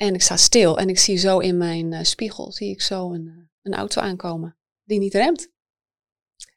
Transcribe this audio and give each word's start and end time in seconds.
En 0.00 0.14
ik 0.14 0.22
sta 0.22 0.36
stil 0.36 0.78
en 0.78 0.88
ik 0.88 0.98
zie 0.98 1.16
zo 1.16 1.38
in 1.38 1.56
mijn 1.56 2.06
spiegel, 2.06 2.52
zie 2.52 2.70
ik 2.70 2.82
zo 2.82 3.12
een, 3.12 3.50
een 3.62 3.74
auto 3.74 4.00
aankomen 4.00 4.56
die 4.84 4.98
niet 4.98 5.14
remt. 5.14 5.50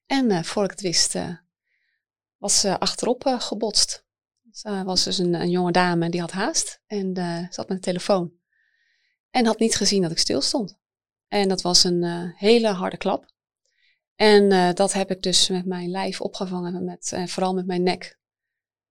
En 0.05 0.45
voor 0.45 0.63
ik 0.63 0.71
het 0.71 0.81
wist, 0.81 1.15
was 2.37 2.59
ze 2.59 2.79
achterop 2.79 3.23
gebotst. 3.39 4.05
Ze 4.51 4.83
was 4.83 5.03
dus 5.03 5.17
een, 5.17 5.33
een, 5.33 5.49
jonge 5.49 5.71
dame 5.71 6.09
die 6.09 6.19
had 6.19 6.31
haast 6.31 6.81
en 6.85 7.15
zat 7.49 7.67
met 7.67 7.77
de 7.77 7.83
telefoon. 7.83 8.33
En 9.29 9.45
had 9.45 9.59
niet 9.59 9.75
gezien 9.75 10.01
dat 10.01 10.11
ik 10.11 10.17
stil 10.17 10.41
stond. 10.41 10.79
En 11.27 11.49
dat 11.49 11.61
was 11.61 11.83
een 11.83 12.33
hele 12.35 12.67
harde 12.67 12.97
klap. 12.97 13.33
En 14.15 14.51
uh, 14.51 14.73
dat 14.73 14.93
heb 14.93 15.11
ik 15.11 15.21
dus 15.21 15.49
met 15.49 15.65
mijn 15.65 15.89
lijf 15.89 16.21
opgevangen, 16.21 16.83
met, 16.83 17.11
uh, 17.13 17.27
vooral 17.27 17.53
met 17.53 17.65
mijn 17.65 17.83
nek. 17.83 18.19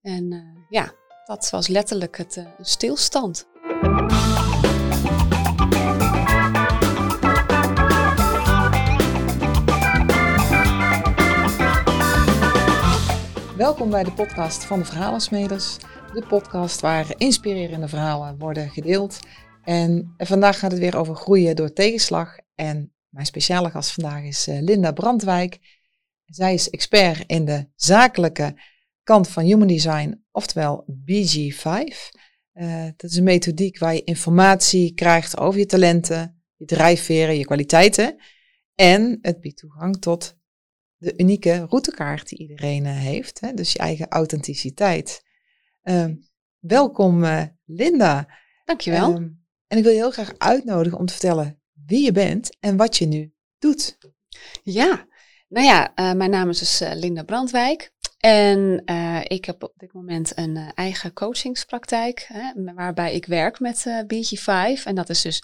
En 0.01 0.31
uh, 0.31 0.65
ja, 0.69 0.93
dat 1.25 1.49
was 1.49 1.67
letterlijk 1.67 2.17
het 2.17 2.45
stilstand. 2.59 3.51
Welkom 13.57 13.89
bij 13.89 14.03
de 14.03 14.13
podcast 14.13 14.63
van 14.63 14.79
de 14.79 14.85
Verhalensmeders. 14.85 15.77
De 16.13 16.25
podcast 16.27 16.81
waar 16.81 17.13
inspirerende 17.17 17.87
verhalen 17.87 18.37
worden 18.37 18.69
gedeeld. 18.69 19.19
En 19.63 20.13
vandaag 20.17 20.59
gaat 20.59 20.71
het 20.71 20.79
weer 20.79 20.97
over 20.97 21.15
groeien 21.15 21.55
door 21.55 21.73
tegenslag. 21.73 22.37
En 22.55 22.93
mijn 23.09 23.25
speciale 23.25 23.69
gast 23.69 23.91
vandaag 23.91 24.23
is 24.23 24.47
eh, 24.47 24.61
Linda 24.61 24.91
Brandwijk. 24.91 25.81
Zij 26.25 26.53
is 26.53 26.69
expert 26.69 27.23
in 27.27 27.45
de 27.45 27.67
zakelijke 27.75 28.55
kant 29.03 29.27
van 29.27 29.43
Human 29.43 29.67
Design, 29.67 30.23
oftewel 30.31 30.85
BG5. 30.89 31.63
Uh, 32.53 32.83
dat 32.95 33.09
is 33.11 33.17
een 33.17 33.23
methodiek 33.23 33.77
waar 33.79 33.93
je 33.93 34.03
informatie 34.03 34.93
krijgt 34.93 35.37
over 35.37 35.59
je 35.59 35.65
talenten, 35.65 36.43
je 36.55 36.65
drijfveren, 36.65 37.37
je 37.37 37.45
kwaliteiten. 37.45 38.15
En 38.75 39.17
het 39.21 39.39
biedt 39.39 39.57
toegang 39.57 40.01
tot 40.01 40.41
de 41.03 41.13
unieke 41.17 41.65
routekaart 41.69 42.29
die 42.29 42.37
iedereen 42.37 42.85
uh, 42.85 42.97
heeft. 42.97 43.39
Hè? 43.39 43.53
Dus 43.53 43.71
je 43.71 43.79
eigen 43.79 44.07
authenticiteit. 44.09 45.23
Uh, 45.83 46.05
welkom 46.59 47.23
uh, 47.23 47.43
Linda. 47.65 48.27
Dankjewel. 48.65 49.15
Um, 49.15 49.45
en 49.67 49.77
ik 49.77 49.83
wil 49.83 49.91
je 49.91 49.97
heel 49.97 50.11
graag 50.11 50.33
uitnodigen 50.37 50.99
om 50.99 51.05
te 51.05 51.13
vertellen 51.13 51.61
wie 51.85 52.03
je 52.03 52.11
bent 52.11 52.57
en 52.59 52.77
wat 52.77 52.97
je 52.97 53.05
nu 53.05 53.33
doet. 53.59 53.97
Ja, 54.63 55.07
nou 55.47 55.65
ja, 55.65 55.91
uh, 55.95 56.13
mijn 56.13 56.29
naam 56.29 56.49
is 56.49 56.59
dus 56.59 56.81
uh, 56.81 56.91
Linda 56.93 57.23
Brandwijk. 57.23 57.91
En 58.17 58.81
uh, 58.85 59.19
ik 59.23 59.45
heb 59.45 59.63
op 59.63 59.73
dit 59.77 59.93
moment 59.93 60.37
een 60.37 60.71
eigen 60.75 61.13
coachingspraktijk, 61.13 62.25
hè, 62.27 62.73
waarbij 62.73 63.13
ik 63.13 63.25
werk 63.25 63.59
met 63.59 63.85
BG5. 63.87 64.83
En 64.83 64.95
dat 64.95 65.09
is 65.09 65.21
dus 65.21 65.43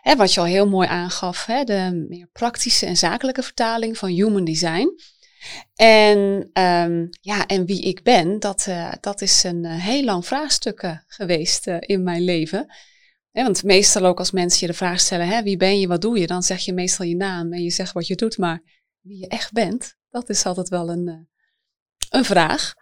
hè, 0.00 0.16
wat 0.16 0.34
je 0.34 0.40
al 0.40 0.46
heel 0.46 0.68
mooi 0.68 0.88
aangaf, 0.88 1.46
hè, 1.46 1.64
de 1.64 2.06
meer 2.08 2.28
praktische 2.32 2.86
en 2.86 2.96
zakelijke 2.96 3.42
vertaling 3.42 3.98
van 3.98 4.08
human 4.08 4.44
design. 4.44 4.88
En, 5.74 6.18
um, 6.52 7.08
ja, 7.20 7.46
en 7.46 7.66
wie 7.66 7.82
ik 7.82 8.02
ben, 8.02 8.38
dat, 8.38 8.68
dat 9.00 9.20
is 9.20 9.42
een 9.42 9.64
heel 9.64 10.04
lang 10.04 10.26
vraagstuk 10.26 11.02
geweest 11.06 11.66
in 11.66 12.02
mijn 12.02 12.22
leven 12.22 12.66
want 13.44 13.64
meestal 13.64 14.04
ook 14.04 14.18
als 14.18 14.30
mensen 14.30 14.60
je 14.60 14.72
de 14.72 14.78
vraag 14.78 15.00
stellen, 15.00 15.28
hè, 15.28 15.42
wie 15.42 15.56
ben 15.56 15.80
je, 15.80 15.86
wat 15.86 16.00
doe 16.00 16.18
je, 16.18 16.26
dan 16.26 16.42
zeg 16.42 16.60
je 16.60 16.72
meestal 16.72 17.06
je 17.06 17.16
naam 17.16 17.52
en 17.52 17.62
je 17.62 17.70
zegt 17.70 17.92
wat 17.92 18.06
je 18.06 18.14
doet, 18.14 18.38
maar 18.38 18.62
wie 19.00 19.18
je 19.18 19.28
echt 19.28 19.52
bent, 19.52 19.96
dat 20.10 20.28
is 20.28 20.44
altijd 20.44 20.68
wel 20.68 20.90
een, 20.90 21.28
een 22.10 22.24
vraag. 22.24 22.74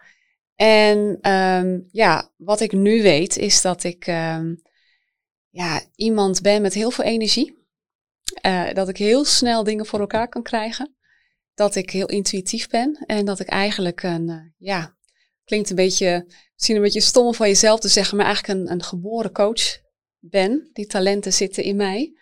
En 0.55 1.29
um, 1.31 1.87
ja, 1.91 2.31
wat 2.37 2.59
ik 2.59 2.71
nu 2.71 3.01
weet 3.01 3.37
is 3.37 3.61
dat 3.61 3.83
ik 3.83 4.07
um, 4.07 4.61
ja, 5.57 5.81
iemand 5.95 6.41
ben 6.41 6.61
met 6.61 6.73
heel 6.73 6.91
veel 6.91 7.03
energie. 7.03 7.65
Uh, 8.45 8.73
dat 8.73 8.89
ik 8.89 8.97
heel 8.97 9.25
snel 9.25 9.63
dingen 9.63 9.85
voor 9.85 9.99
elkaar 9.99 10.29
kan 10.29 10.43
krijgen. 10.43 10.95
Dat 11.53 11.75
ik 11.75 11.89
heel 11.89 12.07
intuïtief 12.07 12.67
ben 12.67 13.03
en 13.05 13.25
dat 13.25 13.39
ik 13.39 13.47
eigenlijk 13.47 14.03
een, 14.03 14.29
uh, 14.29 14.41
ja, 14.57 14.97
klinkt 15.43 15.69
een 15.69 15.75
beetje, 15.75 16.25
misschien 16.53 16.75
een 16.75 16.81
beetje 16.81 17.01
stom 17.01 17.33
van 17.33 17.47
jezelf 17.47 17.79
te 17.79 17.87
zeggen, 17.87 18.17
maar 18.17 18.25
eigenlijk 18.25 18.59
een, 18.59 18.71
een 18.71 18.83
geboren 18.83 19.31
coach 19.31 19.79
ben. 20.19 20.69
Die 20.73 20.85
talenten 20.85 21.33
zitten 21.33 21.63
in 21.63 21.75
mij. 21.75 22.13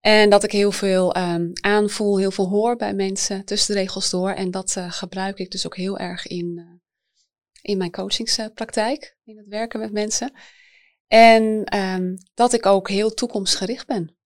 En 0.00 0.30
dat 0.30 0.44
ik 0.44 0.52
heel 0.52 0.72
veel 0.72 1.16
um, 1.16 1.52
aanvoel, 1.60 2.18
heel 2.18 2.30
veel 2.30 2.48
hoor 2.48 2.76
bij 2.76 2.94
mensen 2.94 3.44
tussen 3.44 3.74
de 3.74 3.80
regels 3.80 4.10
door. 4.10 4.30
En 4.30 4.50
dat 4.50 4.74
uh, 4.78 4.92
gebruik 4.92 5.38
ik 5.38 5.50
dus 5.50 5.66
ook 5.66 5.76
heel 5.76 5.98
erg 5.98 6.26
in, 6.26 6.80
in 7.62 7.78
mijn 7.78 7.90
coachingspraktijk, 7.90 9.16
in 9.24 9.36
het 9.36 9.46
werken 9.46 9.80
met 9.80 9.92
mensen. 9.92 10.32
En 11.06 11.76
um, 11.76 12.16
dat 12.34 12.52
ik 12.52 12.66
ook 12.66 12.88
heel 12.88 13.14
toekomstgericht 13.14 13.86
ben. 13.86 14.16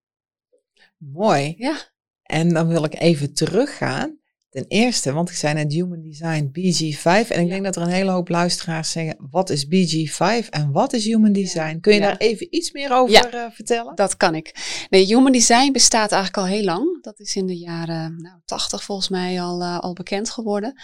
Mooi. 0.97 1.55
Ja. 1.59 1.77
En 2.23 2.49
dan 2.55 2.69
wil 2.69 2.85
ik 2.85 2.95
even 2.95 3.35
teruggaan 3.35 4.21
Ten 4.51 4.65
eerste, 4.69 5.13
want 5.13 5.31
ik 5.31 5.37
zei 5.37 5.55
net 5.55 5.73
Human 5.73 6.03
Design 6.03 6.45
BG5. 6.45 7.29
En 7.29 7.41
ik 7.41 7.49
denk 7.49 7.65
dat 7.65 7.77
er 7.77 7.83
een 7.83 7.89
hele 7.89 8.11
hoop 8.11 8.29
luisteraars 8.29 8.91
zeggen: 8.91 9.29
wat 9.31 9.51
is 9.51 9.67
BG5 9.67 10.49
en 10.49 10.73
wat 10.73 10.93
is 10.93 11.05
Human 11.05 11.33
Design? 11.33 11.79
Kun 11.81 11.95
je 11.95 12.01
daar 12.01 12.17
even 12.17 12.55
iets 12.55 12.73
meer 12.73 12.93
over 12.93 13.35
uh, 13.35 13.47
vertellen? 13.51 13.95
Dat 13.95 14.17
kan 14.17 14.35
ik. 14.35 14.55
Nee, 14.89 15.05
Human 15.05 15.33
Design 15.33 15.73
bestaat 15.73 16.13
eigenlijk 16.13 16.43
al 16.43 16.55
heel 16.55 16.65
lang. 16.65 17.03
Dat 17.03 17.21
is 17.21 17.37
in 17.37 17.47
de 17.47 17.59
jaren 17.59 18.17
nou, 18.17 18.41
80 18.45 18.85
volgens 18.85 19.09
mij 19.09 19.41
al, 19.41 19.61
uh, 19.61 19.79
al 19.79 19.93
bekend 19.93 20.31
geworden. 20.31 20.75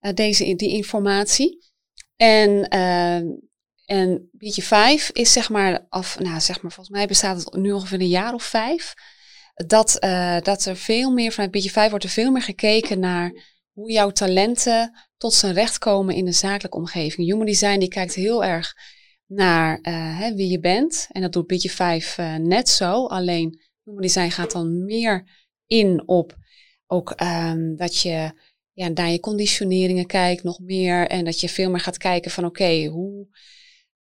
Uh, 0.00 0.12
deze, 0.12 0.54
die 0.54 0.70
informatie. 0.70 1.68
En, 2.16 2.68
en 3.90 4.30
BG5 4.36 5.12
is 5.12 5.32
zeg 5.32 5.48
maar 5.48 5.86
af, 5.88 6.18
nou 6.18 6.40
zeg 6.40 6.62
maar, 6.62 6.72
volgens 6.72 6.96
mij 6.96 7.06
bestaat 7.06 7.44
het 7.44 7.54
nu 7.54 7.72
ongeveer 7.72 8.00
een 8.00 8.08
jaar 8.08 8.34
of 8.34 8.42
vijf 8.42 8.94
dat, 9.66 9.96
uh, 10.04 10.40
dat 10.40 10.64
er 10.64 10.76
veel 10.76 11.10
meer 11.10 11.32
vanuit 11.32 11.50
Beetje 11.50 11.70
5 11.70 11.90
wordt 11.90 12.04
er 12.04 12.10
veel 12.10 12.30
meer 12.30 12.42
gekeken 12.42 12.98
naar 12.98 13.32
hoe 13.72 13.92
jouw 13.92 14.10
talenten 14.10 14.98
tot 15.16 15.34
zijn 15.34 15.54
recht 15.54 15.78
komen 15.78 16.14
in 16.14 16.26
een 16.26 16.34
zakelijke 16.34 16.76
omgeving. 16.76 17.28
Human 17.28 17.46
Design 17.46 17.78
die 17.78 17.88
kijkt 17.88 18.14
heel 18.14 18.44
erg 18.44 18.74
naar 19.26 19.78
uh, 19.82 20.18
hè, 20.18 20.34
wie 20.34 20.50
je 20.50 20.60
bent. 20.60 21.06
En 21.10 21.22
dat 21.22 21.32
doet 21.32 21.46
Beetje 21.46 21.70
5 21.70 22.18
uh, 22.18 22.34
net 22.34 22.68
zo. 22.68 23.06
Alleen 23.06 23.60
Human 23.84 24.02
Design 24.02 24.30
gaat 24.30 24.52
dan 24.52 24.84
meer 24.84 25.24
in 25.66 26.08
op 26.08 26.36
ook 26.86 27.20
um, 27.22 27.76
dat 27.76 28.00
je 28.00 28.32
ja, 28.72 28.88
naar 28.88 29.10
je 29.10 29.20
conditioneringen 29.20 30.06
kijkt 30.06 30.42
nog 30.42 30.58
meer. 30.58 31.06
En 31.06 31.24
dat 31.24 31.40
je 31.40 31.48
veel 31.48 31.70
meer 31.70 31.80
gaat 31.80 31.98
kijken 31.98 32.30
van 32.30 32.44
oké, 32.44 32.84
hoe, 32.84 33.26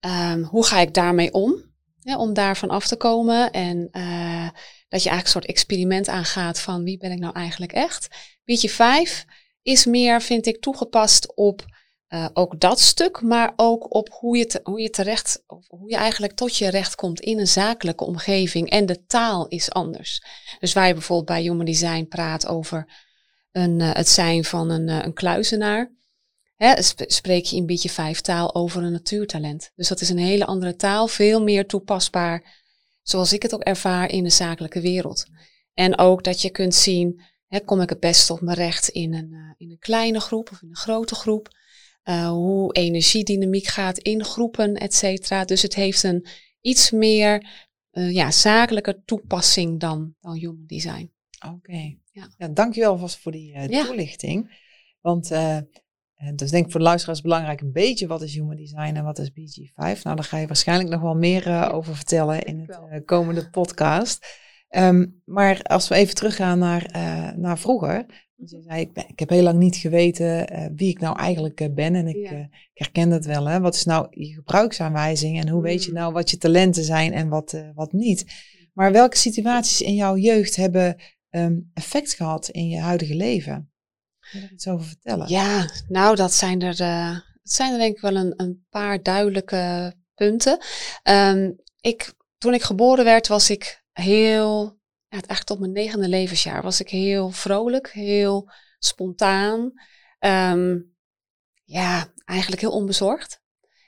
um, 0.05 0.43
hoe 0.43 0.65
ga 0.65 0.79
ik 0.79 0.93
daarmee 0.93 1.33
om? 1.33 1.67
Ja, 1.99 2.17
om 2.17 2.33
daarvan 2.33 2.69
af 2.69 2.87
te 2.87 2.95
komen. 2.95 3.51
En 3.51 3.87
uh, 3.91 4.49
dat 4.89 5.03
je 5.03 5.09
eigenlijk 5.09 5.23
een 5.23 5.27
soort 5.27 5.45
experiment 5.45 6.07
aangaat 6.07 6.59
van 6.59 6.83
wie 6.83 6.97
ben 6.97 7.11
ik 7.11 7.19
nou 7.19 7.33
eigenlijk 7.33 7.71
echt. 7.71 8.07
Beetje 8.45 8.69
5 8.69 9.25
is 9.61 9.85
meer, 9.85 10.21
vind 10.21 10.45
ik, 10.45 10.61
toegepast 10.61 11.35
op 11.35 11.65
uh, 12.09 12.27
ook 12.33 12.59
dat 12.59 12.79
stuk, 12.79 13.21
maar 13.21 13.53
ook 13.55 13.93
op 13.95 14.09
hoe 14.11 14.37
je, 14.37 14.59
hoe 14.63 14.81
je 14.81 14.89
terecht, 14.89 15.43
hoe 15.67 15.89
je 15.89 15.95
eigenlijk 15.95 16.33
tot 16.33 16.57
je 16.57 16.69
recht 16.69 16.95
komt 16.95 17.19
in 17.19 17.39
een 17.39 17.47
zakelijke 17.47 18.05
omgeving. 18.05 18.69
En 18.69 18.85
de 18.85 19.05
taal 19.05 19.47
is 19.47 19.71
anders. 19.71 20.23
Dus 20.59 20.73
waar 20.73 20.87
je 20.87 20.93
bijvoorbeeld 20.93 21.27
bij 21.27 21.41
Human 21.41 21.65
Design 21.65 22.05
praat 22.07 22.47
over 22.47 22.91
een, 23.51 23.79
uh, 23.79 23.93
het 23.93 24.09
zijn 24.09 24.43
van 24.43 24.69
een, 24.69 24.87
uh, 24.87 24.99
een 25.01 25.13
kluizenaar. 25.13 25.91
Hè, 26.59 26.81
spreek 26.97 27.45
je 27.45 27.55
in 27.55 27.65
beetje 27.65 27.89
vijf 27.89 28.21
taal 28.21 28.55
over 28.55 28.83
een 28.83 28.91
natuurtalent. 28.91 29.71
Dus 29.75 29.87
dat 29.87 30.01
is 30.01 30.09
een 30.09 30.17
hele 30.17 30.45
andere 30.45 30.75
taal, 30.75 31.07
veel 31.07 31.43
meer 31.43 31.65
toepasbaar 31.65 32.57
zoals 33.01 33.33
ik 33.33 33.41
het 33.41 33.53
ook 33.53 33.63
ervaar 33.63 34.11
in 34.11 34.23
de 34.23 34.29
zakelijke 34.29 34.81
wereld. 34.81 35.25
En 35.73 35.97
ook 35.97 36.23
dat 36.23 36.41
je 36.41 36.49
kunt 36.49 36.75
zien, 36.75 37.21
hè, 37.47 37.59
kom 37.59 37.81
ik 37.81 37.89
het 37.89 37.99
best 37.99 38.29
op 38.29 38.41
mijn 38.41 38.57
recht 38.57 38.87
in 38.87 39.13
een, 39.13 39.31
uh, 39.31 39.53
in 39.57 39.71
een 39.71 39.79
kleine 39.79 40.19
groep 40.19 40.51
of 40.51 40.61
in 40.61 40.69
een 40.69 40.75
grote 40.75 41.15
groep. 41.15 41.57
Uh, 42.03 42.29
hoe 42.29 42.73
energiedynamiek 42.73 43.67
gaat 43.67 43.97
in 43.97 44.23
groepen, 44.23 44.75
et 44.75 44.93
cetera. 44.93 45.45
Dus 45.45 45.61
het 45.61 45.75
heeft 45.75 46.03
een 46.03 46.25
iets 46.61 46.91
meer 46.91 47.47
uh, 47.91 48.13
ja, 48.13 48.31
zakelijke 48.31 49.01
toepassing 49.05 49.79
dan, 49.79 50.15
dan 50.21 50.35
human 50.35 50.63
design. 50.65 51.11
Oké. 51.45 51.55
Okay. 51.55 51.99
Ja. 52.11 52.29
ja, 52.37 52.47
dankjewel 52.47 52.97
vast 52.97 53.17
voor 53.17 53.31
die 53.31 53.69
toelichting. 53.69 54.67
Want 55.01 55.31
en 56.19 56.35
dus 56.35 56.51
denk 56.51 56.65
ik 56.65 56.71
voor 56.71 56.79
de 56.79 56.85
luisteraars 56.85 57.21
belangrijk 57.21 57.61
een 57.61 57.71
beetje 57.71 58.07
wat 58.07 58.21
is 58.21 58.33
Human 58.33 58.55
Design 58.55 58.95
en 58.95 59.03
wat 59.03 59.19
is 59.19 59.29
BG5. 59.29 59.75
Nou, 59.75 60.15
daar 60.15 60.23
ga 60.23 60.37
je 60.37 60.47
waarschijnlijk 60.47 60.89
nog 60.89 61.01
wel 61.01 61.15
meer 61.15 61.47
uh, 61.47 61.69
over 61.73 61.95
vertellen 61.95 62.43
in 62.43 62.59
het 62.59 62.79
uh, 62.91 62.99
komende 63.05 63.49
podcast. 63.49 64.27
Um, 64.69 65.21
maar 65.25 65.61
als 65.61 65.87
we 65.87 65.95
even 65.95 66.15
teruggaan 66.15 66.59
naar, 66.59 66.91
uh, 66.95 67.31
naar 67.31 67.59
vroeger. 67.59 68.05
Dus 68.35 68.51
je 68.51 68.61
zei, 68.61 68.81
ik, 68.81 68.93
ben, 68.93 69.03
ik 69.07 69.19
heb 69.19 69.29
heel 69.29 69.43
lang 69.43 69.57
niet 69.57 69.75
geweten 69.75 70.47
wie 70.75 70.89
ik 70.89 70.99
nou 70.99 71.19
eigenlijk 71.19 71.75
ben. 71.75 71.95
En 71.95 72.07
ik, 72.07 72.15
ja. 72.15 72.31
ik, 72.31 72.47
herken 72.73 73.09
dat 73.09 73.25
wel. 73.25 73.45
Hè? 73.45 73.59
Wat 73.59 73.75
is 73.75 73.85
nou 73.85 74.07
je 74.09 74.33
gebruiksaanwijzing 74.33 75.39
en 75.39 75.49
hoe 75.49 75.61
weet 75.61 75.83
je 75.83 75.89
mm. 75.89 75.97
nou 75.97 76.13
wat 76.13 76.29
je 76.29 76.37
talenten 76.37 76.83
zijn 76.83 77.13
en 77.13 77.29
wat, 77.29 77.63
wat 77.75 77.91
niet? 77.91 78.25
Maar 78.73 78.91
welke 78.91 79.17
situaties 79.17 79.81
in 79.81 79.95
jouw 79.95 80.17
jeugd 80.17 80.55
hebben 80.55 80.95
um, 81.29 81.69
effect 81.73 82.13
gehad 82.13 82.49
in 82.49 82.67
je 82.67 82.79
huidige 82.79 83.15
leven? 83.15 83.68
Iets 84.51 84.67
over 84.67 84.85
vertellen? 84.85 85.27
Ja, 85.27 85.69
nou, 85.87 86.15
dat 86.15 86.33
zijn 86.33 86.61
er, 86.61 86.81
uh, 86.81 87.19
zijn 87.43 87.71
er 87.71 87.79
denk 87.79 87.95
ik 87.95 88.01
wel 88.01 88.15
een, 88.15 88.33
een 88.35 88.65
paar 88.69 89.03
duidelijke 89.03 89.93
punten. 90.15 90.59
Um, 91.03 91.55
ik 91.81 92.13
toen 92.37 92.53
ik 92.53 92.61
geboren 92.61 93.05
werd, 93.05 93.27
was 93.27 93.49
ik 93.49 93.83
heel, 93.91 94.63
ja, 95.07 95.09
eigenlijk 95.09 95.43
tot 95.43 95.59
mijn 95.59 95.71
negende 95.71 96.07
levensjaar, 96.07 96.61
was 96.61 96.79
ik 96.79 96.89
heel 96.89 97.29
vrolijk, 97.29 97.91
heel 97.91 98.51
spontaan. 98.79 99.71
Ehm, 100.19 100.79
ja, 101.63 102.13
eigenlijk 102.25 102.61
heel 102.61 102.71
onbezorgd. 102.71 103.41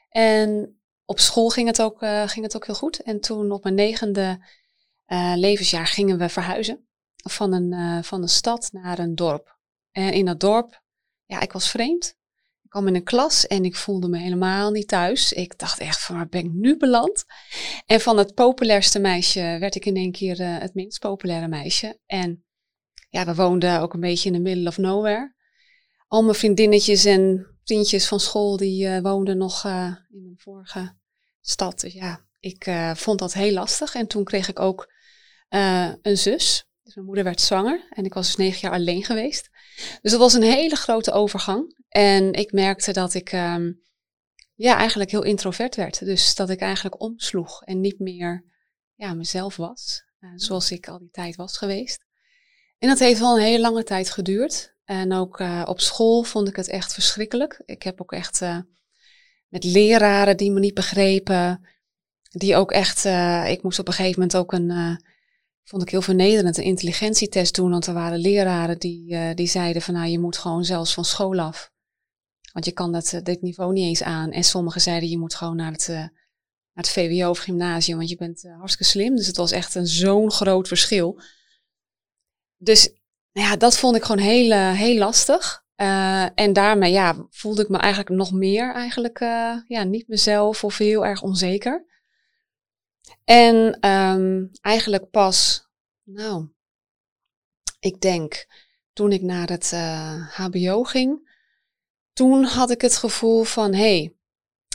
En 0.10 0.82
op 1.06 1.20
school 1.20 1.50
ging 1.50 1.68
het 1.68 1.82
ook, 1.82 2.02
uh, 2.04 2.28
ging 2.28 2.46
het 2.46 2.56
ook 2.56 2.66
heel 2.66 2.76
goed. 2.76 3.02
En 3.02 3.20
toen 3.20 3.52
op 3.52 3.64
mijn 3.64 3.76
negende 3.76 4.46
uh, 5.08 5.34
levensjaar 5.36 5.88
gingen 5.88 6.18
we 6.18 6.30
verhuizen 6.30 6.88
van 7.16 7.54
een, 7.54 8.04
van 8.04 8.22
een 8.22 8.30
stad 8.30 8.70
naar 8.72 9.00
een 9.00 9.16
dorp. 9.16 9.60
En 9.92 10.14
in 10.14 10.26
dat 10.26 10.40
dorp, 10.40 10.82
ja, 11.26 11.40
ik 11.40 11.52
was 11.52 11.70
vreemd. 11.70 12.20
Ik 12.64 12.70
kwam 12.70 12.88
in 12.88 12.96
een 12.96 13.04
klas 13.04 13.48
en 13.48 13.66
ik 13.66 13.76
voelde 13.76 14.08
me 14.08 14.18
helemaal 14.18 14.72
niet 14.72 14.88
thuis. 14.88 15.34
Ik 15.34 15.58
dacht 15.58 15.80
echt 15.80 16.02
van 16.02 16.16
waar 16.16 16.28
ben 16.28 16.46
ik 16.46 16.52
nu 16.52 16.78
beland? 16.78 17.26
En 17.86 18.02
van 18.02 18.18
het 18.18 18.34
populairste 18.34 19.00
meisje 19.00 19.58
werd 19.60 19.76
ik 19.76 19.86
in 19.86 19.96
één 19.96 20.12
keer 20.12 20.42
het 20.42 20.74
minst 20.74 21.00
populaire 21.00 21.48
meisje. 21.48 22.00
En 22.06 22.46
ja, 23.10 23.26
we 23.26 23.36
woonden 23.36 23.80
ook 23.82 23.94
een 23.94 24.00
beetje 24.00 24.30
in 24.30 24.36
the 24.36 24.42
middle 24.42 24.68
of 24.68 24.78
nowhere. 24.78 25.36
Al 26.08 26.24
mijn 26.24 26.36
vriendinnetjes 26.36 27.06
en 27.06 27.48
vriendjes 27.64 28.08
van 28.08 28.20
school 28.20 28.58
die 28.58 28.88
uh, 28.88 29.00
woonden 29.00 29.38
nog 29.38 29.66
in 29.66 30.22
mijn 30.24 30.38
vorige 30.38 30.98
stad. 31.42 31.80
Dus 31.80 31.94
ja, 31.94 32.26
ik 32.40 32.72
vond 32.94 33.20
dat 33.20 33.34
heel 33.34 33.54
lastig. 33.54 33.96
En 33.96 34.08
toen 34.08 34.24
kreeg 34.24 34.50
ik 34.50 34.60
ook 34.60 34.94
een 36.02 36.18
zus. 36.18 36.71
Dus 36.84 36.94
mijn 36.96 37.06
moeder 37.06 37.24
werd 37.24 37.42
zwanger 37.42 37.88
en 37.90 38.06
ik 38.06 38.14
was 38.14 38.26
dus 38.26 38.36
negen 38.36 38.60
jaar 38.62 38.72
alleen 38.72 39.04
geweest. 39.04 39.50
Dus 40.02 40.12
dat 40.12 40.20
was 40.20 40.34
een 40.34 40.44
hele 40.44 40.76
grote 40.76 41.12
overgang. 41.12 41.84
En 41.90 42.34
ik 42.34 42.52
merkte 42.52 42.94
dat 42.94 43.14
ik 43.14 43.32
um, 43.32 43.82
ja, 44.56 44.78
eigenlijk 44.78 45.12
heel 45.12 45.24
introvert 45.24 45.76
werd. 45.76 46.06
Dus 46.06 46.36
dat 46.36 46.50
ik 46.50 46.60
eigenlijk 46.60 47.02
omsloeg 47.02 47.64
en 47.64 47.80
niet 47.80 48.00
meer 48.00 48.44
ja, 48.96 49.14
mezelf 49.14 49.56
was. 49.56 50.04
zoals 50.36 50.72
ik 50.72 50.88
al 50.88 51.00
die 51.00 51.12
tijd 51.12 51.36
was 51.36 51.58
geweest. 51.58 52.06
En 52.78 52.90
dat 52.90 53.00
heeft 53.00 53.20
wel 53.20 53.36
een 53.36 53.44
hele 53.44 53.60
lange 53.60 53.84
tijd 53.84 54.10
geduurd. 54.10 54.76
En 54.84 55.14
ook 55.14 55.40
uh, 55.40 55.64
op 55.66 55.80
school 55.80 56.24
vond 56.24 56.48
ik 56.48 56.56
het 56.56 56.68
echt 56.68 56.94
verschrikkelijk. 56.94 57.62
Ik 57.66 57.84
heb 57.84 58.02
ook 58.02 58.12
echt 58.12 58.42
uh, 58.42 58.58
met 59.48 59.64
leraren 59.64 60.38
die 60.38 60.52
me 60.52 60.60
niet 60.60 60.74
begrepen. 60.74 61.68
Die 62.30 62.56
ook 62.56 62.72
echt, 62.72 63.06
ik 63.50 63.64
moest 63.64 63.80
op 63.80 63.88
een 63.88 63.94
gegeven 63.94 64.20
moment 64.20 64.38
ook 64.38 64.54
een, 64.54 65.04
vond 65.64 65.82
ik 65.82 65.90
heel 65.90 66.02
vernederend, 66.02 66.58
een 66.58 66.64
intelligentietest 66.64 67.56
doen. 67.56 67.72
Want 67.72 67.86
er 67.86 67.94
waren 67.94 68.20
leraren 68.20 68.80
die, 68.80 69.34
die 69.34 69.48
zeiden 69.48 69.82
van 69.82 69.94
nou 69.94 70.08
je 70.08 70.20
moet 70.20 70.38
gewoon 70.38 70.66
zelfs 70.66 70.94
van 70.94 71.06
school 71.06 71.40
af. 71.40 71.72
Want 72.54 72.66
je 72.66 72.72
kan 72.72 72.92
dat, 72.92 73.20
dit 73.24 73.42
niveau 73.42 73.74
niet 73.74 73.86
eens 73.86 74.04
aan. 74.04 74.32
En 74.32 74.44
sommigen 74.44 74.82
zeiden 74.82 75.10
je 75.10 75.18
moet 75.18 75.36
gewoon 75.36 75.56
naar 75.56 75.72
het, 75.72 75.88
naar 75.88 76.12
het 76.74 76.90
VWO 76.90 77.30
of 77.30 77.40
gymnasium, 77.40 77.98
want 77.98 78.10
je 78.10 78.16
bent 78.16 78.44
hartstikke 78.58 78.92
slim. 78.92 79.16
Dus 79.16 79.28
het 79.28 79.38
was 79.38 79.52
echt 79.52 79.76
een 79.76 79.88
zo'n 79.88 80.32
groot 80.32 80.68
verschil. 80.68 81.22
Dus 82.58 82.90
nou 83.32 83.48
ja, 83.48 83.56
dat 83.56 83.78
vond 83.78 83.96
ik 83.96 84.04
gewoon 84.04 84.24
heel, 84.24 84.52
heel 84.74 84.98
lastig. 84.98 85.64
En 86.36 86.54
daarmee 86.54 86.92
ja, 86.92 87.28
voelde 87.30 87.62
ik 87.62 87.70
me 87.70 87.78
eigenlijk 87.78 88.16
nog 88.16 88.32
meer 88.32 88.74
eigenlijk 88.74 89.20
ja, 89.68 89.84
niet 89.84 90.08
mezelf 90.08 90.64
of 90.64 90.78
heel 90.78 91.06
erg 91.06 91.22
onzeker. 91.22 91.86
En 93.24 93.88
um, 93.90 94.52
eigenlijk 94.62 95.10
pas, 95.10 95.68
nou, 96.04 96.48
ik 97.80 98.02
denk 98.02 98.48
toen 98.94 99.12
ik 99.12 99.22
naar 99.22 99.50
het 99.50 99.72
HBO 100.36 100.84
ging, 100.84 101.30
toen 102.14 102.44
had 102.44 102.72
ik 102.72 102.82
het 102.82 102.98
gevoel 102.98 103.44
van 103.44 103.74
hé, 103.74 104.12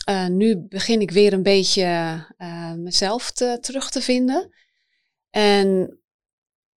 hey, 0.05 0.29
nu 0.29 0.57
begin 0.57 1.01
ik 1.01 1.11
weer 1.11 1.33
een 1.33 1.43
beetje 1.43 2.25
mezelf 2.77 3.31
te, 3.31 3.59
terug 3.61 3.91
te 3.91 4.01
vinden. 4.01 4.55
En 5.31 5.99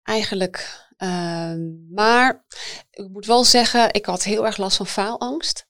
eigenlijk 0.04 0.88
Um, 1.04 1.88
maar 1.92 2.46
ik 2.92 3.10
moet 3.10 3.26
wel 3.26 3.44
zeggen, 3.44 3.94
ik 3.94 4.06
had 4.06 4.24
heel 4.24 4.46
erg 4.46 4.58
last 4.58 4.78
van 4.78 4.88
faalangst. 4.88 5.68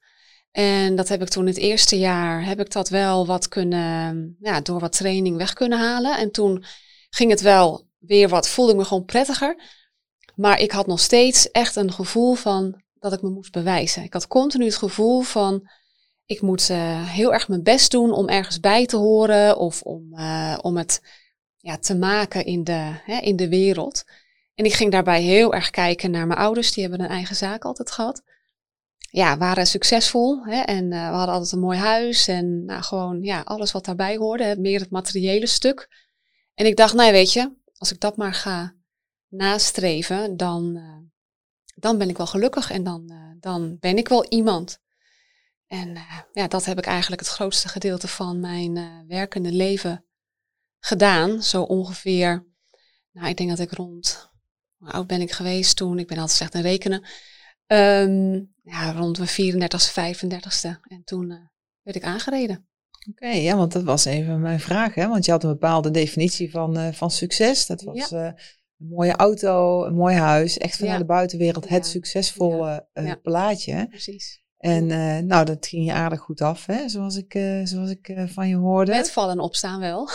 En 0.51 0.95
dat 0.95 1.07
heb 1.07 1.21
ik 1.21 1.29
toen 1.29 1.45
het 1.45 1.57
eerste 1.57 1.99
jaar, 1.99 2.45
heb 2.45 2.59
ik 2.59 2.71
dat 2.71 2.89
wel 2.89 3.25
wat 3.25 3.47
kunnen, 3.47 4.35
ja, 4.39 4.61
door 4.61 4.79
wat 4.79 4.97
training 4.97 5.37
weg 5.37 5.53
kunnen 5.53 5.79
halen. 5.79 6.17
En 6.17 6.31
toen 6.31 6.63
ging 7.09 7.31
het 7.31 7.41
wel 7.41 7.87
weer 7.99 8.29
wat, 8.29 8.49
voelde 8.49 8.71
ik 8.71 8.77
me 8.77 8.85
gewoon 8.85 9.05
prettiger. 9.05 9.55
Maar 10.35 10.59
ik 10.59 10.71
had 10.71 10.87
nog 10.87 10.99
steeds 10.99 11.51
echt 11.51 11.75
een 11.75 11.91
gevoel 11.91 12.33
van 12.33 12.81
dat 12.93 13.13
ik 13.13 13.21
me 13.21 13.29
moest 13.29 13.51
bewijzen. 13.51 14.03
Ik 14.03 14.13
had 14.13 14.27
continu 14.27 14.65
het 14.65 14.75
gevoel 14.75 15.21
van, 15.21 15.69
ik 16.25 16.41
moet 16.41 16.69
uh, 16.69 17.09
heel 17.09 17.33
erg 17.33 17.47
mijn 17.47 17.63
best 17.63 17.91
doen 17.91 18.11
om 18.13 18.27
ergens 18.27 18.59
bij 18.59 18.85
te 18.85 18.97
horen 18.97 19.57
of 19.57 19.81
om, 19.81 20.07
uh, 20.11 20.57
om 20.61 20.77
het 20.77 21.01
ja, 21.57 21.77
te 21.77 21.97
maken 21.97 22.45
in 22.45 22.63
de, 22.63 22.91
hè, 23.03 23.17
in 23.17 23.35
de 23.35 23.49
wereld. 23.49 24.03
En 24.55 24.65
ik 24.65 24.73
ging 24.73 24.91
daarbij 24.91 25.21
heel 25.21 25.53
erg 25.53 25.69
kijken 25.69 26.11
naar 26.11 26.27
mijn 26.27 26.39
ouders. 26.39 26.73
Die 26.73 26.83
hebben 26.83 27.01
een 27.01 27.11
eigen 27.11 27.35
zaak 27.35 27.63
altijd 27.65 27.91
gehad. 27.91 28.23
Ja, 29.09 29.37
waren 29.37 29.67
succesvol. 29.67 30.45
Hè, 30.45 30.59
en 30.61 30.91
uh, 30.91 31.09
we 31.09 31.15
hadden 31.15 31.33
altijd 31.33 31.51
een 31.51 31.59
mooi 31.59 31.77
huis. 31.77 32.27
En 32.27 32.65
nou, 32.65 32.81
gewoon 32.83 33.21
ja, 33.21 33.41
alles 33.41 33.71
wat 33.71 33.85
daarbij 33.85 34.17
hoorde. 34.17 34.43
Hè, 34.43 34.55
meer 34.55 34.79
het 34.79 34.89
materiële 34.89 35.47
stuk. 35.47 36.07
En 36.53 36.65
ik 36.65 36.75
dacht, 36.75 36.93
nou 36.93 37.11
weet 37.11 37.33
je, 37.33 37.55
als 37.77 37.91
ik 37.91 37.99
dat 37.99 38.17
maar 38.17 38.33
ga 38.33 38.75
nastreven, 39.27 40.37
dan, 40.37 40.75
uh, 40.75 40.97
dan 41.75 41.97
ben 41.97 42.09
ik 42.09 42.17
wel 42.17 42.27
gelukkig. 42.27 42.71
En 42.71 42.83
dan, 42.83 43.09
uh, 43.11 43.31
dan 43.39 43.77
ben 43.79 43.97
ik 43.97 44.07
wel 44.07 44.25
iemand. 44.27 44.79
En 45.67 45.97
ja, 46.33 46.47
dat 46.47 46.65
heb 46.65 46.77
ik 46.77 46.85
eigenlijk 46.85 47.21
het 47.21 47.29
grootste 47.29 47.67
gedeelte 47.67 48.07
van 48.07 48.39
mijn 48.39 49.05
werkende 49.07 49.51
leven 49.51 50.05
gedaan. 50.79 51.43
Zo 51.43 51.61
ongeveer, 51.61 52.45
nou 53.11 53.27
ik 53.27 53.37
denk 53.37 53.49
dat 53.49 53.59
ik 53.59 53.71
rond 53.71 54.29
hoe 54.79 54.91
oud 54.91 55.07
ben 55.07 55.21
ik 55.21 55.31
geweest 55.31 55.75
toen? 55.75 55.99
Ik 55.99 56.07
ben 56.07 56.17
altijd 56.17 56.37
slecht 56.37 56.53
in 56.53 56.61
rekenen. 56.61 57.05
Um, 57.71 58.53
ja, 58.63 58.91
rond 58.91 59.17
mijn 59.17 59.69
34ste, 59.69 59.91
35ste. 59.91 60.79
En 60.87 61.01
toen 61.03 61.31
uh, 61.31 61.37
werd 61.81 61.97
ik 61.97 62.03
aangereden. 62.03 62.67
Oké, 63.09 63.25
okay, 63.25 63.41
ja, 63.41 63.55
want 63.55 63.71
dat 63.71 63.83
was 63.83 64.05
even 64.05 64.41
mijn 64.41 64.59
vraag. 64.59 64.95
Hè? 64.95 65.07
Want 65.07 65.25
je 65.25 65.31
had 65.31 65.43
een 65.43 65.49
bepaalde 65.49 65.91
definitie 65.91 66.51
van, 66.51 66.77
uh, 66.77 66.87
van 66.91 67.11
succes. 67.11 67.65
Dat 67.65 67.81
was 67.81 68.09
ja. 68.09 68.17
uh, 68.17 68.25
een 68.25 68.87
mooie 68.87 69.15
auto, 69.15 69.85
een 69.85 69.95
mooi 69.95 70.15
huis. 70.15 70.57
Echt 70.57 70.75
vanuit 70.75 70.93
ja. 70.93 70.99
de 70.99 71.05
buitenwereld 71.05 71.69
het 71.69 71.85
ja. 71.85 71.91
succesvolle 71.91 72.87
plaatje. 73.21 73.87
Precies. 73.89 74.43
En 74.57 74.85
nou, 75.27 75.45
dat 75.45 75.67
ging 75.67 75.85
je 75.85 75.93
aardig 75.93 76.19
goed 76.19 76.41
af, 76.41 76.65
hè? 76.65 76.89
zoals 76.89 77.15
ik, 77.15 77.31
zoals 77.63 77.89
ik 77.89 78.13
van 78.25 78.47
je 78.47 78.55
hoorde. 78.55 78.91
Met 78.91 79.11
vallen 79.11 79.31
en 79.31 79.39
opstaan 79.39 79.79
wel. 79.79 80.09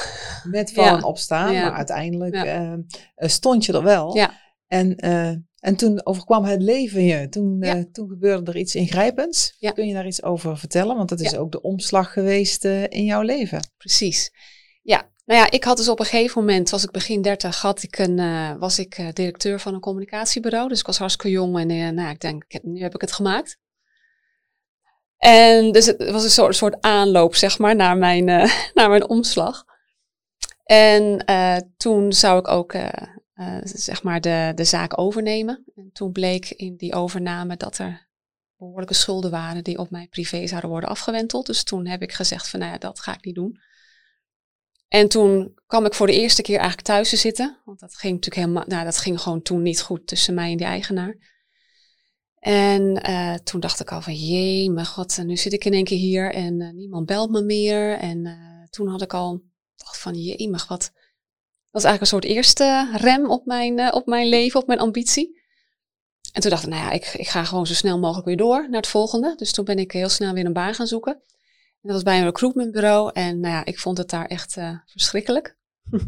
Met 0.51 0.73
vallen 0.73 0.97
en 0.97 1.05
opstaan, 1.05 1.55
maar 1.55 1.73
uiteindelijk 1.73 2.35
ehm, 2.35 2.81
stond 3.17 3.65
je 3.65 3.73
er 3.73 3.83
wel. 3.83 4.17
Ja. 4.17 4.44
En, 4.75 4.97
uh, 5.05 5.29
en 5.59 5.77
toen 5.77 6.07
overkwam 6.07 6.45
het 6.45 6.63
leven 6.63 7.05
je. 7.05 7.29
Toen, 7.29 7.57
ja. 7.61 7.77
uh, 7.77 7.83
toen 7.93 8.09
gebeurde 8.09 8.51
er 8.51 8.57
iets 8.57 8.75
ingrijpends. 8.75 9.57
Ja. 9.59 9.71
Kun 9.71 9.87
je 9.87 9.95
daar 9.95 10.07
iets 10.07 10.23
over 10.23 10.59
vertellen? 10.59 10.97
Want 10.97 11.09
dat 11.09 11.21
is 11.21 11.31
ja. 11.31 11.39
ook 11.39 11.53
de 11.53 11.63
omslag 11.63 12.13
geweest 12.13 12.65
uh, 12.65 12.83
in 12.83 13.05
jouw 13.05 13.23
leven. 13.23 13.61
Precies. 13.77 14.33
Ja, 14.83 15.11
nou 15.25 15.41
ja, 15.41 15.51
ik 15.51 15.65
had 15.65 15.77
dus 15.77 15.89
op 15.89 15.99
een 15.99 16.07
gegeven 16.07 16.41
moment, 16.41 16.71
was 16.71 16.85
ik 16.85 16.91
begin 16.91 17.23
30, 17.23 17.61
had 17.61 17.83
ik 17.83 17.99
een, 17.99 18.59
was 18.59 18.79
ik 18.79 19.11
directeur 19.13 19.61
van 19.61 19.75
een 19.75 19.81
communicatiebureau. 19.81 20.69
Dus 20.69 20.79
ik 20.79 20.87
was 20.87 20.99
hartstikke 20.99 21.31
jong 21.31 21.59
en 21.59 21.95
nou, 21.95 22.11
ik 22.11 22.21
denk, 22.21 22.45
nu 22.63 22.81
heb 22.81 22.95
ik 22.95 23.01
het 23.01 23.13
gemaakt. 23.13 23.59
En 25.17 25.73
dus 25.73 25.87
het 25.87 26.11
was 26.11 26.25
een 26.25 26.31
soort, 26.31 26.57
soort 26.57 26.81
aanloop, 26.81 27.35
zeg 27.35 27.59
maar, 27.59 27.77
naar 27.77 27.97
mijn, 27.97 28.25
naar 28.75 28.89
mijn 28.89 29.09
omslag. 29.09 29.65
En 30.65 31.25
toen 31.77 32.13
zou 32.13 32.39
ik 32.39 32.49
ook 32.49 32.75
uh, 33.35 33.59
zeg 33.63 34.03
maar 34.03 34.21
de, 34.21 34.53
de 34.55 34.65
zaak 34.65 34.99
overnemen. 34.99 35.65
En 35.75 35.91
toen 35.93 36.13
bleek 36.13 36.51
in 36.51 36.77
die 36.77 36.95
overname 36.95 37.57
dat 37.57 37.79
er 37.79 38.09
behoorlijke 38.57 38.95
schulden 38.95 39.31
waren 39.31 39.65
die 39.65 39.79
op 39.79 39.91
mijn 39.91 40.09
privé 40.09 40.47
zouden 40.47 40.71
worden 40.71 40.89
afgewenteld. 40.89 41.47
Dus 41.47 41.65
toen 41.65 41.87
heb 41.87 42.03
ik 42.03 42.13
gezegd 42.13 42.49
van 42.49 42.61
nou 42.61 42.73
ja, 42.73 42.79
dat 42.79 43.01
ga 43.01 43.15
ik 43.15 43.25
niet 43.25 43.35
doen. 43.35 43.61
En 44.89 45.09
toen 45.09 45.59
kwam 45.67 45.85
ik 45.85 45.95
voor 45.95 46.07
de 46.07 46.21
eerste 46.21 46.43
keer 46.43 46.59
eigenlijk 46.59 46.87
thuis 46.87 47.09
te 47.09 47.17
zitten. 47.17 47.61
Want 47.65 47.81
dat 47.81 47.95
ging 47.95 48.15
natuurlijk 48.15 48.47
helemaal, 48.47 48.65
nou 48.67 48.85
dat 48.85 48.99
ging 48.99 49.21
gewoon 49.21 49.43
toen 49.43 49.63
niet 49.63 49.81
goed 49.81 50.07
tussen 50.07 50.35
mij 50.35 50.51
en 50.51 50.57
die 50.57 50.67
eigenaar. 50.67 51.33
En 52.39 53.09
uh, 53.09 53.35
toen 53.35 53.61
dacht 53.61 53.81
ik 53.81 53.93
al 53.93 54.03
van 54.03 54.15
jee, 54.15 54.71
mijn 54.71 54.87
god, 54.87 55.23
nu 55.25 55.37
zit 55.37 55.53
ik 55.53 55.65
in 55.65 55.73
één 55.73 55.85
keer 55.85 55.99
hier 55.99 56.33
en 56.33 56.61
uh, 56.61 56.71
niemand 56.71 57.07
belt 57.07 57.31
me 57.31 57.43
meer. 57.43 57.99
En 57.99 58.39
toen 58.71 58.89
had 58.89 59.03
ik 59.03 59.15
al 59.15 59.43
dacht 59.77 59.99
van 59.99 60.15
jee, 60.15 60.51
maar 60.51 60.65
wat, 60.69 60.93
dat 61.75 61.83
is 61.83 61.89
eigenlijk 61.89 62.01
een 62.01 62.21
soort 62.21 62.37
eerste 62.37 62.91
rem 62.97 63.31
op 63.31 63.47
mijn, 63.47 63.79
uh, 63.79 63.89
op 63.93 64.07
mijn 64.07 64.29
leven, 64.29 64.61
op 64.61 64.67
mijn 64.67 64.79
ambitie. 64.79 65.41
En 66.33 66.41
toen 66.41 66.51
dacht 66.51 66.63
ik, 66.63 66.69
nou 66.69 66.83
ja, 66.83 66.91
ik, 66.91 67.07
ik 67.07 67.29
ga 67.29 67.45
gewoon 67.45 67.67
zo 67.67 67.75
snel 67.75 67.99
mogelijk 67.99 68.27
weer 68.27 68.37
door 68.37 68.67
naar 68.71 68.81
het 68.81 68.91
volgende. 68.91 69.35
Dus 69.37 69.53
toen 69.53 69.65
ben 69.65 69.79
ik 69.79 69.93
heel 69.93 70.09
snel 70.09 70.33
weer 70.33 70.45
een 70.45 70.53
baan 70.53 70.75
gaan 70.75 70.87
zoeken. 70.87 71.13
En 71.13 71.81
dat 71.81 71.93
was 71.93 72.03
bij 72.03 72.19
een 72.19 72.25
recruitmentbureau. 72.25 73.11
En 73.13 73.41
nou 73.41 73.55
ja, 73.55 73.65
ik 73.65 73.79
vond 73.79 73.99
het 73.99 74.11
daar 74.11 74.27
echt 74.27 74.57
uh, 74.57 74.79
verschrikkelijk. 74.87 75.57
uh, 75.91 75.99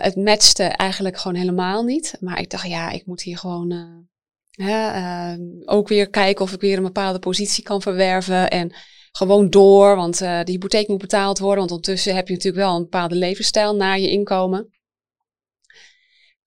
het 0.06 0.16
matchte 0.16 0.62
eigenlijk 0.62 1.18
gewoon 1.18 1.36
helemaal 1.36 1.82
niet. 1.84 2.16
Maar 2.20 2.40
ik 2.40 2.50
dacht, 2.50 2.66
ja, 2.66 2.90
ik 2.90 3.06
moet 3.06 3.22
hier 3.22 3.38
gewoon 3.38 4.06
ook 5.64 5.88
weer 5.88 6.10
kijken 6.10 6.44
of 6.44 6.52
ik 6.52 6.60
weer 6.60 6.76
een 6.76 6.82
bepaalde 6.82 7.18
positie 7.18 7.64
kan 7.64 7.82
verwerven. 7.82 8.50
En 8.50 8.74
gewoon 9.18 9.50
door, 9.50 9.96
want 9.96 10.20
uh, 10.20 10.42
de 10.42 10.52
hypotheek 10.52 10.88
moet 10.88 10.98
betaald 10.98 11.38
worden. 11.38 11.58
Want 11.58 11.70
ondertussen 11.70 12.14
heb 12.14 12.28
je 12.28 12.34
natuurlijk 12.34 12.64
wel 12.64 12.76
een 12.76 12.82
bepaalde 12.82 13.14
levensstijl 13.14 13.76
na 13.76 13.92
je 13.92 14.10
inkomen. 14.10 14.60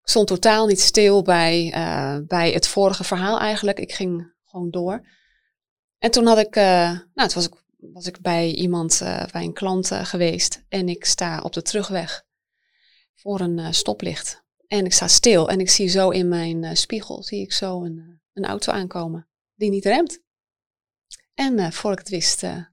Ik 0.01 0.09
stond 0.09 0.27
totaal 0.27 0.67
niet 0.67 0.79
stil 0.79 1.21
bij, 1.21 1.73
uh, 1.75 2.17
bij 2.27 2.51
het 2.51 2.67
vorige 2.67 3.03
verhaal 3.03 3.39
eigenlijk. 3.39 3.79
Ik 3.79 3.93
ging 3.93 4.33
gewoon 4.45 4.69
door. 4.69 5.07
En 5.97 6.11
toen 6.11 6.25
had 6.25 6.37
ik, 6.37 6.55
uh, 6.55 6.63
nou, 7.13 7.29
toen 7.29 7.33
was 7.33 7.45
ik, 7.45 7.53
was 7.77 8.07
ik 8.07 8.21
bij 8.21 8.51
iemand, 8.51 8.99
bij 9.31 9.43
een 9.43 9.53
klant 9.53 9.87
geweest. 9.93 10.63
En 10.69 10.89
ik 10.89 11.05
sta 11.05 11.41
op 11.41 11.53
de 11.53 11.61
terugweg 11.61 12.23
voor 13.15 13.39
een 13.39 13.73
stoplicht. 13.73 14.43
En 14.67 14.85
ik 14.85 14.93
sta 14.93 15.07
stil 15.07 15.49
en 15.49 15.59
ik 15.59 15.69
zie 15.69 15.87
zo 15.87 16.09
in 16.09 16.27
mijn 16.27 16.77
spiegel, 16.77 17.23
zie 17.23 17.41
ik 17.41 17.53
zo 17.53 17.83
een, 17.83 18.21
een 18.33 18.45
auto 18.45 18.71
aankomen 18.71 19.27
die 19.55 19.69
niet 19.69 19.85
remt. 19.85 20.21
En 21.41 21.59
uh, 21.59 21.71
voor 21.71 21.91
ik 21.91 21.99
het 21.99 22.09
wist, 22.09 22.43
uh, 22.43 22.65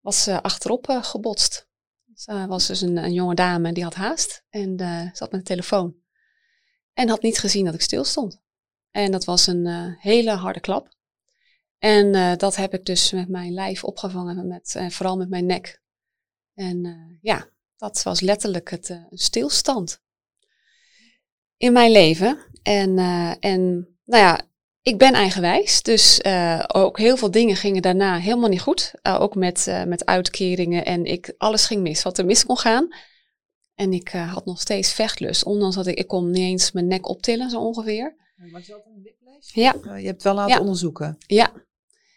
was 0.00 0.22
ze 0.22 0.42
achterop 0.42 0.88
uh, 0.88 1.02
gebotst. 1.02 1.68
Ze 2.14 2.46
was 2.46 2.66
dus 2.66 2.80
een, 2.80 2.96
een, 2.96 3.12
jonge 3.12 3.34
dame 3.34 3.72
die 3.72 3.82
had 3.82 3.94
haast 3.94 4.44
en 4.50 4.78
zat 5.12 5.30
met 5.30 5.40
de 5.40 5.46
telefoon. 5.46 5.96
En 6.92 7.08
had 7.08 7.22
niet 7.22 7.38
gezien 7.38 7.64
dat 7.64 7.74
ik 7.74 7.80
stil 7.80 8.04
stond. 8.04 8.42
En 8.90 9.12
dat 9.12 9.24
was 9.24 9.46
een 9.46 9.96
hele 9.98 10.30
harde 10.30 10.60
klap. 10.60 10.94
En 11.78 12.38
dat 12.38 12.56
heb 12.56 12.74
ik 12.74 12.84
dus 12.84 13.12
met 13.12 13.28
mijn 13.28 13.52
lijf 13.52 13.84
opgevangen, 13.84 14.46
met, 14.46 14.76
vooral 14.88 15.16
met 15.16 15.28
mijn 15.28 15.46
nek. 15.46 15.82
En 16.54 17.18
ja, 17.20 17.48
dat 17.76 18.02
was 18.02 18.20
letterlijk 18.20 18.70
het 18.70 18.88
een 18.88 19.06
stilstand 19.10 20.02
in 21.56 21.72
mijn 21.72 21.90
leven. 21.90 22.38
En, 22.62 22.98
en 23.40 23.88
nou 24.04 24.22
ja, 24.22 24.48
ik 24.86 24.98
ben 24.98 25.12
eigenwijs, 25.12 25.82
dus 25.82 26.20
uh, 26.26 26.64
ook 26.66 26.98
heel 26.98 27.16
veel 27.16 27.30
dingen 27.30 27.56
gingen 27.56 27.82
daarna 27.82 28.18
helemaal 28.18 28.48
niet 28.48 28.60
goed. 28.60 28.92
Uh, 29.02 29.20
ook 29.20 29.34
met, 29.34 29.66
uh, 29.68 29.84
met 29.84 30.04
uitkeringen 30.04 30.84
en 30.84 31.04
ik, 31.04 31.34
alles 31.38 31.66
ging 31.66 31.82
mis 31.82 32.02
wat 32.02 32.18
er 32.18 32.24
mis 32.24 32.44
kon 32.44 32.58
gaan. 32.58 32.88
En 33.74 33.92
ik 33.92 34.08
had 34.08 34.44
nog 34.44 34.60
steeds 34.60 34.92
vechtlust, 34.92 35.44
ondanks 35.44 35.76
dat 35.76 35.86
ik, 35.86 35.98
ik 35.98 36.06
kon 36.06 36.30
niet 36.30 36.42
eens 36.42 36.72
mijn 36.72 36.86
nek 36.86 37.08
optillen 37.08 37.50
zo 37.50 37.60
ongeveer. 37.60 38.16
Maar 38.36 38.62
je 38.66 38.72
had 38.72 38.86
een 38.86 39.02
whiplash? 39.02 39.54
Ja. 39.54 39.96
Je 39.98 40.06
hebt 40.06 40.22
wel 40.22 40.34
laten 40.34 40.54
ja. 40.54 40.60
onderzoeken? 40.60 41.16
Ja, 41.18 41.52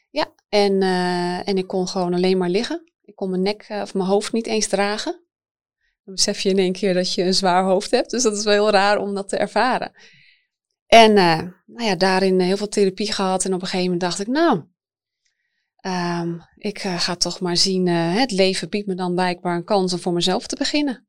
ja. 0.10 0.34
En, 0.50 0.82
en 1.46 1.58
ik 1.58 1.68
kon 1.68 1.88
gewoon 1.88 2.14
alleen 2.14 2.38
maar 2.38 2.50
liggen. 2.50 2.92
Ik 3.02 3.16
kon 3.16 3.30
mijn 3.30 3.42
nek 3.42 3.66
of 3.70 3.94
mijn 3.94 4.10
hoofd 4.10 4.32
niet 4.32 4.48
eens 4.48 4.68
dragen. 4.68 5.22
Dan 6.04 6.14
besef 6.14 6.40
je 6.40 6.50
in 6.50 6.58
één 6.58 6.74
keer 6.74 6.94
dat 6.94 7.14
je 7.14 7.24
een 7.24 7.34
zwaar 7.34 7.64
hoofd 7.64 7.92
hebt, 7.92 8.10
dus 8.10 8.24
dat 8.24 8.38
is 8.38 8.44
wel 8.44 8.54
heel 8.54 8.72
raar 8.72 8.98
om 8.98 9.16
dat 9.16 9.30
te 9.30 9.38
ervaren. 9.38 9.92
En 10.90 11.12
uh, 11.12 11.38
nou 11.66 11.88
ja, 11.88 11.96
daarin 11.96 12.40
heel 12.40 12.58
veel 12.58 12.68
therapie 12.68 13.14
gehad. 13.14 13.46
En 13.46 13.54
op 13.54 13.62
een 13.62 13.68
gegeven 13.68 13.92
moment 13.92 14.02
dacht 14.02 14.20
ik, 14.20 14.28
nou, 14.28 14.64
um, 16.22 16.42
ik 16.56 16.84
uh, 16.84 17.00
ga 17.00 17.16
toch 17.16 17.40
maar 17.40 17.58
zien. 17.58 17.88
Uh, 17.88 18.16
het 18.16 18.32
leven 18.32 18.70
biedt 18.70 18.88
me 18.88 18.96
dan 18.96 19.14
blijkbaar 19.14 19.56
een 19.56 19.64
kans 19.64 19.94
om 19.94 20.00
voor 20.00 20.14
mezelf 20.14 20.48
te 20.48 20.56
beginnen. 20.56 21.08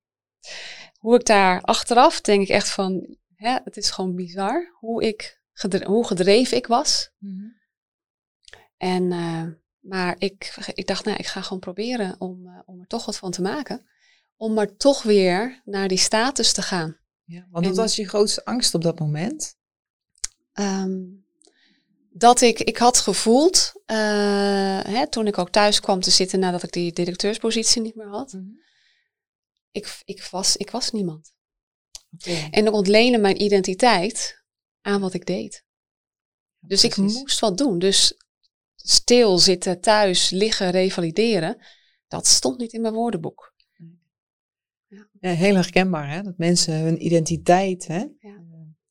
Hoe 0.99 1.15
ik 1.15 1.27
daar 1.27 1.61
achteraf 1.61 2.21
denk 2.21 2.43
ik 2.43 2.49
echt 2.49 2.69
van, 2.69 3.17
hè, 3.35 3.59
het 3.65 3.77
is 3.77 3.91
gewoon 3.91 4.15
bizar 4.15 4.77
hoe, 4.79 5.03
ik 5.07 5.41
gedre 5.53 5.87
hoe 5.87 6.07
gedreven 6.07 6.57
ik 6.57 6.67
was. 6.67 7.11
Mm 7.19 7.39
-hmm. 7.39 7.59
En, 8.77 9.09
maar 9.79 10.15
ik, 10.19 10.57
ik 10.75 10.87
dacht, 10.87 11.05
nou, 11.05 11.17
ik 11.17 11.27
ga 11.27 11.41
gewoon 11.41 11.61
proberen 11.61 12.17
om, 12.19 12.63
om 12.67 12.81
er 12.81 12.87
toch 12.87 13.07
wat 13.07 13.17
van 13.17 13.31
te 13.31 13.43
maken. 13.43 13.87
Om 14.37 14.55
maar 14.55 14.77
toch 14.77 15.03
weer 15.03 15.63
naar 15.65 15.89
die 15.89 15.99
status 15.99 16.53
te 16.53 16.63
gaan. 16.63 16.99
Ja, 17.25 17.47
want 17.51 17.67
wat 17.67 17.77
was 17.77 17.97
je 17.97 18.09
grootste 18.09 18.45
angst 18.45 18.75
op 18.75 18.83
dat 18.83 18.99
moment? 18.99 19.59
Um, 20.55 21.25
dat 22.13 22.41
ik, 22.41 22.61
ik 22.61 22.77
had 22.77 22.99
gevoeld, 22.99 23.73
uh, 23.87 23.97
hè, 24.83 25.09
toen 25.09 25.27
ik 25.27 25.39
ook 25.39 25.51
thuis 25.51 25.81
kwam 25.81 26.01
te 26.01 26.11
zitten 26.11 26.39
nadat 26.39 26.63
ik 26.63 26.73
die 26.73 26.93
directeurspositie 26.93 27.83
niet 27.83 27.95
meer 27.95 28.09
had, 28.09 28.33
mm 28.33 28.41
-hmm. 28.41 28.61
ik, 29.71 30.01
ik, 30.05 30.23
was, 30.23 30.57
ik 30.57 30.71
was 30.71 30.91
niemand. 30.91 31.33
Okay. 32.15 32.49
En 32.51 32.67
ik 32.67 32.73
ontleende 32.73 33.19
mijn 33.19 33.43
identiteit 33.43 34.45
aan 34.81 35.01
wat 35.01 35.15
ik 35.15 35.27
deed. 35.27 35.65
Dus 36.59 36.81
Precies. 36.81 37.15
ik 37.15 37.21
moest 37.21 37.41
wat 37.41 37.59
doen. 37.59 37.79
Dus 37.79 38.15
stil 38.75 39.39
zitten, 39.39 39.81
thuis, 39.81 40.31
liggen, 40.31 40.71
revalideren, 40.71 41.67
dat 42.09 42.27
stond 42.27 42.59
niet 42.59 42.73
in 42.73 42.81
mijn 42.81 42.95
woordenboek. 42.95 43.55
Ja. 44.87 45.09
Ja, 45.21 45.31
heel 45.31 45.55
herkenbaar, 45.55 46.11
hè? 46.11 46.23
dat 46.23 46.39
mensen 46.39 46.75
hun 46.75 47.05
identiteit 47.05 47.87
hè? 47.87 48.05
Ja 48.19 48.40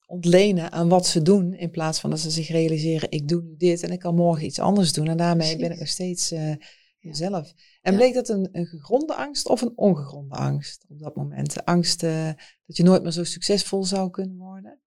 ontlenen 0.10 0.72
aan 0.72 0.90
wat 0.90 1.08
ze 1.08 1.22
doen. 1.22 1.54
In 1.54 1.70
plaats 1.70 2.00
van 2.00 2.10
dat 2.10 2.20
ze 2.20 2.30
zich 2.30 2.48
realiseren, 2.48 3.12
ik 3.12 3.28
doe 3.28 3.42
nu 3.42 3.56
dit 3.58 3.84
en 3.84 3.92
ik 3.92 4.00
kan 4.00 4.16
morgen 4.16 4.46
iets 4.46 4.60
anders 4.60 4.94
doen. 4.94 5.08
En 5.08 5.18
daarmee 5.18 5.48
Precies. 5.48 5.62
ben 5.62 5.72
ik 5.72 5.80
nog 5.80 5.88
steeds 5.88 6.32
uh, 6.32 6.54
mezelf. 7.00 7.54
En 7.82 7.92
ja. 7.92 7.98
bleek 7.98 8.14
dat 8.14 8.30
een, 8.30 8.50
een 8.52 8.66
gegronde 8.66 9.16
angst 9.16 9.48
of 9.48 9.62
een 9.62 9.78
ongegronde 9.78 10.36
angst 10.36 10.86
op 10.88 11.00
dat 11.00 11.16
moment? 11.16 11.54
De 11.54 11.66
angst 11.66 12.04
uh, 12.04 12.26
dat 12.66 12.78
je 12.78 12.84
nooit 12.84 13.04
meer 13.04 13.12
zo 13.12 13.24
succesvol 13.24 13.84
zou 13.84 14.10
kunnen 14.10 14.38
worden? 14.38 14.80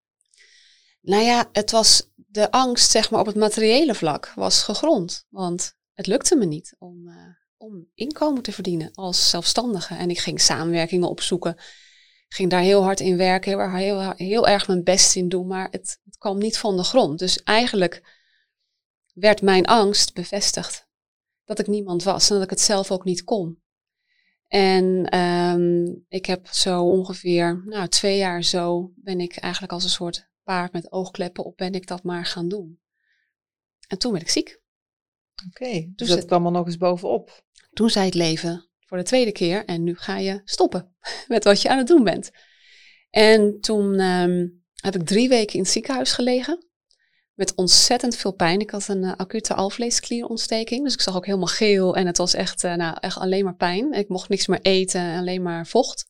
Nou 1.00 1.22
ja, 1.22 1.48
het 1.52 1.70
was 1.70 2.10
de 2.14 2.50
angst 2.50 2.90
zeg 2.90 3.10
maar 3.10 3.20
op 3.20 3.26
het 3.26 3.36
materiële 3.36 3.94
vlak 3.94 4.32
was 4.34 4.62
gegrond. 4.62 5.26
Want 5.28 5.76
het 5.92 6.06
lukte 6.06 6.36
me 6.36 6.44
niet 6.44 6.76
om, 6.78 7.08
uh, 7.08 7.14
om 7.56 7.86
inkomen 7.94 8.42
te 8.42 8.52
verdienen 8.52 8.90
als 8.94 9.30
zelfstandige. 9.30 9.94
En 9.94 10.10
ik 10.10 10.18
ging 10.18 10.40
samenwerkingen 10.40 11.08
opzoeken 11.08 11.56
ging 12.32 12.50
daar 12.50 12.60
heel 12.60 12.82
hard 12.82 13.00
in 13.00 13.16
werken, 13.16 13.76
heel, 13.76 14.00
heel, 14.00 14.12
heel 14.16 14.48
erg 14.48 14.66
mijn 14.66 14.84
best 14.84 15.16
in 15.16 15.28
doen, 15.28 15.46
maar 15.46 15.68
het, 15.70 16.00
het 16.04 16.18
kwam 16.18 16.38
niet 16.38 16.58
van 16.58 16.76
de 16.76 16.82
grond. 16.82 17.18
Dus 17.18 17.42
eigenlijk 17.42 18.20
werd 19.14 19.42
mijn 19.42 19.66
angst 19.66 20.14
bevestigd. 20.14 20.88
Dat 21.44 21.58
ik 21.58 21.66
niemand 21.66 22.02
was 22.02 22.30
en 22.30 22.34
dat 22.34 22.44
ik 22.44 22.50
het 22.50 22.60
zelf 22.60 22.90
ook 22.90 23.04
niet 23.04 23.24
kon. 23.24 23.62
En 24.48 25.18
um, 25.18 26.04
ik 26.08 26.26
heb 26.26 26.46
zo 26.46 26.82
ongeveer, 26.82 27.62
nou 27.64 27.88
twee 27.88 28.16
jaar 28.16 28.42
zo, 28.42 28.92
ben 28.96 29.20
ik 29.20 29.36
eigenlijk 29.36 29.72
als 29.72 29.84
een 29.84 29.90
soort 29.90 30.30
paard 30.42 30.72
met 30.72 30.92
oogkleppen 30.92 31.44
op, 31.44 31.56
ben 31.56 31.72
ik 31.72 31.86
dat 31.86 32.02
maar 32.02 32.26
gaan 32.26 32.48
doen. 32.48 32.80
En 33.86 33.98
toen 33.98 34.12
werd 34.12 34.24
ik 34.24 34.30
ziek. 34.30 34.60
Oké, 35.46 35.64
okay, 35.64 35.92
dus 35.94 36.08
dat 36.08 36.24
kwam 36.24 36.46
er 36.46 36.52
nog 36.52 36.66
eens 36.66 36.76
bovenop. 36.76 37.44
Toen 37.72 37.90
zei 37.90 38.04
het 38.04 38.14
leven, 38.14 38.70
voor 38.92 39.00
de 39.00 39.06
tweede 39.06 39.32
keer 39.32 39.64
en 39.64 39.82
nu 39.82 39.96
ga 39.96 40.16
je 40.18 40.40
stoppen 40.44 40.94
met 41.28 41.44
wat 41.44 41.62
je 41.62 41.68
aan 41.68 41.78
het 41.78 41.87
doen 41.87 42.04
bent. 42.04 42.30
En 43.11 43.61
toen 43.61 44.00
um, 44.00 44.64
heb 44.75 44.94
ik 44.94 45.06
drie 45.06 45.28
weken 45.28 45.54
in 45.54 45.61
het 45.61 45.70
ziekenhuis 45.70 46.12
gelegen 46.12 46.66
met 47.34 47.54
ontzettend 47.54 48.16
veel 48.16 48.32
pijn. 48.32 48.61
Ik 48.61 48.70
had 48.70 48.88
een 48.88 49.02
uh, 49.02 49.12
acute 49.16 49.54
alvleesklierontsteking, 49.54 50.84
dus 50.84 50.94
ik 50.94 51.00
zag 51.00 51.16
ook 51.16 51.26
helemaal 51.26 51.46
geel 51.46 51.96
en 51.96 52.06
het 52.06 52.16
was 52.16 52.34
echt, 52.34 52.64
uh, 52.64 52.75
nou, 52.75 52.96
echt 53.00 53.16
alleen 53.16 53.44
maar 53.44 53.54
pijn. 53.54 53.92
Ik 53.92 54.08
mocht 54.08 54.28
niks 54.28 54.46
meer 54.46 54.61
eten, 54.62 55.16
alleen 55.16 55.42
maar 55.42 55.66
vocht. 55.66 56.08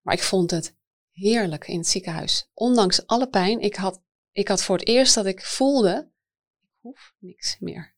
Maar 0.00 0.14
ik 0.14 0.22
vond 0.22 0.50
het 0.50 0.76
heerlijk 1.10 1.68
in 1.68 1.78
het 1.78 1.88
ziekenhuis. 1.88 2.50
Ondanks 2.54 3.06
alle 3.06 3.28
pijn, 3.28 3.60
ik 3.60 3.76
had, 3.76 4.02
ik 4.32 4.48
had 4.48 4.62
voor 4.62 4.76
het 4.76 4.88
eerst 4.88 5.14
dat 5.14 5.26
ik 5.26 5.42
voelde, 5.42 6.10
ik 6.62 6.74
hoef 6.80 7.14
niks 7.18 7.56
meer. 7.58 7.94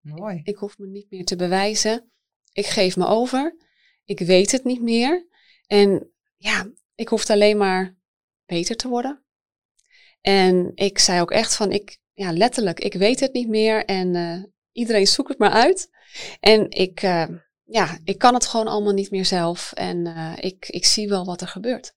Mooi. 0.00 0.36
Ik, 0.36 0.46
ik 0.46 0.56
hoef 0.56 0.78
me 0.78 0.86
niet 0.86 1.10
meer 1.10 1.24
te 1.24 1.36
bewijzen 1.36 2.12
ik 2.58 2.66
geef 2.66 2.96
me 2.96 3.06
over, 3.06 3.56
ik 4.04 4.18
weet 4.18 4.52
het 4.52 4.64
niet 4.64 4.82
meer. 4.82 5.26
En 5.66 6.10
ja, 6.36 6.70
ik 6.94 7.08
hoefde 7.08 7.32
alleen 7.32 7.56
maar 7.56 7.96
beter 8.46 8.76
te 8.76 8.88
worden. 8.88 9.22
En 10.20 10.72
ik 10.74 10.98
zei 10.98 11.20
ook 11.20 11.30
echt 11.30 11.54
van, 11.54 11.72
ik, 11.72 11.98
ja, 12.12 12.32
letterlijk, 12.32 12.80
ik 12.80 12.94
weet 12.94 13.20
het 13.20 13.32
niet 13.32 13.48
meer 13.48 13.84
en 13.84 14.14
uh, 14.14 14.42
iedereen 14.72 15.06
zoekt 15.06 15.28
het 15.28 15.38
maar 15.38 15.50
uit. 15.50 15.90
En 16.40 16.70
ik, 16.70 17.02
uh, 17.02 17.26
ja, 17.64 17.98
ik 18.04 18.18
kan 18.18 18.34
het 18.34 18.46
gewoon 18.46 18.66
allemaal 18.66 18.92
niet 18.92 19.10
meer 19.10 19.26
zelf 19.26 19.72
en 19.72 20.06
uh, 20.06 20.32
ik, 20.36 20.68
ik 20.68 20.84
zie 20.84 21.08
wel 21.08 21.24
wat 21.24 21.40
er 21.40 21.48
gebeurt. 21.48 21.94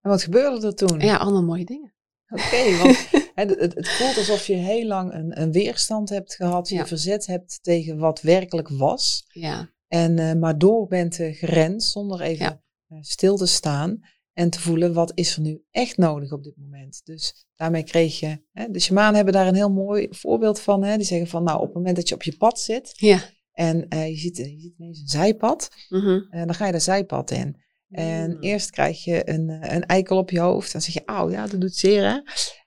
En 0.00 0.10
wat 0.10 0.22
gebeurde 0.22 0.66
er 0.66 0.74
toen? 0.74 1.00
Ja, 1.00 1.16
allemaal 1.16 1.42
mooie 1.42 1.64
dingen. 1.64 1.94
Oké, 2.28 2.42
okay, 2.42 2.76
want 2.76 3.08
het, 3.34 3.48
het, 3.60 3.74
het, 3.74 3.88
voelt 3.88 4.16
alsof 4.16 4.46
je 4.46 4.54
heel 4.54 4.86
lang 4.86 5.12
een, 5.12 5.40
een 5.40 5.52
weerstand 5.52 6.08
hebt 6.08 6.34
gehad, 6.34 6.68
ja. 6.68 6.78
je 6.78 6.86
verzet 6.86 7.26
hebt 7.26 7.58
tegen 7.62 7.98
wat 7.98 8.20
werkelijk 8.20 8.68
was. 8.68 9.24
Ja. 9.28 9.70
En 9.88 10.18
uh, 10.18 10.32
maar 10.32 10.58
door 10.58 10.86
bent 10.86 11.14
gerend 11.14 11.84
zonder 11.84 12.20
even 12.20 12.44
ja. 12.44 12.62
uh, 12.88 12.98
stil 13.00 13.36
te 13.36 13.46
staan 13.46 14.00
en 14.32 14.50
te 14.50 14.60
voelen 14.60 14.92
wat 14.92 15.12
is 15.14 15.36
er 15.36 15.42
nu 15.42 15.62
echt 15.70 15.96
nodig 15.96 16.32
op 16.32 16.44
dit 16.44 16.56
moment. 16.56 17.00
Dus 17.04 17.46
daarmee 17.54 17.82
kreeg 17.82 18.20
je, 18.20 18.42
hè, 18.52 18.70
de 18.70 18.80
shamanen 18.80 19.14
hebben 19.14 19.34
daar 19.34 19.46
een 19.46 19.54
heel 19.54 19.72
mooi 19.72 20.06
voorbeeld 20.10 20.60
van. 20.60 20.84
Hè, 20.84 20.96
die 20.96 21.06
zeggen 21.06 21.28
van 21.28 21.42
nou 21.42 21.58
op 21.58 21.64
het 21.64 21.74
moment 21.74 21.96
dat 21.96 22.08
je 22.08 22.14
op 22.14 22.22
je 22.22 22.36
pad 22.36 22.60
zit 22.60 22.92
ja. 22.94 23.20
en 23.52 23.86
je, 23.88 24.16
ziet, 24.16 24.36
je 24.36 24.60
ziet 24.60 24.74
ineens 24.78 25.00
een 25.00 25.08
zijpad, 25.08 25.68
mm 25.88 26.00
-hmm. 26.00 26.28
dan 26.30 26.54
ga 26.54 26.66
je 26.66 26.72
de 26.72 26.78
zijpad 26.78 27.30
in. 27.30 27.56
En 27.92 28.30
mm. 28.30 28.40
eerst 28.40 28.70
krijg 28.70 29.04
je 29.04 29.28
een, 29.30 29.48
een 29.74 29.86
eikel 29.86 30.16
op 30.16 30.30
je 30.30 30.40
hoofd. 30.40 30.72
Dan 30.72 30.80
zeg 30.80 30.94
je, 30.94 31.02
auw, 31.04 31.30
ja, 31.30 31.46
dat 31.46 31.60
doet 31.60 31.76
zeer, 31.76 32.04
hè? 32.04 32.18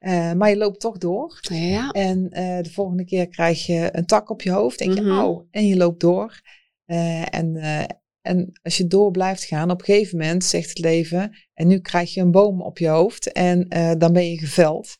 Uh, 0.09 0.33
maar 0.33 0.49
je 0.49 0.57
loopt 0.57 0.79
toch 0.79 0.97
door. 0.97 1.39
Ja. 1.41 1.91
En 1.91 2.19
uh, 2.19 2.57
de 2.61 2.69
volgende 2.71 3.05
keer 3.05 3.27
krijg 3.27 3.65
je 3.65 3.89
een 3.91 4.05
tak 4.05 4.29
op 4.29 4.41
je 4.41 4.51
hoofd. 4.51 4.79
Denk 4.79 4.93
je, 4.93 5.01
mm 5.01 5.07
-hmm. 5.07 5.17
auw, 5.17 5.47
en 5.51 5.67
je 5.67 5.75
loopt 5.75 5.99
door. 5.99 6.41
Uh, 6.87 7.35
en, 7.35 7.55
en 8.21 8.59
als 8.63 8.77
je 8.77 8.87
door 8.87 9.11
blijft 9.11 9.43
gaan, 9.43 9.71
op 9.71 9.79
een 9.79 9.85
gegeven 9.85 10.17
moment 10.17 10.43
zegt 10.43 10.69
het 10.69 10.79
leven... 10.79 11.37
en 11.53 11.67
nu 11.67 11.79
krijg 11.79 12.13
je 12.13 12.21
een 12.21 12.31
boom 12.31 12.61
op 12.61 12.77
je 12.77 12.87
hoofd 12.87 13.31
en 13.31 13.67
dan 13.97 14.13
ben 14.13 14.29
je 14.29 14.37
geveld. 14.37 14.95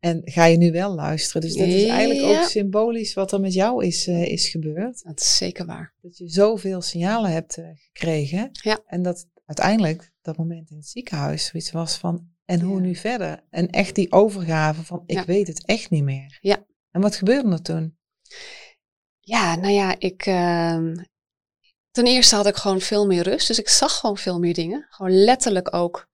En 0.00 0.20
ga 0.24 0.44
je 0.44 0.56
nu 0.56 0.72
wel 0.72 0.94
luisteren. 0.94 1.42
Dus 1.42 1.54
dat 1.54 1.66
is 1.66 1.86
eigenlijk 1.86 2.20
Ja. 2.20 2.40
ook 2.40 2.48
symbolisch 2.48 3.14
wat 3.14 3.32
er 3.32 3.40
met 3.40 3.52
jou 3.52 3.84
is, 3.84 4.06
eh, 4.06 4.26
is 4.26 4.48
gebeurd. 4.48 5.02
Dat 5.04 5.20
is 5.20 5.36
zeker 5.36 5.66
waar. 5.66 5.94
Dat 6.00 6.18
je 6.18 6.28
zoveel 6.28 6.80
signalen 6.80 7.30
hebt 7.30 7.56
eh, 7.56 7.64
gekregen. 7.92 8.48
Ja. 8.52 8.80
En 8.86 9.02
dat 9.02 9.26
uiteindelijk 9.48 10.12
dat 10.22 10.36
moment 10.36 10.70
in 10.70 10.76
het 10.76 10.86
ziekenhuis 10.88 11.46
zoiets 11.46 11.70
was 11.70 11.96
van, 11.96 12.28
en 12.44 12.60
hoe 12.60 12.74
Ja. 12.74 12.80
nu 12.80 12.94
verder? 12.94 13.44
En 13.50 13.70
echt 13.70 13.94
die 13.94 14.12
overgave 14.12 14.84
van, 14.84 15.02
ik 15.06 15.16
Ja. 15.16 15.24
weet 15.24 15.46
het 15.46 15.64
echt 15.64 15.90
niet 15.90 16.02
meer. 16.04 16.38
Ja. 16.40 16.64
En 16.90 17.00
wat 17.00 17.16
gebeurde 17.16 17.50
er 17.52 17.62
toen? 17.62 17.98
Ja, 19.20 19.54
nou 19.56 19.72
ja, 19.72 19.94
ik. 19.98 20.26
ehm, 20.26 20.94
ten 21.90 22.06
eerste 22.06 22.34
had 22.36 22.46
ik 22.46 22.56
gewoon 22.56 22.80
veel 22.80 23.06
meer 23.06 23.22
rust. 23.22 23.46
Dus 23.46 23.58
ik 23.58 23.68
zag 23.68 23.92
gewoon 23.98 24.16
veel 24.16 24.38
meer 24.38 24.54
dingen. 24.54 24.86
Gewoon 24.90 25.12
letterlijk 25.24 25.74
ook 25.74 26.08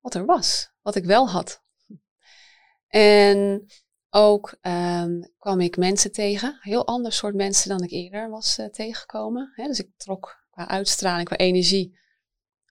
wat 0.00 0.14
er 0.14 0.24
was. 0.24 0.72
Wat 0.82 0.94
ik 0.94 1.04
wel 1.04 1.28
had. 1.30 1.62
En 2.88 3.66
ook 4.10 4.56
ehm, 4.60 5.20
kwam 5.38 5.60
ik 5.60 5.76
mensen 5.76 6.12
tegen. 6.12 6.58
Heel 6.60 6.86
ander 6.86 7.12
soort 7.12 7.34
mensen 7.34 7.68
dan 7.68 7.82
ik 7.82 7.90
eerder 7.90 8.30
was 8.30 8.58
eh, 8.58 8.66
tegengekomen. 8.66 9.52
Hè, 9.54 9.66
dus 9.66 9.78
ik 9.80 9.90
trok 9.96 10.44
qua 10.50 10.68
uitstraling, 10.68 11.26
qua 11.26 11.36
energie. 11.36 11.98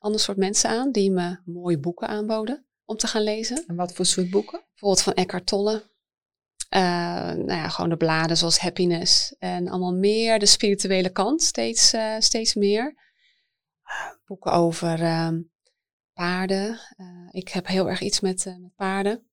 Ander 0.01 0.19
soort 0.19 0.37
mensen 0.37 0.69
aan 0.69 0.91
die 0.91 1.11
me 1.11 1.37
mooie 1.45 1.79
boeken 1.79 2.07
aanboden 2.07 2.65
om 2.85 2.97
te 2.97 3.07
gaan 3.07 3.21
lezen. 3.21 3.63
En 3.67 3.75
wat 3.75 3.93
voor 3.93 4.05
soort 4.05 4.29
boeken? 4.29 4.63
Bijvoorbeeld 4.69 5.01
van 5.01 5.13
Eckhart 5.13 5.45
Tolle. 5.45 5.83
Eh, 6.69 6.81
nou 7.31 7.51
ja, 7.51 7.69
gewoon 7.69 7.89
de 7.89 7.97
bladen 7.97 8.37
zoals 8.37 8.59
Happiness. 8.59 9.35
En 9.39 9.67
allemaal 9.67 9.93
meer 9.93 10.39
de 10.39 10.45
spirituele 10.45 11.09
kant, 11.09 11.41
steeds, 11.41 11.93
eh, 11.93 12.15
steeds 12.19 12.53
meer. 12.53 12.95
Boeken 14.25 14.51
over 14.51 15.01
ehm, 15.01 15.41
paarden. 16.13 16.79
Eh, 16.97 17.27
ik 17.31 17.49
heb 17.49 17.67
heel 17.67 17.89
erg 17.89 18.01
iets 18.01 18.19
met, 18.19 18.45
met 18.45 18.75
paarden. 18.75 19.27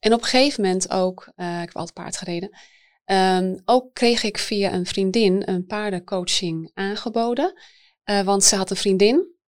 En 0.00 0.12
op 0.12 0.20
een 0.20 0.26
gegeven 0.26 0.62
moment 0.62 0.90
ook, 0.90 1.26
ik 1.36 1.44
heb 1.44 1.76
altijd 1.76 1.94
paard 1.94 2.16
gereden. 2.16 2.58
ehm, 3.04 3.58
ook 3.64 3.94
kreeg 3.94 4.22
ik 4.22 4.38
via 4.38 4.72
een 4.72 4.86
vriendin 4.86 5.42
een 5.48 5.66
paardencoaching 5.66 6.70
aangeboden. 6.74 7.60
Want 8.24 8.44
ze 8.44 8.56
had 8.56 8.70
een 8.70 8.76
vriendin. 8.76 9.38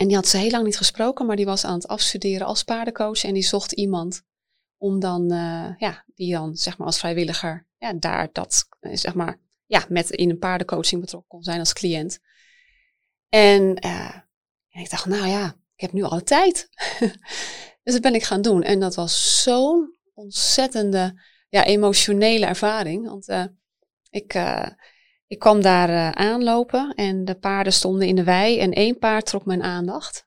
En 0.00 0.06
die 0.06 0.16
had 0.16 0.28
ze 0.28 0.36
heel 0.36 0.50
lang 0.50 0.64
niet 0.64 0.76
gesproken, 0.76 1.26
maar 1.26 1.36
die 1.36 1.44
was 1.44 1.64
aan 1.64 1.74
het 1.74 1.88
afstuderen 1.88 2.46
als 2.46 2.62
paardencoach. 2.62 3.24
En 3.24 3.34
die 3.34 3.42
zocht 3.42 3.72
iemand 3.72 4.22
om 4.76 5.00
dan, 5.00 5.30
eh, 5.30 5.74
ja, 5.78 6.04
die 6.14 6.32
dan 6.32 6.56
zeg 6.56 6.78
maar 6.78 6.86
als 6.86 6.98
vrijwilliger, 6.98 7.66
ja, 7.78 7.92
daar 7.92 8.28
dat, 8.32 8.68
eh, 8.80 8.96
zeg 8.96 9.14
maar, 9.14 9.40
ja, 9.66 9.84
met 9.88 10.10
in 10.10 10.30
een 10.30 10.38
paardencoaching 10.38 11.00
betrokken 11.00 11.28
kon 11.28 11.42
zijn 11.42 11.58
als 11.58 11.72
cliënt. 11.72 12.18
En, 13.28 13.74
eh, 13.74 14.16
ik 14.68 14.90
dacht, 14.90 15.06
nou 15.06 15.26
ja, 15.26 15.46
ik 15.74 15.80
heb 15.80 15.92
nu 15.92 16.02
alle 16.02 16.22
tijd. 16.22 16.68
dus 17.82 17.92
dat 17.92 18.02
ben 18.02 18.14
ik 18.14 18.24
gaan 18.24 18.42
doen. 18.42 18.62
En 18.62 18.80
dat 18.80 18.94
was 18.94 19.42
zo'n 19.42 19.96
ontzettende, 20.14 21.22
ja, 21.48 21.64
emotionele 21.64 22.46
ervaring. 22.46 23.06
Want 23.06 23.48
ik, 24.10 24.32
ik 25.30 25.38
kwam 25.38 25.62
daar 25.62 25.88
eh, 25.88 26.10
aanlopen 26.10 26.92
en 26.94 27.24
de 27.24 27.34
paarden 27.34 27.72
stonden 27.72 28.08
in 28.08 28.16
de 28.16 28.24
wei 28.24 28.58
en 28.58 28.72
één 28.72 28.98
paard 28.98 29.26
trok 29.26 29.44
mijn 29.44 29.62
aandacht. 29.62 30.26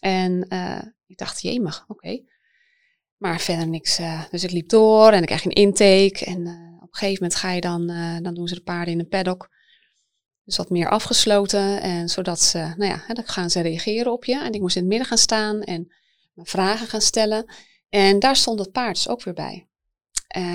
En 0.00 0.48
eh, 0.48 0.82
ik 1.06 1.18
dacht, 1.18 1.42
jemig, 1.42 1.84
oké. 1.88 2.22
Maar 3.16 3.40
verder 3.40 3.68
niks. 3.68 3.98
eh, 3.98 4.24
dus 4.30 4.44
ik 4.44 4.50
liep 4.50 4.68
door 4.68 5.12
en 5.12 5.20
ik 5.20 5.26
krijg 5.26 5.44
een 5.44 5.52
intake. 5.52 6.24
En 6.24 6.38
op 6.76 6.92
een 6.92 6.98
gegeven 6.98 7.22
moment 7.22 7.34
ga 7.40 7.50
je 7.50 7.60
dan, 7.60 7.86
dan 8.22 8.34
doen 8.34 8.48
ze 8.48 8.54
de 8.54 8.62
paarden 8.62 8.94
in 8.94 9.00
een 9.00 9.08
paddock. 9.08 9.48
Dus 10.44 10.56
wat 10.56 10.70
meer 10.70 10.88
afgesloten. 10.88 11.80
En 11.80 12.08
zodat 12.08 12.40
ze, 12.40 12.58
nou 12.58 12.84
ja, 12.84 13.14
dan 13.14 13.26
gaan 13.26 13.50
ze 13.50 13.60
reageren 13.60 14.12
op 14.12 14.24
je. 14.24 14.42
En 14.42 14.52
ik 14.52 14.60
moest 14.60 14.76
in 14.76 14.82
het 14.82 14.90
midden 14.90 15.08
gaan 15.08 15.18
staan 15.18 15.62
en 15.62 15.92
vragen 16.34 16.86
gaan 16.86 17.00
stellen. 17.00 17.54
En 17.88 18.18
daar 18.18 18.36
stond 18.36 18.58
het 18.58 18.72
paard 18.72 18.94
dus 18.94 19.08
ook 19.08 19.22
weer 19.22 19.34
bij. 19.34 19.68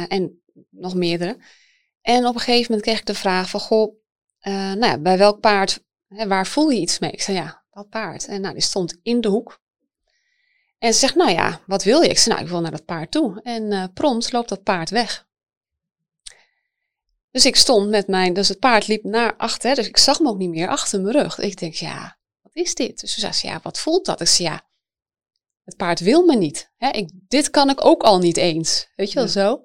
En 0.08 0.42
nog 0.70 0.96
meerdere. 0.96 1.38
En 2.02 2.26
op 2.26 2.34
een 2.34 2.40
gegeven 2.40 2.66
moment 2.72 2.82
kreeg 2.82 3.00
ik 3.00 3.06
de 3.06 3.14
vraag 3.14 3.50
van, 3.50 3.60
goh, 3.60 3.96
eh, 4.40 4.54
nou 4.54 4.86
ja, 4.86 4.98
bij 4.98 5.18
welk 5.18 5.40
paard, 5.40 5.84
hè, 6.08 6.28
waar 6.28 6.48
voel 6.48 6.70
je 6.70 6.80
iets 6.80 7.00
mee? 7.00 7.12
Ik 7.12 7.22
zei, 7.22 7.38
ja, 7.38 7.64
dat 7.72 7.90
paard. 7.90 8.26
En 8.28 8.42
nou, 8.42 8.54
die 8.54 8.64
stond 8.64 8.98
in 9.04 9.22
de 9.22 9.28
hoek. 9.28 9.62
En 10.78 10.94
ze 10.94 11.00
zegt, 11.00 11.16
nou 11.16 11.32
ja, 11.32 11.62
wat 11.66 11.84
wil 11.84 12.02
je? 12.02 12.10
Ik 12.10 12.18
zei, 12.18 12.34
nou, 12.36 12.46
ik 12.46 12.52
wil 12.52 12.62
naar 12.62 12.72
dat 12.72 12.86
paard 12.86 13.12
toe. 13.12 13.42
En 13.44 13.72
eh, 13.72 13.84
prompt 13.94 14.32
loopt 14.32 14.50
dat 14.50 14.64
paard 14.64 14.90
weg. 14.90 15.28
Dus 17.32 17.46
ik 17.46 17.56
stond 17.56 17.90
met 17.90 18.08
mijn, 18.08 18.34
dus 18.34 18.48
het 18.48 18.60
paard 18.60 18.88
liep 18.88 19.04
naar 19.04 19.36
achter, 19.38 19.76
dus 19.76 19.88
ik 19.88 19.98
zag 19.98 20.18
hem 20.18 20.28
ook 20.28 20.38
niet 20.38 20.50
meer 20.50 20.68
achter 20.68 21.02
mijn 21.02 21.16
rug. 21.16 21.40
Ik 21.40 21.58
denk, 21.60 21.74
ja, 21.74 22.18
wat 22.42 22.56
is 22.56 22.76
dit? 22.76 23.00
Dus 23.00 23.14
ze 23.14 23.20
zei, 23.20 23.34
ze, 23.34 23.48
ja, 23.48 23.60
wat 23.64 23.80
voelt 23.80 24.06
dat? 24.06 24.22
Ik 24.22 24.28
zei, 24.28 24.48
ja, 24.50 24.62
het 25.64 25.78
paard 25.78 26.00
wil 26.00 26.26
me 26.26 26.36
niet. 26.36 26.72
Hè? 26.78 26.90
Ik, 26.90 27.10
dit 27.14 27.50
kan 27.50 27.70
ik 27.70 27.86
ook 27.86 28.04
al 28.04 28.20
niet 28.20 28.38
eens. 28.38 28.88
Weet 28.96 29.10
je 29.10 29.16
wel 29.16 29.24
Ja. 29.24 29.30
zo? 29.32 29.62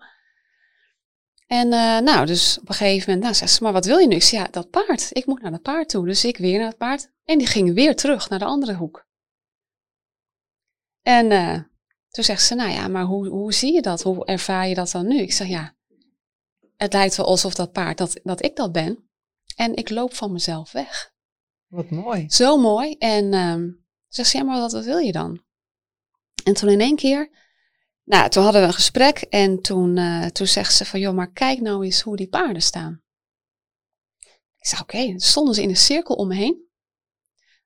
En 1.55 1.73
eh, 1.73 1.99
nou, 1.99 2.27
dus 2.27 2.59
op 2.61 2.69
een 2.69 2.75
gegeven 2.75 3.05
moment, 3.07 3.23
nou, 3.23 3.35
zegt 3.35 3.53
ze, 3.53 3.63
maar 3.63 3.73
wat 3.73 3.85
wil 3.85 3.99
je 3.99 4.07
nu? 4.07 4.15
Ik 4.15 4.23
zei, 4.23 4.43
ja, 4.43 4.49
dat 4.51 4.71
paard. 4.71 5.09
Ik 5.13 5.27
moet 5.27 5.43
naar 5.43 5.51
dat 5.51 5.63
paard 5.63 5.89
toe. 5.89 6.07
Dus 6.07 6.25
ik 6.25 6.37
weer 6.37 6.59
naar 6.59 6.69
het 6.69 6.77
paard. 6.77 7.11
En 7.25 7.39
die 7.39 7.47
ging 7.47 7.75
weer 7.75 7.97
terug 7.97 8.29
naar 8.29 8.39
de 8.39 8.45
andere 8.45 8.75
hoek. 8.75 9.07
En 11.03 11.31
eh, 11.31 11.61
toen 12.09 12.25
zegt 12.25 12.43
ze, 12.43 12.55
nou 12.55 12.71
ja, 12.71 12.89
maar 12.89 13.05
hoe, 13.05 13.29
hoe 13.29 13.53
zie 13.53 13.73
je 13.73 13.83
dat? 13.83 14.03
Hoe 14.03 14.25
ervaar 14.25 14.69
je 14.69 14.75
dat 14.75 14.91
dan 14.91 15.07
nu? 15.07 15.19
Ik 15.19 15.33
zeg, 15.33 15.49
ja, 15.49 15.75
het 16.77 16.93
lijkt 16.93 17.17
wel 17.17 17.27
alsof 17.27 17.55
dat 17.55 17.73
paard, 17.73 17.99
dat, 17.99 18.21
dat 18.23 18.45
ik 18.45 18.57
dat 18.57 18.73
ben. 18.73 19.09
En 19.57 19.77
ik 19.77 19.91
loop 19.91 20.15
van 20.15 20.33
mezelf 20.33 20.73
weg. 20.73 21.13
Wat 21.67 21.91
mooi. 21.91 22.25
Zo 22.29 22.57
mooi. 22.57 22.97
En 22.99 23.33
ehm 23.33 23.71
zegt 24.09 24.29
ze, 24.29 24.37
ja, 24.37 24.45
maar 24.45 24.61
wat, 24.61 24.73
wat 24.73 24.85
wil 24.85 24.99
je 24.99 25.13
dan? 25.13 25.43
En 26.45 26.55
toen 26.55 26.69
in 26.69 26.81
één 26.81 26.97
keer, 26.97 27.31
nou, 28.05 28.31
toen 28.31 28.43
hadden 28.43 28.61
we 28.61 28.67
een 28.67 28.75
gesprek 28.75 29.19
en 29.19 29.61
toen, 29.61 29.97
eh, 29.97 30.27
toen 30.27 30.47
zegt 30.47 30.75
ze 30.75 30.85
van, 30.85 31.01
joh, 31.01 31.15
maar 31.15 31.33
kijk 31.33 31.61
nou 31.61 31.85
eens 31.85 32.01
hoe 32.01 32.17
die 32.17 32.29
paarden 32.29 32.63
staan. 32.63 33.03
Ik 34.59 34.71
zeg, 34.71 34.83
oké, 34.83 35.15
stonden 35.17 35.55
ze 35.55 35.63
in 35.63 35.69
een 35.69 35.77
cirkel 35.77 36.15
om 36.15 36.29
me 36.29 36.35
heen. 36.35 36.69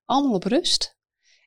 Allemaal 0.04 0.34
op 0.34 0.44
rust. 0.44 0.96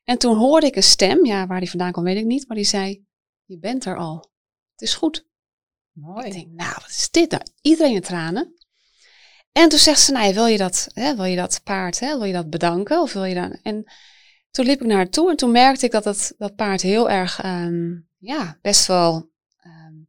En 0.04 0.18
toen 0.18 0.36
hoorde 0.36 0.66
ik 0.66 0.76
een 0.76 0.82
stem, 0.82 1.26
ja, 1.26 1.46
waar 1.46 1.60
die 1.60 1.70
vandaan 1.70 1.92
kwam 1.92 2.04
weet 2.04 2.16
ik 2.16 2.24
niet, 2.24 2.48
maar 2.48 2.56
die 2.56 2.66
zei, 2.66 3.04
je 3.44 3.58
bent 3.58 3.84
er 3.84 3.96
al. 3.96 4.30
Het 4.72 4.80
is 4.82 4.94
goed. 4.94 5.26
Mooi. 5.92 6.26
Ik 6.26 6.32
denk, 6.32 6.48
nou, 6.48 6.72
wat 6.80 6.88
is 6.88 7.10
dit 7.10 7.30
nou? 7.30 7.42
Iedereen 7.60 7.94
in 7.94 8.00
tranen. 8.00 8.54
En 9.52 9.68
toen 9.68 9.78
zegt 9.78 10.00
ze, 10.00 10.12
nou, 10.12 10.26
ja, 10.26 10.32
wil 10.32 10.46
je 10.46 10.58
dat, 10.58 10.88
hè, 10.92 11.16
wil 11.16 11.24
je 11.24 11.36
dat 11.36 11.60
paard, 11.64 12.00
hè, 12.00 12.16
wil 12.16 12.24
je 12.24 12.32
dat 12.32 12.50
bedanken? 12.50 13.00
Of 13.00 13.12
wil 13.12 13.24
je 13.24 13.34
dan... 13.34 13.58
En 13.62 13.84
toen 14.50 14.66
liep 14.66 14.80
ik 14.80 14.86
naar 14.86 14.96
haar 14.96 15.10
toe 15.10 15.30
en 15.30 15.36
toen 15.36 15.50
merkte 15.50 15.86
ik 15.86 15.92
dat 15.92 16.04
het, 16.04 16.34
dat 16.38 16.56
paard 16.56 16.82
heel 16.82 17.10
erg, 17.10 17.40
ehm, 17.40 17.90
ja, 18.22 18.58
best 18.60 18.86
wel 18.86 19.30
ehm, 19.56 19.94
een 19.94 20.08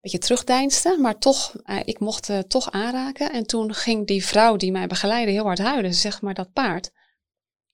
beetje 0.00 0.18
terugdeinsde. 0.18 0.98
Maar 1.00 1.18
toch, 1.18 1.56
eh, 1.62 1.80
ik 1.84 1.98
mocht 1.98 2.28
eh, 2.28 2.38
toch 2.38 2.70
aanraken. 2.70 3.32
En 3.32 3.46
toen 3.46 3.74
ging 3.74 4.06
die 4.06 4.24
vrouw 4.24 4.56
die 4.56 4.72
mij 4.72 4.86
begeleidde 4.86 5.32
heel 5.32 5.44
hard 5.44 5.58
huilen. 5.58 5.94
Ze 5.94 6.00
zegt, 6.00 6.20
maar 6.20 6.34
dat 6.34 6.52
paard, 6.52 6.90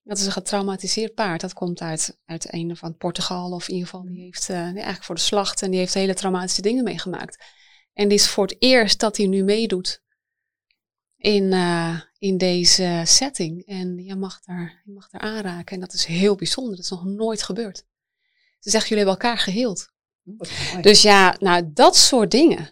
dat 0.03 0.19
is 0.19 0.27
een 0.27 0.33
getraumatiseerd 0.33 1.15
paard. 1.15 1.41
Dat 1.41 1.53
komt 1.53 1.81
uit, 1.81 2.19
uit 2.25 2.53
een 2.53 2.77
van 2.77 2.97
Portugal 2.97 3.53
of 3.53 3.69
in 3.69 3.75
ieder 3.75 3.89
geval. 3.89 4.07
Die 4.07 4.23
heeft 4.23 4.49
eh, 4.49 4.57
eigenlijk 4.59 5.05
voor 5.05 5.15
de 5.15 5.21
slacht 5.21 5.63
en 5.63 5.71
die 5.71 5.79
heeft 5.79 5.95
hele 5.95 6.15
traumatische 6.15 6.63
dingen 6.63 6.85
meegemaakt. 6.85 7.45
En 7.93 8.09
die 8.09 8.19
is 8.19 8.29
voor 8.29 8.45
het 8.45 8.57
eerst 8.59 9.01
dat 9.01 9.17
hij 9.17 9.27
nu 9.27 9.43
meedoet 9.45 10.03
in, 11.17 11.53
in 12.19 12.39
deze 12.39 13.03
setting. 13.05 13.67
En 13.67 14.05
je 14.05 14.17
mag, 14.17 14.41
daar, 14.41 14.83
je 14.85 14.93
mag 14.93 15.09
daar 15.09 15.21
aanraken. 15.21 15.75
En 15.75 15.81
dat 15.81 15.93
is 15.93 16.05
heel 16.05 16.35
bijzonder. 16.35 16.77
Dat 16.77 16.85
is 16.85 16.91
nog 16.91 17.05
nooit 17.05 17.43
gebeurd. 17.43 17.85
Ze 18.63 18.71
zegt, 18.71 18.89
jullie 18.89 19.05
hebben 19.05 19.23
elkaar 19.23 19.39
geheeld. 19.39 19.89
Mooi. 20.23 20.83
Dus 20.83 21.03
ja, 21.03 21.37
nou, 21.39 21.71
dat 21.73 21.97
soort 21.97 22.31
dingen. 22.31 22.67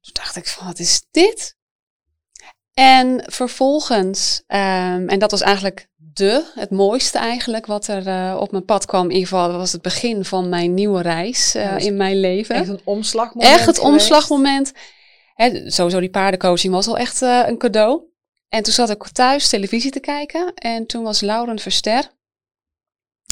Toen 0.00 0.12
dacht 0.12 0.36
ik 0.36 0.46
van, 0.46 0.66
wat 0.66 0.78
is 0.78 1.02
dit? 1.10 1.56
En 2.74 3.22
vervolgens, 3.26 4.42
ehm, 4.46 5.08
en 5.08 5.18
dat 5.18 5.30
was 5.30 5.40
eigenlijk 5.40 5.88
de, 5.96 6.52
het 6.54 6.70
mooiste 6.70 7.18
eigenlijk, 7.18 7.66
wat 7.66 7.86
er 7.86 8.06
eh, 8.06 8.36
op 8.40 8.50
mijn 8.50 8.64
pad 8.64 8.84
kwam. 8.86 9.04
In 9.04 9.10
ieder 9.10 9.28
geval, 9.28 9.48
dat 9.48 9.56
was 9.56 9.72
het 9.72 9.82
begin 9.82 10.24
van 10.24 10.48
mijn 10.48 10.74
nieuwe 10.74 11.02
reis 11.02 11.54
eh, 11.54 11.74
dus 11.74 11.84
in 11.84 11.96
mijn 11.96 12.20
leven. 12.20 12.54
Echt 12.54 12.68
een 12.68 12.80
omslagmoment. 12.84 13.52
Echt 13.52 13.66
het 13.66 13.78
geweest. 13.78 13.94
omslagmoment. 13.94 14.72
Hè, 15.34 15.70
sowieso 15.70 16.00
die 16.00 16.10
paardencoaching 16.10 16.72
was 16.72 16.86
al 16.86 16.98
echt 16.98 17.22
eh, 17.22 17.42
een 17.46 17.58
cadeau. 17.58 18.02
En 18.48 18.62
toen 18.62 18.72
zat 18.72 18.90
ik 18.90 19.08
thuis 19.08 19.48
televisie 19.48 19.90
te 19.90 20.00
kijken. 20.00 20.54
En 20.54 20.86
toen 20.86 21.02
was 21.02 21.20
Lauren 21.20 21.58
Verster. 21.58 22.10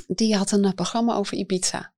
Die 0.06 0.36
had 0.36 0.50
een 0.50 0.64
eh, 0.64 0.72
programma 0.72 1.14
over 1.14 1.36
Ibiza. 1.36 1.92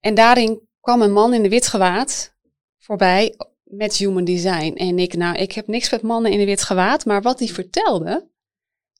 En 0.00 0.14
daarin 0.14 0.68
kwam 0.80 1.02
een 1.02 1.12
man 1.12 1.34
in 1.34 1.42
de 1.42 1.48
wit 1.48 1.66
gewaad 1.66 2.34
voorbij 2.78 3.36
met 3.64 3.96
human 3.96 4.24
design. 4.24 4.74
En 4.74 4.98
ik, 4.98 5.14
nou, 5.14 5.36
ik 5.36 5.52
heb 5.52 5.66
niks 5.66 5.90
met 5.90 6.02
mannen 6.02 6.32
in 6.32 6.38
de 6.38 6.44
wit 6.44 6.62
gewaad. 6.62 7.04
Maar 7.04 7.22
wat 7.22 7.38
hij 7.38 7.48
vertelde, 7.48 8.28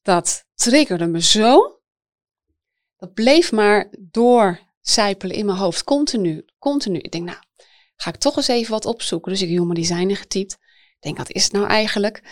dat 0.02 0.44
triggerde 0.54 1.06
me 1.06 1.22
zo. 1.22 1.80
Dat 2.96 3.14
bleef 3.14 3.52
maar 3.52 3.92
doorcijpelen 3.98 5.36
in 5.36 5.46
mijn 5.46 5.58
hoofd. 5.58 5.84
Continu, 5.84 6.44
continu. 6.58 6.98
Ik 6.98 7.12
denk, 7.12 7.24
nou, 7.24 7.38
ga 7.96 8.10
ik 8.10 8.16
toch 8.16 8.36
eens 8.36 8.48
even 8.48 8.70
wat 8.70 8.86
opzoeken. 8.86 9.32
Dus 9.32 9.42
ik 9.42 9.48
human 9.48 9.74
design 9.74 10.08
ingetypt. 10.08 10.52
Ik 10.52 11.00
denk, 11.00 11.16
wat 11.16 11.30
is 11.30 11.44
het 11.44 11.52
nou 11.52 11.66
eigenlijk? 11.66 12.22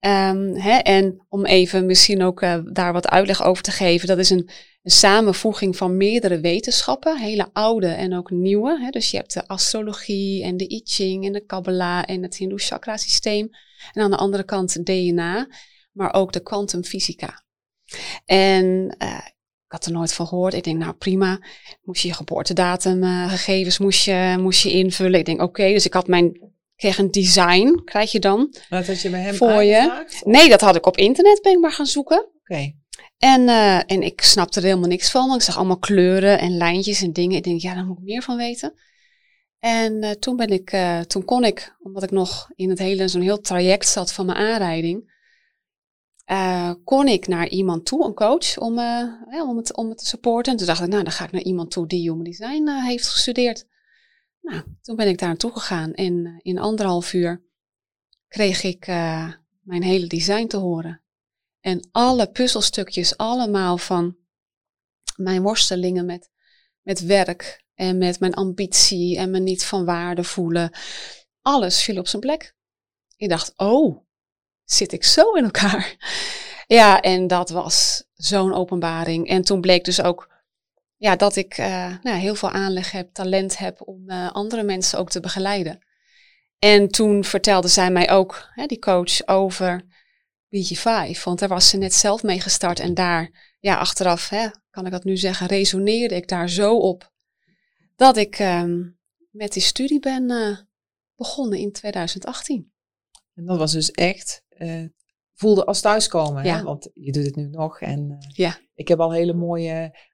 Ehm, 0.00 0.54
hè, 0.54 0.76
en 0.76 1.26
om 1.28 1.46
even 1.46 1.86
misschien 1.86 2.22
ook 2.22 2.42
uh, 2.42 2.58
daar 2.72 2.92
wat 2.92 3.08
uitleg 3.08 3.44
over 3.44 3.62
te 3.62 3.70
geven, 3.70 4.08
dat 4.08 4.18
is 4.18 4.30
een, 4.30 4.50
een, 4.82 4.90
samenvoeging 4.90 5.76
van 5.76 5.96
meerdere 5.96 6.40
wetenschappen, 6.40 7.18
hele 7.18 7.48
oude 7.52 7.86
en 7.86 8.16
ook 8.16 8.30
nieuwe. 8.30 8.80
Hè. 8.80 8.90
Dus 8.90 9.10
je 9.10 9.16
hebt 9.16 9.34
de 9.34 9.46
astrologie 9.46 10.44
en 10.44 10.56
de 10.56 10.72
I 10.72 10.80
Ching 10.84 11.26
en 11.26 11.32
de 11.32 11.44
Kabbalah 11.46 12.02
en 12.06 12.22
het 12.22 12.36
Hindoe 12.36 12.58
chakra 12.58 12.96
systeem. 12.96 13.48
En 13.92 14.02
aan 14.02 14.10
de 14.10 14.16
andere 14.16 14.44
kant 14.44 14.84
DNA, 14.86 15.48
maar 15.92 16.14
ook 16.14 16.32
de 16.32 16.40
kwantumfysica. 16.40 17.44
En 18.24 18.96
uh, 19.02 19.26
ik 19.66 19.72
had 19.76 19.86
er 19.86 19.92
nooit 19.92 20.12
van 20.12 20.26
gehoord. 20.26 20.54
Ik 20.54 20.64
denk, 20.64 20.78
nou 20.78 20.92
prima. 20.92 21.40
Moest 21.82 22.02
je 22.02 22.08
je 22.08 22.14
geboortedatumgegevens 22.14 23.74
uh, 23.74 23.80
moest 23.80 24.04
je, 24.04 24.36
moest 24.38 24.62
je 24.62 24.72
invullen. 24.72 25.18
Ik 25.18 25.24
denk, 25.24 25.42
oké. 25.42 25.72
Dus 25.72 25.86
ik 25.86 25.92
had 25.92 26.06
mijn 26.06 26.52
kreeg 26.80 26.98
een 26.98 27.10
design, 27.10 27.82
krijg 27.84 28.12
je 28.12 28.18
dan. 28.18 28.54
Wat 28.68 28.86
had 28.86 29.00
je 29.00 29.10
bij 29.10 29.20
hem 29.20 29.34
voor 29.34 29.62
je? 29.62 30.04
Nee, 30.24 30.48
dat 30.48 30.60
had 30.60 30.76
ik 30.76 30.86
op 30.86 30.96
internet 30.96 31.42
ben 31.42 31.52
ik 31.52 31.60
maar 31.60 31.72
gaan 31.72 31.86
zoeken. 31.86 32.28
Oké. 32.40 32.72
En, 33.18 33.40
uh, 33.40 33.76
en 33.76 34.02
ik 34.02 34.20
snapte 34.20 34.60
er 34.60 34.66
helemaal 34.66 34.88
niks 34.88 35.10
van. 35.10 35.34
Ik 35.34 35.42
zag 35.42 35.56
allemaal 35.56 35.78
kleuren 35.78 36.38
en 36.38 36.56
lijntjes 36.56 37.02
en 37.02 37.12
dingen. 37.12 37.36
Ik 37.36 37.44
denk, 37.44 37.60
ja, 37.60 37.74
daar 37.74 37.84
moet 37.84 37.98
ik 37.98 38.04
meer 38.04 38.22
van 38.22 38.36
weten. 38.36 38.74
En 39.58 40.04
uh, 40.04 40.10
toen 40.10 40.36
ben 40.36 40.48
ik, 40.48 40.72
uh, 40.72 41.00
toen 41.00 41.24
kon 41.24 41.44
ik, 41.44 41.76
omdat 41.78 42.02
ik 42.02 42.10
nog 42.10 42.50
in 42.54 42.68
het 42.70 42.78
hele, 42.78 43.08
zo'n 43.08 43.20
heel 43.20 43.40
traject 43.40 43.88
zat 43.88 44.12
van 44.12 44.26
mijn 44.26 44.38
aanrijding, 44.38 45.18
kon 46.84 47.08
ik 47.08 47.26
naar 47.26 47.48
iemand 47.48 47.86
toe, 47.86 48.04
een 48.04 48.14
coach, 48.14 48.58
om, 48.58 48.78
ja, 48.78 49.46
om, 49.48 49.56
het, 49.56 49.76
om 49.76 49.88
het 49.88 49.98
te 49.98 50.06
supporten. 50.06 50.52
En 50.52 50.58
toen 50.58 50.66
dacht 50.66 50.82
ik, 50.82 50.88
nou, 50.88 51.02
dan 51.02 51.12
ga 51.12 51.24
ik 51.24 51.32
naar 51.32 51.42
iemand 51.42 51.70
toe 51.70 51.86
die 51.86 52.10
human 52.10 52.24
design 52.24 52.68
heeft 52.68 53.08
gestudeerd. 53.08 53.66
Nou, 54.50 54.62
toen 54.82 54.96
ben 54.96 55.08
ik 55.08 55.18
daar 55.18 55.28
naartoe 55.28 55.52
gegaan 55.52 55.92
en 55.92 56.26
uh, 56.26 56.38
in 56.42 56.58
anderhalf 56.58 57.12
uur 57.12 57.42
kreeg 58.28 58.62
ik 58.62 58.86
uh, 58.86 59.32
mijn 59.60 59.82
hele 59.82 60.06
design 60.06 60.46
te 60.46 60.56
horen. 60.56 61.02
En 61.60 61.88
alle 61.90 62.30
puzzelstukjes, 62.30 63.16
allemaal 63.16 63.78
van 63.78 64.16
mijn 65.16 65.42
worstelingen 65.42 66.06
met, 66.06 66.30
met 66.82 67.00
werk 67.00 67.64
en 67.74 67.98
met 67.98 68.20
mijn 68.20 68.34
ambitie 68.34 69.18
en 69.18 69.30
me 69.30 69.38
niet 69.38 69.64
van 69.64 69.84
waarde 69.84 70.24
voelen. 70.24 70.70
Alles 71.42 71.82
viel 71.82 71.98
op 71.98 72.08
zijn 72.08 72.22
plek. 72.22 72.54
Ik 73.16 73.28
dacht, 73.28 73.52
oh, 73.56 74.06
zit 74.64 74.92
ik 74.92 75.04
zo 75.04 75.32
in 75.32 75.44
elkaar? 75.44 75.96
Ja, 76.66 77.00
en 77.00 77.26
dat 77.26 77.50
was 77.50 78.04
zo'n 78.14 78.54
openbaring. 78.54 79.28
En 79.28 79.42
toen 79.42 79.60
bleek 79.60 79.84
dus 79.84 80.02
ook 80.02 80.29
ja, 81.00 81.16
dat 81.16 81.36
ik 81.36 81.58
uh, 81.58 81.96
nou, 82.02 82.18
heel 82.18 82.34
veel 82.34 82.50
aanleg 82.50 82.90
heb, 82.90 83.12
talent 83.12 83.58
heb 83.58 83.88
om 83.88 84.10
uh, 84.10 84.30
andere 84.30 84.62
mensen 84.62 84.98
ook 84.98 85.10
te 85.10 85.20
begeleiden. 85.20 85.78
En 86.58 86.88
toen 86.88 87.24
vertelde 87.24 87.68
zij 87.68 87.90
mij 87.90 88.10
ook, 88.10 88.48
hè, 88.54 88.66
die 88.66 88.78
coach, 88.78 89.26
over 89.26 89.84
BG5. 90.46 91.22
Want 91.24 91.38
daar 91.38 91.48
was 91.48 91.68
ze 91.68 91.76
net 91.76 91.94
zelf 91.94 92.22
mee 92.22 92.40
gestart. 92.40 92.80
En 92.80 92.94
daar, 92.94 93.54
ja, 93.60 93.76
achteraf, 93.76 94.28
hè, 94.28 94.48
kan 94.70 94.86
ik 94.86 94.92
dat 94.92 95.04
nu 95.04 95.16
zeggen, 95.16 95.46
resoneerde 95.46 96.14
ik 96.14 96.28
daar 96.28 96.48
zo 96.48 96.76
op. 96.76 97.12
Dat 97.96 98.16
ik 98.16 98.38
um, 98.38 98.98
met 99.30 99.52
die 99.52 99.62
studie 99.62 100.00
ben 100.00 100.30
uh, 100.30 100.56
begonnen 101.16 101.58
in 101.58 101.72
2018. 101.72 102.72
En 103.34 103.44
dat 103.44 103.58
was 103.58 103.72
dus 103.72 103.90
echt, 103.90 104.44
voelde 105.34 105.64
als 105.64 105.80
thuiskomen. 105.80 106.44
Ja. 106.44 106.56
Hè? 106.56 106.62
Want 106.62 106.90
je 106.94 107.12
doet 107.12 107.24
het 107.24 107.36
nu 107.36 107.46
nog. 107.46 107.80
En 107.80 108.18
ja. 108.34 108.58
ik 108.74 108.88
heb 108.88 109.00
al 109.00 109.12
hele 109.12 109.34
mooie 109.34 109.92
Ehm, 109.92 110.09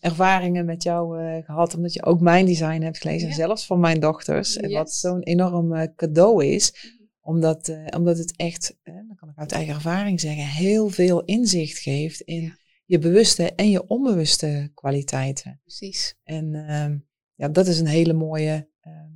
ervaringen 0.00 0.64
met 0.64 0.82
jou 0.82 1.22
uh, 1.22 1.44
gehad, 1.44 1.74
omdat 1.74 1.92
je 1.92 2.04
ook 2.04 2.20
mijn 2.20 2.46
design 2.46 2.80
hebt 2.80 2.98
gelezen, 2.98 3.32
zelfs 3.32 3.66
van 3.66 3.80
mijn 3.80 4.00
dochters. 4.00 4.56
En 4.56 4.70
wat 4.70 4.92
zo'n 4.92 5.22
enorm 5.22 5.72
uh, 5.72 5.82
cadeau 5.96 6.44
is, 6.44 6.72
mhm. 6.72 7.04
omdat, 7.20 7.68
uh, 7.68 7.86
omdat 7.96 8.18
het 8.18 8.36
echt, 8.36 8.76
dan 8.82 9.16
kan 9.16 9.28
ik 9.28 9.38
uit 9.38 9.52
eigen 9.52 9.74
ervaring 9.74 10.20
zeggen, 10.20 10.46
heel 10.46 10.88
veel 10.88 11.24
inzicht 11.24 11.78
geeft 11.78 12.20
in 12.20 12.58
je 12.84 12.98
bewuste 12.98 13.52
en 13.52 13.70
je 13.70 13.86
onbewuste 13.86 14.70
kwaliteiten. 14.74 15.60
Precies. 15.62 16.14
En 16.24 16.54
uh, 16.54 16.98
ja, 17.34 17.48
dat 17.48 17.66
is 17.66 17.78
een 17.78 17.86
hele 17.86 18.12
mooie 18.12 18.68
ehm, 18.80 19.10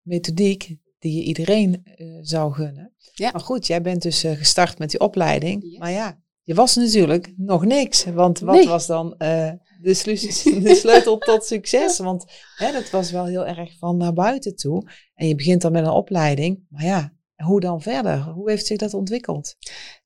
methodiek 0.00 0.76
die 0.98 1.14
je 1.14 1.22
iedereen 1.22 1.84
zou 2.20 2.52
gunnen. 2.52 2.92
Ja. 3.14 3.30
Maar 3.30 3.40
goed, 3.40 3.66
jij 3.66 3.82
bent 3.82 4.02
dus 4.02 4.20
gestart 4.20 4.78
met 4.78 4.90
die 4.90 5.00
opleiding. 5.00 5.78
Maar 5.78 5.90
ja, 5.90 6.22
je 6.42 6.54
was 6.54 6.76
natuurlijk 6.76 7.32
nog 7.36 7.64
niks. 7.64 8.04
Want 8.04 8.38
wat 8.38 8.64
was 8.64 8.86
dan 8.86 9.14
uh, 9.18 9.50
de, 9.80 10.02
de, 10.62 10.74
sleutel 10.74 11.18
tot 11.18 11.44
succes? 11.44 11.98
Want 11.98 12.24
hè, 12.56 12.72
dat 12.72 12.90
was 12.90 13.10
wel 13.10 13.26
heel 13.26 13.46
erg 13.46 13.78
van 13.78 13.96
naar 13.96 14.12
buiten 14.12 14.56
toe. 14.56 14.90
En 15.14 15.28
je 15.28 15.34
begint 15.34 15.62
dan 15.62 15.72
met 15.72 15.84
een 15.84 15.90
opleiding. 15.90 16.66
Maar 16.68 16.84
ja, 16.84 17.12
hoe 17.36 17.60
dan 17.60 17.82
verder? 17.82 18.18
Hoe 18.18 18.50
heeft 18.50 18.66
zich 18.66 18.78
dat 18.78 18.94
ontwikkeld? 18.94 19.56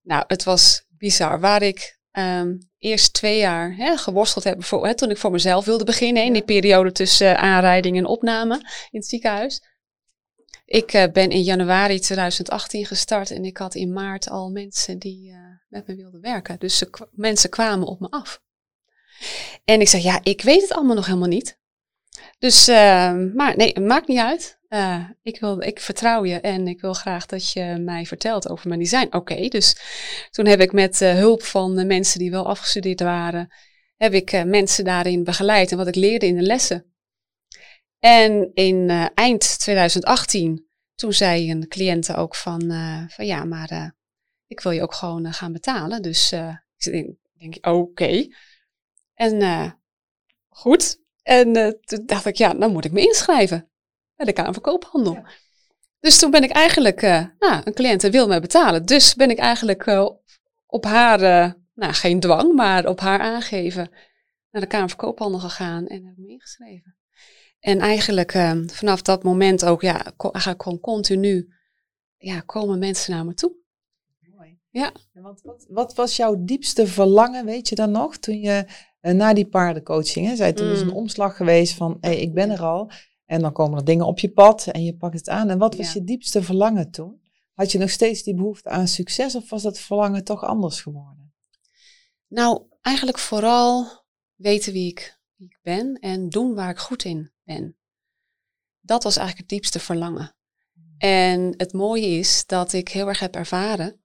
Nou, 0.02 0.24
het 0.26 0.44
was 0.44 0.86
bizar. 0.88 1.40
Waar 1.40 1.62
ik 1.62 1.98
um, 2.12 2.58
eerst 2.78 3.12
twee 3.12 3.38
jaar 3.38 3.76
hè, 3.76 3.96
geworsteld 3.96 4.44
heb, 4.44 4.64
voor, 4.64 4.86
hè, 4.86 4.94
toen 4.94 5.10
ik 5.10 5.18
voor 5.18 5.30
mezelf 5.30 5.64
wilde 5.64 5.84
beginnen, 5.84 6.24
in 6.24 6.32
die 6.32 6.44
periode 6.44 6.92
tussen 6.92 7.32
uh, 7.32 7.42
aanrijding 7.42 7.96
en 7.96 8.06
opname 8.06 8.54
in 8.90 8.98
het 8.98 9.06
ziekenhuis. 9.06 9.62
Ik 10.64 10.92
uh, 10.92 11.04
ben 11.12 11.30
in 11.30 11.42
januari 11.42 11.98
2018 11.98 12.86
gestart 12.86 13.30
en 13.30 13.44
ik 13.44 13.56
had 13.56 13.74
in 13.74 13.92
maart 13.92 14.28
al 14.28 14.50
mensen 14.50 14.98
die 14.98 15.30
uh, 15.30 15.45
met 15.76 15.86
me 15.86 16.02
wilden 16.02 16.20
werken. 16.20 16.58
Dus 16.58 16.84
mensen 17.10 17.50
kwamen 17.50 17.86
op 17.86 18.00
me 18.00 18.10
af. 18.10 18.42
En 19.64 19.80
ik 19.80 19.88
zeg, 19.88 20.02
ja, 20.02 20.20
ik 20.22 20.42
weet 20.42 20.62
het 20.62 20.72
allemaal 20.72 20.94
nog 20.94 21.06
helemaal 21.06 21.28
niet. 21.28 21.58
Dus, 22.38 22.68
uh, 22.68 22.76
maar 23.34 23.56
nee, 23.56 23.68
het 23.72 23.84
maakt 23.84 24.08
niet 24.08 24.18
uit. 24.18 24.58
ik, 25.22 25.40
wil, 25.40 25.62
ik 25.62 25.80
vertrouw 25.80 26.24
je 26.24 26.40
en 26.40 26.68
ik 26.68 26.80
wil 26.80 26.92
graag 26.92 27.26
dat 27.26 27.52
je 27.52 27.76
mij 27.80 28.06
vertelt 28.06 28.48
over 28.48 28.68
mijn 28.68 28.80
design. 28.80 29.16
Oké, 29.16 29.48
dus 29.48 29.76
toen 30.30 30.46
heb 30.46 30.60
ik 30.60 30.72
met 30.72 30.98
hulp 30.98 31.42
van 31.42 31.86
mensen 31.86 32.18
die 32.18 32.30
wel 32.30 32.46
afgestudeerd 32.46 33.00
waren, 33.00 33.52
heb 33.96 34.12
ik 34.12 34.44
mensen 34.44 34.84
daarin 34.84 35.24
begeleid 35.24 35.70
en 35.70 35.76
wat 35.76 35.86
ik 35.86 35.94
leerde 35.94 36.26
in 36.26 36.36
de 36.36 36.42
lessen. 36.42 36.84
En 37.98 38.50
in 38.54 38.90
eind 39.14 39.58
2018, 39.58 40.66
toen 40.94 41.12
zei 41.12 41.50
een 41.50 41.68
cliënte 41.68 42.14
ook 42.14 42.34
van, 42.34 42.60
van 43.08 43.26
ja, 43.26 43.44
maar 43.44 43.94
ik 44.46 44.60
wil 44.60 44.72
je 44.72 44.82
ook 44.82 44.94
gewoon 44.94 45.32
gaan 45.32 45.52
betalen. 45.52 46.02
Dus 46.02 46.32
ik 46.76 47.16
denk, 47.38 47.56
oké. 47.56 47.68
Okay. 47.68 48.34
En 49.14 49.78
goed. 50.48 51.00
En 51.22 51.78
toen 51.80 52.06
dacht 52.06 52.24
ik, 52.24 52.36
ja, 52.36 52.54
dan 52.54 52.72
moet 52.72 52.84
ik 52.84 52.92
me 52.92 53.00
inschrijven 53.00 53.70
bij 54.16 54.26
de 54.26 54.32
Kamer 54.32 54.52
van 54.52 54.62
Koophandel. 54.62 55.14
Ja. 55.14 55.28
Dus 56.00 56.18
toen 56.18 56.30
ben 56.30 56.42
ik 56.42 56.50
eigenlijk, 56.50 57.00
nou, 57.38 57.60
een 57.64 57.74
cliënte 57.74 58.10
wil 58.10 58.28
me 58.28 58.40
betalen. 58.40 58.86
Dus 58.86 59.14
ben 59.14 59.30
ik 59.30 59.38
eigenlijk 59.38 59.86
op 60.66 60.84
haar, 60.84 61.20
nou, 61.74 61.92
geen 61.92 62.20
dwang, 62.20 62.54
maar 62.54 62.86
op 62.86 63.00
haar 63.00 63.20
aangeven 63.20 63.90
naar 64.50 64.62
de 64.62 64.68
Kamer 64.68 64.88
van 64.88 64.98
Koophandel 64.98 65.40
gegaan 65.40 65.86
en 65.86 66.04
heb 66.04 66.16
me 66.16 66.28
ingeschreven. 66.28 66.96
En 67.60 67.80
eigenlijk 67.80 68.34
uh, 68.34 68.52
vanaf 68.66 69.02
dat 69.02 69.22
moment 69.22 69.64
ook, 69.64 69.82
ja, 69.82 70.12
eigenlijk 70.16 70.62
gewoon 70.62 70.80
continu, 70.80 71.54
ja, 72.16 72.40
komen 72.40 72.78
mensen 72.78 73.12
naar 73.12 73.24
me 73.24 73.34
toe. 73.34 73.52
Ja. 74.76 74.92
wat, 75.12 75.40
wat, 75.42 75.66
wat, 75.68 75.94
was 75.94 76.16
jouw 76.16 76.44
diepste 76.44 76.86
verlangen, 76.86 77.44
weet 77.44 77.68
je 77.68 77.74
dan 77.74 77.90
nog, 77.90 78.16
toen 78.16 78.40
je 78.40 78.66
uh, 79.00 79.12
na 79.12 79.34
die 79.34 79.48
paardencoaching, 79.48 80.26
hè, 80.26 80.36
zei 80.36 80.52
toen 80.52 80.70
is 80.70 80.80
een 80.80 80.86
mm. 80.86 80.92
omslag 80.92 81.36
geweest 81.36 81.74
van, 81.74 81.96
hé, 82.00 82.08
hey, 82.08 82.20
ik 82.20 82.34
ben 82.34 82.50
er 82.50 82.62
al. 82.62 82.90
En 83.24 83.40
dan 83.40 83.52
komen 83.52 83.78
er 83.78 83.84
dingen 83.84 84.06
op 84.06 84.18
je 84.18 84.30
pad 84.30 84.66
en 84.66 84.84
je 84.84 84.96
pakt 84.96 85.14
het 85.14 85.28
aan. 85.28 85.50
En 85.50 85.58
wat 85.58 85.76
was 85.76 85.92
je 85.92 86.04
diepste 86.04 86.42
verlangen 86.42 86.90
toen? 86.90 87.20
Had 87.54 87.72
je 87.72 87.78
nog 87.78 87.90
steeds 87.90 88.22
die 88.22 88.34
behoefte 88.34 88.68
aan 88.68 88.88
succes 88.88 89.34
of 89.34 89.50
was 89.50 89.62
dat 89.62 89.78
verlangen 89.78 90.24
toch 90.24 90.44
anders 90.44 90.80
geworden? 90.80 91.34
Nou, 92.26 92.62
eigenlijk 92.80 93.18
vooral 93.18 93.86
weten 94.34 94.72
wie 94.72 94.90
ik, 94.90 95.20
wie 95.36 95.46
ik 95.46 95.58
ben 95.62 95.94
en 95.94 96.28
doen 96.28 96.54
waar 96.54 96.70
ik 96.70 96.78
goed 96.78 97.04
in 97.04 97.32
ben. 97.44 97.76
Dat 98.80 99.02
was 99.02 99.16
eigenlijk 99.16 99.50
het 99.50 99.58
diepste 99.58 99.78
verlangen. 99.78 100.36
En 100.98 101.54
het 101.56 101.72
mooie 101.72 102.06
is 102.06 102.46
dat 102.46 102.72
ik 102.72 102.88
heel 102.88 103.08
erg 103.08 103.18
heb 103.18 103.34
ervaren, 103.34 104.00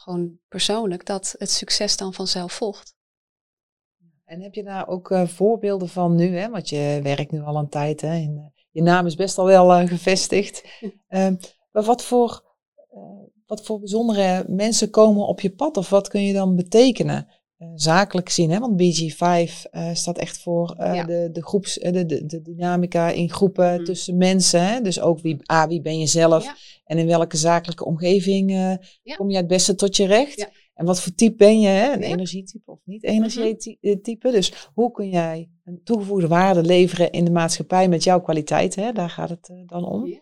gewoon 0.00 0.38
persoonlijk, 0.48 1.06
dat 1.06 1.34
het 1.38 1.50
succes 1.50 1.96
dan 1.96 2.14
vanzelf 2.14 2.52
volgt. 2.52 2.96
En 4.24 4.40
heb 4.40 4.54
je 4.54 4.62
daar 4.62 4.88
ook 4.88 5.10
uh, 5.10 5.26
voorbeelden 5.26 5.88
van 5.88 6.14
nu? 6.14 6.36
Hè? 6.36 6.48
Want 6.48 6.68
je 6.68 7.00
werkt 7.02 7.30
nu 7.30 7.40
al 7.40 7.56
een 7.56 7.68
tijd 7.68 8.00
hè? 8.00 8.12
En, 8.12 8.34
uh, 8.36 8.62
je 8.70 8.82
naam 8.82 9.06
is 9.06 9.14
best 9.14 9.38
al 9.38 9.44
wel 9.44 9.80
uh, 9.80 9.88
gevestigd. 9.88 10.64
Ehm, 11.08 11.34
maar 11.72 11.82
wat 11.82 12.04
voor, 12.04 12.44
wat 13.46 13.64
voor 13.64 13.78
bijzondere 13.78 14.44
mensen 14.48 14.90
komen 14.90 15.26
op 15.26 15.40
je 15.40 15.54
pad? 15.54 15.76
Of 15.76 15.90
wat 15.90 16.08
kun 16.08 16.24
je 16.24 16.32
dan 16.32 16.56
betekenen? 16.56 17.28
Uh, 17.58 17.68
zakelijk 17.74 18.28
zien. 18.28 18.50
Hè? 18.50 18.58
Want 18.58 18.82
BG5 18.82 19.16
uh, 19.16 19.48
eh, 19.70 19.94
staat 19.94 20.18
echt 20.18 20.38
voor 20.38 20.76
uh, 20.80 21.06
de, 21.06 21.28
de, 21.32 21.42
groeps, 21.42 21.74
de, 21.74 22.06
de, 22.06 22.26
de, 22.26 22.42
dynamica 22.42 23.10
in 23.10 23.30
groepen 23.30 23.78
mm. 23.78 23.84
tussen 23.84 24.16
mensen. 24.16 24.66
Hè? 24.66 24.80
Dus 24.80 25.00
ook 25.00 25.20
wie, 25.20 25.52
A, 25.52 25.68
wie 25.68 25.80
ben 25.80 25.98
je 25.98 26.06
zelf 26.06 26.44
ja. 26.44 26.56
en 26.84 26.98
in 26.98 27.06
welke 27.06 27.36
zakelijke 27.36 27.84
omgeving 27.84 28.50
ja. 29.02 29.14
kom 29.16 29.30
je 29.30 29.36
het 29.36 29.46
beste 29.46 29.74
tot 29.74 29.96
je 29.96 30.06
recht. 30.06 30.48
En 30.74 30.86
wat 30.86 31.00
voor 31.00 31.14
type 31.14 31.36
ben 31.36 31.60
je? 31.60 31.68
Hè? 31.68 31.92
Een 31.92 32.02
energietype 32.02 32.70
of 32.70 32.78
niet 32.84 33.04
energietype. 33.04 34.28
-hmm. 34.28 34.32
Dus 34.32 34.70
hoe 34.74 34.90
kun 34.90 35.08
jij 35.08 35.50
een 35.64 35.80
toegevoegde 35.84 36.28
waarde 36.28 36.62
leveren 36.62 37.10
in 37.10 37.24
de 37.24 37.30
maatschappij 37.30 37.88
met 37.88 38.04
jouw 38.04 38.20
kwaliteit? 38.20 38.74
Hè? 38.74 38.92
Daar 38.92 39.10
gaat 39.10 39.28
het 39.28 39.52
dan 39.66 39.84
om. 39.84 40.20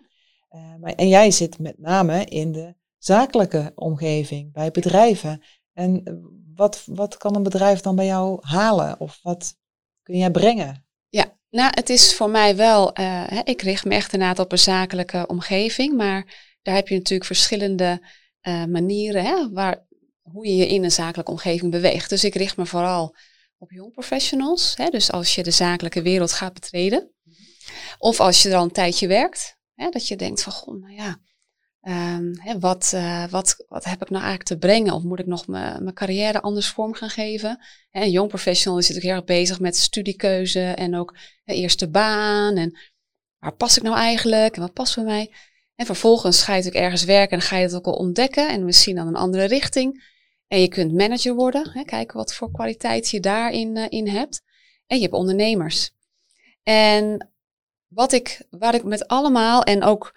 maar, 0.81 0.93
en 0.93 1.09
jij 1.09 1.31
zit 1.31 1.59
met 1.59 1.79
name 1.79 2.25
in 2.25 2.53
de 2.53 2.75
zakelijke 2.99 3.73
omgeving, 3.75 4.53
bij 4.53 4.71
bedrijven. 4.71 5.43
En 5.73 6.03
wat, 6.57 6.83
wat 6.87 7.17
kan 7.17 7.37
een 7.37 7.43
bedrijf 7.43 7.81
dan 7.81 7.97
bij 7.97 8.07
jou 8.07 8.39
halen? 8.41 9.01
Of 9.01 9.19
wat 9.23 9.55
kun 10.03 10.17
jij 10.17 10.31
brengen? 10.31 10.87
Ja, 11.09 11.39
nou, 11.51 11.71
het 11.75 11.91
is 11.91 12.15
voor 12.15 12.31
mij 12.31 12.57
wel, 12.57 12.99
uh, 13.01 13.41
ik 13.45 13.63
richt 13.63 13.85
me 13.85 13.95
echt 13.95 14.13
inderdaad 14.13 14.39
op 14.39 14.53
een 14.53 14.59
zakelijke 14.59 15.27
omgeving, 15.27 15.97
maar 15.97 16.55
daar 16.63 16.75
heb 16.75 16.89
je 16.89 16.97
natuurlijk 16.97 17.27
verschillende 17.27 18.09
uh, 18.43 18.65
manieren 18.65 19.25
hè, 19.25 19.51
waar, 19.53 19.87
hoe 20.23 20.47
je 20.47 20.57
je 20.57 20.67
in 20.67 20.85
een 20.85 20.93
zakelijke 20.93 21.31
omgeving 21.31 21.71
beweegt. 21.71 22.11
Dus 22.11 22.25
ik 22.25 22.35
richt 22.35 22.57
me 22.57 22.67
vooral 22.67 23.17
op 23.59 23.71
jong 23.71 23.93
professionals. 23.93 24.77
Hè, 24.77 24.89
dus 24.89 25.13
als 25.13 25.35
je 25.35 25.43
de 25.43 25.51
zakelijke 25.51 26.03
wereld 26.03 26.33
gaat 26.33 26.53
betreden, 26.53 27.13
of 27.99 28.21
als 28.21 28.43
je 28.43 28.49
er 28.49 28.57
al 28.57 28.63
een 28.63 28.71
tijdje 28.71 29.07
werkt, 29.07 29.59
hè, 29.75 29.89
dat 29.89 30.09
je 30.09 30.17
denkt 30.17 30.43
van, 30.43 30.53
goh, 30.53 30.81
nou 30.81 30.95
ja, 30.95 31.21
hè, 32.39 32.59
wat, 32.59 32.93
uh, 32.95 33.29
wat, 33.29 33.65
wat 33.69 33.85
heb 33.85 34.03
ik 34.03 34.11
nou 34.11 34.23
eigenlijk 34.23 34.43
te 34.45 34.59
brengen? 34.59 34.95
Of 34.95 35.03
moet 35.03 35.19
ik 35.19 35.27
nog 35.27 35.47
mijn 35.47 35.95
carrière 35.95 36.41
anders 36.41 36.69
vorm 36.69 36.95
gaan 36.95 37.11
geven? 37.11 37.65
Hè, 37.91 38.03
een 38.03 38.11
jong 38.11 38.29
professional 38.29 38.79
is 38.79 38.89
natuurlijk 38.89 39.15
heel 39.15 39.23
erg 39.23 39.39
bezig 39.39 39.61
met 39.61 39.77
studiekeuze 39.77 40.61
en 40.61 40.97
ook 40.97 41.17
de 41.45 41.55
eerste 41.55 41.89
baan. 41.89 42.57
En 42.57 42.79
waar 43.39 43.55
pas 43.55 43.77
ik 43.77 43.83
nou 43.83 43.97
eigenlijk 43.97 44.55
en 44.57 44.61
wat 44.61 44.73
past 44.73 44.95
bij 44.95 45.05
mij? 45.05 45.33
En 45.75 45.87
vervolgens 45.87 46.43
ga 46.43 46.53
je 46.53 46.59
natuurlijk 46.59 46.85
ergens 46.85 47.05
werken 47.05 47.37
en 47.37 47.43
ga 47.43 47.57
je 47.57 47.63
het 47.63 47.75
ook 47.75 47.87
al 47.87 47.93
ontdekken 47.93 48.49
en 48.49 48.65
misschien 48.65 48.97
dan 48.97 49.07
een 49.07 49.17
andere 49.17 49.45
richting. 49.45 50.15
En 50.49 50.61
je 50.61 50.69
kunt 50.69 50.93
manager 50.93 51.35
worden, 51.35 51.85
kijken 51.85 52.17
wat 52.17 52.35
voor 52.35 52.51
kwaliteit 52.51 53.11
je 53.11 53.21
daarin 53.21 53.77
uh, 53.77 53.85
in 53.89 54.09
hebt. 54.09 54.43
En 54.87 54.97
je 54.97 55.03
hebt 55.03 55.15
ondernemers. 55.15 55.91
En 56.63 57.31
wat 57.87 58.13
ik, 58.13 58.47
waar 58.51 58.75
ik 58.75 58.85
met 58.85 59.07
allemaal 59.07 59.63
en 59.63 59.83
ook 59.83 60.15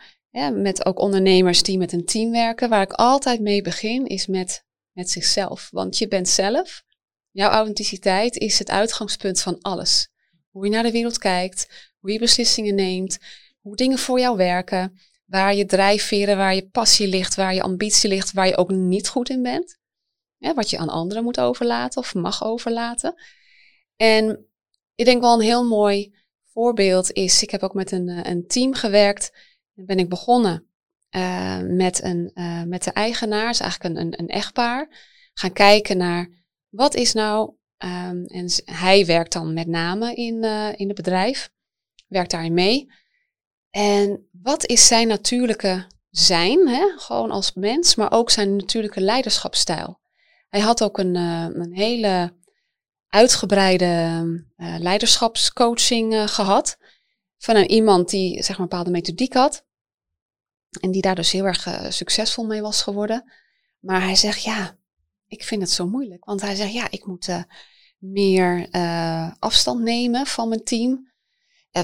met 0.47 0.86
ook 0.86 0.99
ondernemers 0.99 1.63
die 1.63 1.78
met 1.78 1.91
een 1.91 2.06
team 2.06 2.32
werken, 2.32 2.69
waar 2.69 2.82
ik 2.82 2.93
altijd 2.93 3.41
mee 3.41 3.62
begin, 3.62 4.06
is 4.06 4.28
met, 4.28 4.65
met 4.91 5.10
zichzelf. 5.10 5.69
Want 5.71 5.97
je 5.97 6.08
bent 6.08 6.30
zelf, 6.30 6.84
jouw 7.32 7.49
authenticiteit 7.49 8.38
is 8.38 8.60
het 8.60 8.69
uitgangspunt 8.69 9.41
van 9.41 9.62
alles. 9.62 10.10
Hoe 10.49 10.65
je 10.65 10.71
naar 10.71 10.84
de 10.84 10.91
wereld 10.91 11.17
kijkt, 11.17 11.91
hoe 11.99 12.12
je 12.12 12.19
beslissingen 12.19 12.75
neemt, 12.75 13.17
hoe 13.62 13.75
dingen 13.75 13.97
voor 13.97 14.19
jou 14.19 14.38
werken, 14.38 14.99
waar 15.25 15.56
je 15.56 15.65
drijfveren, 15.65 16.38
waar 16.38 16.56
je 16.56 16.69
passie 16.69 17.08
ligt, 17.08 17.36
waar 17.36 17.54
je 17.54 17.62
ambitie 17.62 18.10
ligt, 18.10 18.32
waar 18.32 18.47
je 18.47 18.58
ook 18.58 18.69
niet 18.69 19.08
goed 19.08 19.30
in 19.30 19.41
bent. 19.41 19.78
Wat 20.38 20.69
je 20.69 20.78
aan 20.78 20.89
anderen 20.89 21.23
moet 21.23 21.39
overlaten 21.39 22.02
of 22.02 22.13
mag 22.13 22.43
overlaten. 22.43 23.15
En 23.95 24.47
ik 24.95 25.06
denk 25.06 25.21
wel 25.21 25.34
een 25.34 25.45
heel 25.45 25.67
mooi 25.67 26.15
voorbeeld 26.52 27.12
is, 27.12 27.43
ik 27.43 27.52
heb 27.52 27.63
ook 27.63 27.73
met 27.73 27.91
een, 27.91 28.10
eh, 28.10 28.32
een 28.32 28.47
team 28.47 28.73
gewerkt. 28.73 29.32
Dan 29.80 29.88
ben 29.88 30.00
ik 30.00 30.10
begonnen 30.10 30.68
uh, 31.15 31.60
met, 31.60 32.04
een, 32.04 32.32
uh, 32.34 32.63
met 32.63 32.84
de 32.84 32.92
eigenaar, 32.92 33.50
is 33.50 33.60
eigenlijk 33.60 33.96
een, 33.96 34.02
een, 34.02 34.20
een, 34.20 34.28
echtpaar. 34.28 34.88
Gaan 35.34 35.54
kijken 35.54 35.98
naar 35.98 36.30
wat 36.70 36.96
is 36.96 37.13
nou, 37.13 37.54
um, 37.78 38.26
en 38.26 38.50
hij 38.65 39.06
werkt 39.06 39.34
dan 39.34 39.54
met 39.54 39.68
name 39.68 40.13
in, 40.13 40.44
uh, 40.44 40.68
in 40.76 40.88
het 40.88 40.96
bedrijf, 40.96 41.52
werkt 42.08 42.32
daarin 42.32 42.54
mee. 42.54 42.92
En 43.70 44.30
wat 44.32 44.65
is 44.65 44.88
zijn 44.88 45.08
natuurlijke 45.08 45.86
zijn, 46.10 46.68
hè? 46.68 46.92
gewoon 46.96 47.32
als 47.32 47.54
mens, 47.54 47.96
maar 47.96 48.12
ook 48.12 48.30
zijn 48.30 48.56
natuurlijke 48.56 49.02
leiderschapsstijl. 49.02 50.00
Hij 50.50 50.60
had 50.60 50.84
ook 50.84 50.98
een, 50.98 51.15
een 51.15 51.74
hele 51.74 52.34
uitgebreide 53.08 54.24
leiderschapscoaching 54.58 56.32
gehad. 56.32 56.78
Van 57.38 57.56
een, 57.56 57.72
iemand 57.72 58.10
die 58.10 58.44
zeg 58.44 58.48
maar, 58.50 58.60
een 58.60 58.70
bepaalde 58.70 58.92
methodiek 58.92 59.34
had. 59.34 59.68
En 60.82 60.91
die 60.91 61.01
daar 61.01 61.15
dus 61.15 61.32
heel 61.32 61.45
erg 61.45 61.65
uh, 61.67 61.89
succesvol 61.89 62.45
mee 62.45 62.62
was 62.62 62.82
geworden. 62.82 63.32
Maar 63.79 64.01
hij 64.01 64.15
zegt, 64.15 64.43
ja, 64.43 64.77
ik 65.27 65.43
vind 65.43 65.62
het 65.62 65.71
zo 65.71 65.88
moeilijk. 65.88 66.25
Want 66.25 66.41
hij 66.41 66.55
zegt, 66.55 66.73
ja, 66.73 66.88
ik 66.89 67.05
moet 67.05 67.45
meer 67.97 68.67
afstand 69.39 69.82
nemen 69.82 70.25
van 70.25 70.49
mijn 70.49 70.63
team. 70.63 71.12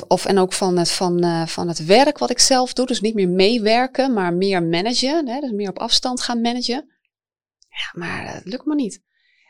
Of, 0.07 0.25
en 0.25 0.37
ook 0.37 0.53
van 0.53 0.77
het, 0.77 0.91
van, 0.91 1.47
van 1.47 1.67
het 1.67 1.85
werk 1.85 2.17
wat 2.17 2.29
ik 2.29 2.39
zelf 2.39 2.73
doe. 2.73 2.85
Dus 2.85 3.01
niet 3.01 3.13
meer 3.13 3.29
meewerken, 3.29 4.13
maar 4.13 4.33
meer 4.33 4.63
managen. 4.63 5.27
Hè, 5.27 5.39
dus 5.39 5.51
meer 5.51 5.69
op 5.69 5.79
afstand 5.79 6.21
gaan 6.21 6.41
managen. 6.41 6.91
Ja, 7.69 7.99
maar 7.99 8.33
dat 8.33 8.45
lukt 8.45 8.65
me 8.65 8.75
niet. 8.75 9.01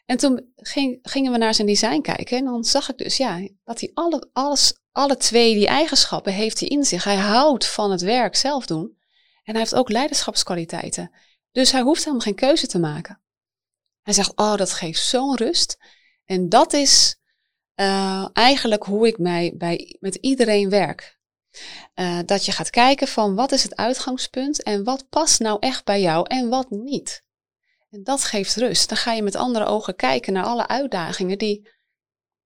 En 0.06 0.18
toen 0.18 0.52
ging, 0.56 1.00
gingen 1.02 1.32
we 1.32 1.38
naar 1.38 1.54
zijn 1.54 1.68
design 1.68 2.02
kijken. 2.02 2.38
En 2.38 2.46
dan 2.46 2.64
zag 2.64 2.90
ik 2.90 2.98
dus 2.98 3.18
ja, 3.18 3.48
dat 3.64 3.80
hij 3.80 3.92
alle, 3.94 4.30
alles, 4.34 4.80
alle 4.92 5.18
twee 5.18 5.54
die 5.54 5.68
eigenschappen 5.68 6.34
heeft 6.34 6.60
hij 6.60 6.70
in 6.70 6.84
zich. 6.84 7.04
Hij 7.04 7.16
houdt 7.16 7.68
van 7.68 7.92
het 7.92 8.02
werk 8.02 8.36
zelf 8.36 8.66
doen. 8.66 8.98
En 9.46 9.54
hij 9.54 9.60
heeft 9.60 9.76
ook 9.76 9.90
leiderschapskwaliteiten. 9.90 11.12
Dus 11.52 11.72
hij 11.72 11.82
hoeft 11.82 12.00
helemaal 12.00 12.26
geen 12.26 12.36
keuze 12.36 12.68
te 12.68 12.80
maken. 12.80 13.22
Hij 14.02 14.14
zegt, 14.14 14.36
oh, 14.36 14.56
dat 14.56 14.74
geeft 14.74 15.02
zo'n 15.02 15.36
rust. 15.36 15.78
En 16.26 16.50
dat 16.50 16.74
is 16.74 17.18
uh, 17.76 18.28
eigenlijk 18.34 18.84
hoe 18.84 19.08
ik 19.08 19.18
mij 19.18 19.54
bij, 19.58 19.98
met 20.00 20.16
iedereen 20.16 20.70
werk. 20.70 21.20
Uh, 21.96 22.20
dat 22.26 22.46
je 22.46 22.52
gaat 22.52 22.70
kijken 22.70 23.08
van 23.08 23.36
wat 23.36 23.52
is 23.52 23.64
het 23.64 23.76
uitgangspunt 23.76 24.64
en 24.64 24.84
wat 24.84 25.10
past 25.10 25.40
nou 25.40 25.58
echt 25.60 25.86
bij 25.86 26.02
jou 26.02 26.28
en 26.28 26.50
wat 26.50 26.70
niet. 26.70 27.24
En 27.90 28.04
dat 28.04 28.24
geeft 28.24 28.56
rust. 28.56 28.90
Dan 28.90 28.98
ga 28.98 29.14
je 29.14 29.22
met 29.22 29.36
andere 29.36 29.66
ogen 29.66 29.96
kijken 29.96 30.34
naar 30.34 30.44
alle 30.44 30.68
uitdagingen 30.68 31.38
die, 31.38 31.70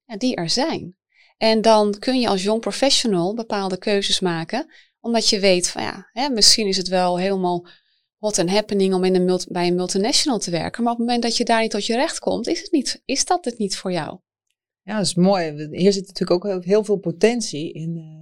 die 0.06 0.36
er 0.36 0.50
zijn. 0.50 0.98
En 1.38 1.62
dan 1.62 2.00
kun 2.00 2.20
je 2.20 2.28
als 2.28 2.44
jong 2.44 2.62
professional 2.62 3.34
bepaalde 3.36 3.78
keuzes 3.78 4.20
maken, 4.20 4.74
omdat 5.00 5.30
je 5.30 5.40
weet 5.40 5.70
van 5.70 5.82
ja, 5.82 6.10
hè, 6.12 6.30
misschien 6.30 6.68
is 6.68 6.78
het 6.78 6.88
wel 6.88 7.18
helemaal 7.18 7.68
hot 8.18 8.40
and 8.40 8.50
happening 8.50 8.94
om 8.94 9.04
in 9.04 9.16
een 9.16 9.40
bij 9.48 9.68
een 9.68 9.76
multinational 9.76 10.40
te 10.40 10.52
werken, 10.52 10.84
maar 10.84 10.92
op 10.92 10.98
het 10.98 11.08
moment 11.08 11.26
dat 11.26 11.38
je 11.38 11.46
daar 11.46 11.62
niet 11.62 11.72
tot 11.72 11.86
je 11.86 11.96
recht 11.96 12.20
komt, 12.20 12.48
is, 12.48 12.62
het 12.62 12.72
niet, 12.72 13.02
is 13.06 13.26
dat 13.26 13.46
het 13.46 13.58
niet 13.58 13.78
voor 13.78 13.92
jou. 13.92 14.20
Ja, 14.82 14.98
dat 14.98 15.06
is 15.06 15.16
mooi. 15.16 15.68
Hier 15.72 15.94
zit 15.94 16.08
natuurlijk 16.08 16.46
ook 16.46 16.64
heel 16.64 16.84
veel 16.84 16.98
potentie 16.98 17.74
in, 17.74 17.98
uh, 17.98 18.19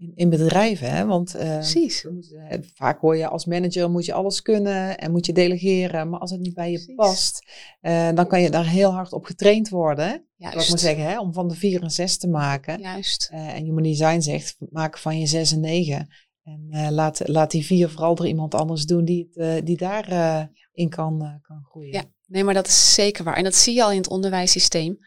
in, 0.00 0.12
in 0.14 0.28
bedrijven. 0.28 0.90
Hè? 0.90 1.06
Want 1.06 1.36
uh, 1.36 1.54
Precies. 1.54 2.04
Uh, 2.04 2.52
vaak 2.74 3.00
hoor 3.00 3.16
je 3.16 3.28
als 3.28 3.44
manager 3.44 3.90
moet 3.90 4.04
je 4.04 4.12
alles 4.12 4.42
kunnen 4.42 4.98
en 4.98 5.10
moet 5.10 5.26
je 5.26 5.32
delegeren. 5.32 6.08
Maar 6.08 6.20
als 6.20 6.30
het 6.30 6.40
niet 6.40 6.54
bij 6.54 6.70
je 6.70 6.76
Precies. 6.76 6.94
past, 6.94 7.50
uh, 7.82 8.08
dan 8.14 8.26
kan 8.26 8.40
je 8.40 8.50
daar 8.50 8.66
heel 8.66 8.90
hard 8.90 9.12
op 9.12 9.24
getraind 9.24 9.68
worden. 9.68 10.24
Juist. 10.36 10.62
Ik 10.62 10.68
moet 10.68 10.80
zeggen, 10.80 11.04
hè? 11.04 11.20
om 11.20 11.32
van 11.32 11.48
de 11.48 11.54
vier 11.54 11.82
een 11.82 11.90
zes 11.90 12.18
te 12.18 12.28
maken. 12.28 12.80
Juist. 12.80 13.28
en 13.32 13.64
Human 13.64 13.82
Design 13.82 14.20
zegt, 14.20 14.56
maak 14.70 14.98
van 14.98 15.18
je 15.18 15.26
zes 15.26 15.52
en 15.52 15.60
negen. 15.60 16.08
En 16.42 16.92
laat, 16.92 17.28
laat 17.28 17.50
die 17.50 17.66
vier 17.66 17.88
vooral 17.88 18.14
door 18.14 18.26
iemand 18.26 18.54
anders 18.54 18.84
doen 18.84 19.04
die, 19.04 19.30
het, 19.32 19.66
die 19.66 19.76
daarin 19.76 20.50
in 20.72 20.88
kan, 20.88 21.40
kan 21.42 21.62
groeien. 21.64 21.92
Ja, 21.92 22.04
nee, 22.26 22.44
maar 22.44 22.54
dat 22.54 22.66
is 22.66 22.94
zeker 22.94 23.24
waar. 23.24 23.36
En 23.36 23.44
dat 23.44 23.54
zie 23.54 23.74
je 23.74 23.82
al 23.82 23.90
in 23.90 23.96
het 23.96 24.08
onderwijssysteem. 24.08 24.98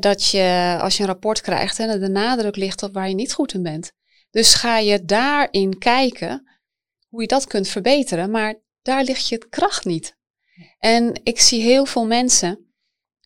dat 0.00 0.30
je, 0.30 0.76
als 0.80 0.96
je 0.96 1.02
een 1.02 1.08
rapport 1.08 1.40
krijgt, 1.40 1.78
hè, 1.78 1.98
de 1.98 2.08
nadruk 2.08 2.56
ligt 2.56 2.82
op 2.82 2.94
waar 2.94 3.08
je 3.08 3.14
niet 3.14 3.32
goed 3.32 3.54
in 3.54 3.62
bent. 3.62 3.92
Dus 4.30 4.54
ga 4.54 4.78
je 4.78 5.04
daarin 5.04 5.78
kijken 5.78 6.58
hoe 7.08 7.20
je 7.20 7.26
dat 7.26 7.46
kunt 7.46 7.68
verbeteren, 7.68 8.30
maar 8.30 8.54
daar 8.82 9.04
ligt 9.04 9.28
je 9.28 9.48
kracht 9.48 9.84
niet. 9.84 10.16
En 10.78 11.20
ik 11.22 11.40
zie 11.40 11.62
heel 11.62 11.86
veel 11.86 12.06
mensen 12.06 12.74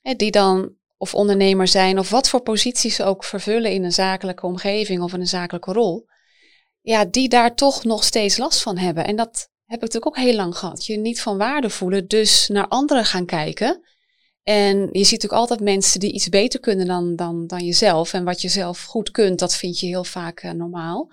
hè, 0.02 0.14
die 0.14 0.30
dan 0.30 0.78
of 0.96 1.14
ondernemer 1.14 1.68
zijn 1.68 1.98
of 1.98 2.10
wat 2.10 2.28
voor 2.28 2.40
posities 2.40 2.94
ze 2.94 3.04
ook 3.04 3.24
vervullen 3.24 3.72
in 3.72 3.84
een 3.84 3.92
zakelijke 3.92 4.46
omgeving 4.46 5.02
of 5.02 5.12
in 5.12 5.20
een 5.20 5.26
zakelijke 5.26 5.72
rol, 5.72 6.06
ja, 6.80 7.04
die 7.04 7.28
daar 7.28 7.54
toch 7.54 7.84
nog 7.84 8.04
steeds 8.04 8.36
last 8.36 8.62
van 8.62 8.78
hebben. 8.78 9.04
En 9.04 9.16
dat 9.16 9.50
heb 9.64 9.82
ik 9.82 9.92
natuurlijk 9.92 10.06
ook 10.06 10.24
heel 10.24 10.34
lang 10.34 10.56
gehad. 10.56 10.86
Je 10.86 10.98
niet 10.98 11.20
van 11.20 11.38
waarde 11.38 11.70
voelen, 11.70 12.08
dus 12.08 12.48
naar 12.48 12.68
anderen 12.68 13.04
gaan 13.04 13.26
kijken 13.26 13.88
en 14.42 14.78
je 14.78 15.04
ziet 15.04 15.10
natuurlijk 15.10 15.32
altijd 15.32 15.60
mensen 15.60 16.00
die 16.00 16.12
iets 16.12 16.28
beter 16.28 16.60
kunnen 16.60 16.86
dan, 16.86 17.16
dan, 17.16 17.46
dan 17.46 17.64
jezelf. 17.64 18.12
En 18.12 18.24
wat 18.24 18.40
je 18.40 18.48
zelf 18.48 18.84
goed 18.84 19.10
kunt, 19.10 19.38
dat 19.38 19.56
vind 19.56 19.80
je 19.80 19.86
heel 19.86 20.04
vaak 20.04 20.42
uh, 20.42 20.50
normaal. 20.50 21.12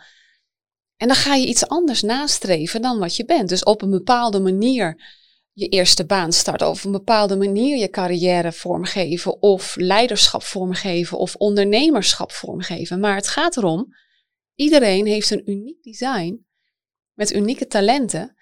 En 0.97 1.07
dan 1.07 1.15
ga 1.15 1.35
je 1.35 1.47
iets 1.47 1.67
anders 1.67 2.01
nastreven 2.01 2.81
dan 2.81 2.99
wat 2.99 3.15
je 3.15 3.25
bent. 3.25 3.49
Dus 3.49 3.63
op 3.63 3.81
een 3.81 3.89
bepaalde 3.89 4.39
manier 4.39 5.01
je 5.51 5.67
eerste 5.67 6.05
baan 6.05 6.31
starten. 6.31 6.69
Of 6.69 6.79
op 6.79 6.85
een 6.85 6.91
bepaalde 6.91 7.35
manier 7.35 7.77
je 7.77 7.89
carrière 7.89 8.51
vormgeven. 8.51 9.41
Of 9.41 9.75
leiderschap 9.75 10.43
vormgeven. 10.43 11.17
Of 11.17 11.35
ondernemerschap 11.35 12.31
vormgeven. 12.31 12.99
Maar 12.99 13.15
het 13.15 13.27
gaat 13.27 13.57
erom, 13.57 13.95
iedereen 14.55 15.05
heeft 15.05 15.31
een 15.31 15.49
uniek 15.49 15.83
design. 15.83 16.45
Met 17.13 17.33
unieke 17.33 17.67
talenten. 17.67 18.35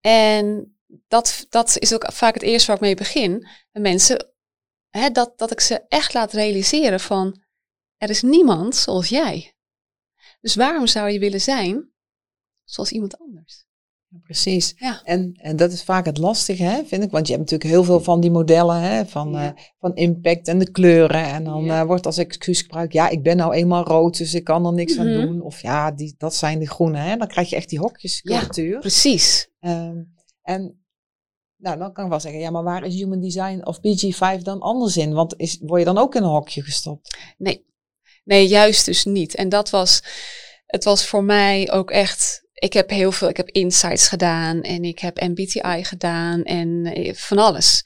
En 0.00 0.77
dat, 1.08 1.46
dat 1.48 1.78
is 1.78 1.94
ook 1.94 2.12
vaak 2.12 2.34
het 2.34 2.42
eerste 2.42 2.66
waar 2.66 2.76
ik 2.76 2.82
mee 2.82 2.94
begin. 2.94 3.46
mensen, 3.72 4.32
hè, 4.88 5.10
dat, 5.10 5.38
dat 5.38 5.50
ik 5.50 5.60
ze 5.60 5.80
echt 5.88 6.14
laat 6.14 6.32
realiseren 6.32 7.00
van, 7.00 7.42
er 7.96 8.10
is 8.10 8.22
niemand 8.22 8.76
zoals 8.76 9.08
jij. 9.08 9.52
Dus 10.40 10.54
waarom 10.54 10.86
zou 10.86 11.10
je 11.10 11.18
willen 11.18 11.40
zijn 11.40 11.90
zoals 12.64 12.92
iemand 12.92 13.18
anders? 13.18 13.66
Precies. 14.22 14.74
Ja. 14.76 15.00
En, 15.04 15.32
en 15.34 15.56
dat 15.56 15.72
is 15.72 15.82
vaak 15.82 16.04
het 16.04 16.18
lastige, 16.18 16.62
hè, 16.62 16.84
vind 16.84 17.02
ik. 17.02 17.10
Want 17.10 17.26
je 17.26 17.32
hebt 17.32 17.50
natuurlijk 17.50 17.70
heel 17.70 17.84
veel 17.84 18.00
van 18.00 18.20
die 18.20 18.30
modellen 18.30 18.80
hè, 18.80 19.06
van, 19.06 19.30
ja. 19.30 19.44
uh, 19.44 19.62
van 19.78 19.94
impact 19.94 20.48
en 20.48 20.58
de 20.58 20.70
kleuren. 20.70 21.24
En 21.24 21.44
dan 21.44 21.64
ja. 21.64 21.80
uh, 21.80 21.86
wordt 21.86 22.06
als 22.06 22.18
excuus 22.18 22.60
gebruikt, 22.60 22.92
ja, 22.92 23.08
ik 23.08 23.22
ben 23.22 23.36
nou 23.36 23.54
eenmaal 23.54 23.84
rood, 23.84 24.18
dus 24.18 24.34
ik 24.34 24.44
kan 24.44 24.66
er 24.66 24.72
niks 24.72 24.96
mm 24.96 25.06
-hmm. 25.06 25.20
aan 25.20 25.26
doen. 25.26 25.40
Of 25.40 25.62
ja, 25.62 25.90
die, 25.90 26.14
dat 26.18 26.34
zijn 26.34 26.58
de 26.58 26.68
groene. 26.68 26.98
Hè. 26.98 27.16
Dan 27.16 27.28
krijg 27.28 27.50
je 27.50 27.56
echt 27.56 27.68
die 27.68 27.78
hokjescultuur. 27.78 28.72
Ja, 28.72 28.78
precies. 28.78 29.48
Um, 29.60 30.16
en 30.48 30.84
nou, 31.56 31.78
dan 31.78 31.92
kan 31.92 32.04
ik 32.04 32.10
wel 32.10 32.20
zeggen, 32.20 32.40
ja, 32.40 32.50
maar 32.50 32.62
waar 32.62 32.84
is 32.84 32.94
human 32.94 33.20
design 33.20 33.66
of 33.66 33.78
BG5 33.78 34.42
dan 34.42 34.60
anders 34.60 34.96
in? 34.96 35.12
Want 35.12 35.34
is, 35.36 35.58
word 35.60 35.80
je 35.80 35.86
dan 35.86 35.98
ook 35.98 36.14
in 36.14 36.22
een 36.22 36.28
hokje 36.28 36.62
gestopt? 36.62 37.18
Nee, 37.38 37.66
nee, 38.24 38.46
juist 38.46 38.84
dus 38.84 39.04
niet. 39.04 39.34
En 39.34 39.48
dat 39.48 39.70
was, 39.70 40.02
het 40.66 40.84
was 40.84 41.06
voor 41.06 41.24
mij 41.24 41.70
ook 41.72 41.90
echt 41.90 42.46
ik 42.54 42.72
heb 42.72 42.90
heel 42.90 43.12
veel, 43.12 43.28
ik 43.28 43.36
heb 43.36 43.48
insights 43.48 44.08
gedaan 44.08 44.62
en 44.62 44.84
ik 44.84 44.98
heb 44.98 45.20
MBTI 45.20 45.84
gedaan 45.84 46.42
en 46.42 46.84
eh, 46.84 47.14
van 47.14 47.38
alles. 47.38 47.84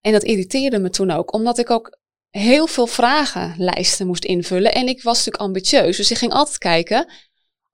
En 0.00 0.12
dat 0.12 0.22
irriteerde 0.22 0.78
me 0.78 0.90
toen 0.90 1.10
ook, 1.10 1.32
omdat 1.32 1.58
ik 1.58 1.70
ook 1.70 1.98
heel 2.30 2.66
veel 2.66 2.86
vragenlijsten 2.86 4.06
moest 4.06 4.24
invullen. 4.24 4.74
En 4.74 4.88
ik 4.88 5.02
was 5.02 5.16
natuurlijk 5.16 5.44
ambitieus, 5.44 5.96
dus 5.96 6.10
ik 6.10 6.18
ging 6.18 6.32
altijd 6.32 6.58
kijken, 6.58 7.12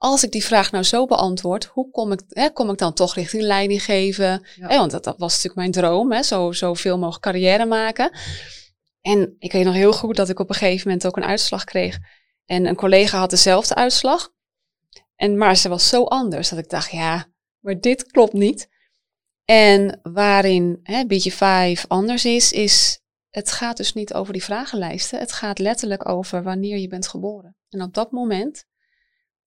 als 0.03 0.25
ik 0.25 0.33
die 0.33 0.45
vraag 0.45 0.73
nou 0.73 0.85
zo 0.85 1.07
beantwoord, 1.07 1.65
hoe 1.65 1.91
kom 1.91 2.13
ik, 2.13 2.21
hè, 2.29 2.51
kom 2.51 2.71
ik 2.71 2.79
dan 2.79 2.93
toch 2.93 3.15
richting 3.15 3.43
leiding 3.43 3.85
geven? 3.85 4.47
Hè, 4.61 4.77
want 4.77 4.91
dat, 4.91 5.05
dat, 5.05 5.19
was 5.19 5.33
natuurlijk 5.33 5.55
mijn 5.55 5.71
droom, 5.71 6.13
hè, 6.13 6.23
zo, 6.23 6.53
zoveel 6.53 6.99
mogelijk 6.99 7.23
carrière 7.23 7.67
maken. 7.67 8.19
En 9.01 9.37
ik 9.39 9.53
weet 9.53 9.65
nog 9.65 9.75
heel 9.75 9.93
goed 9.93 10.17
dat 10.17 10.29
ik 10.29 10.39
op 10.39 10.49
een 10.49 10.55
gegeven 10.55 10.89
moment 10.89 11.07
ook 11.07 11.17
een 11.17 11.25
uitslag 11.25 11.65
kreeg. 11.65 11.99
En 12.47 12.67
een 12.67 12.77
collega 12.77 13.19
had 13.19 13.31
dezelfde 13.31 13.75
uitslag. 13.75 14.33
En, 15.17 15.37
maar 15.37 15.57
ze 15.57 15.69
was 15.69 15.89
zo 15.89 16.05
anders 16.05 16.49
dat 16.49 16.59
ik 16.59 16.69
dacht, 16.69 16.91
ja, 16.91 17.27
maar 17.59 17.81
dit 17.81 18.07
klopt 18.07 18.33
niet. 18.33 18.69
En 19.45 20.01
waarin 20.03 20.81
hè, 20.83 21.07
beetje 21.07 21.33
5 21.33 21.85
anders 21.89 22.25
is, 22.25 22.53
is 22.53 23.01
het 23.31 23.53
gaat 23.53 23.77
dus 23.77 23.93
niet 23.93 24.15
over 24.15 24.33
die 24.33 24.45
vragenlijsten. 24.45 25.19
Het 25.19 25.33
gaat 25.33 25.59
letterlijk 25.59 26.09
over 26.09 26.43
wanneer 26.43 26.79
je 26.79 26.89
bent 26.89 27.09
geboren. 27.09 27.57
En 27.69 27.83
op 27.83 27.95
dat 27.95 28.11
moment 28.11 28.69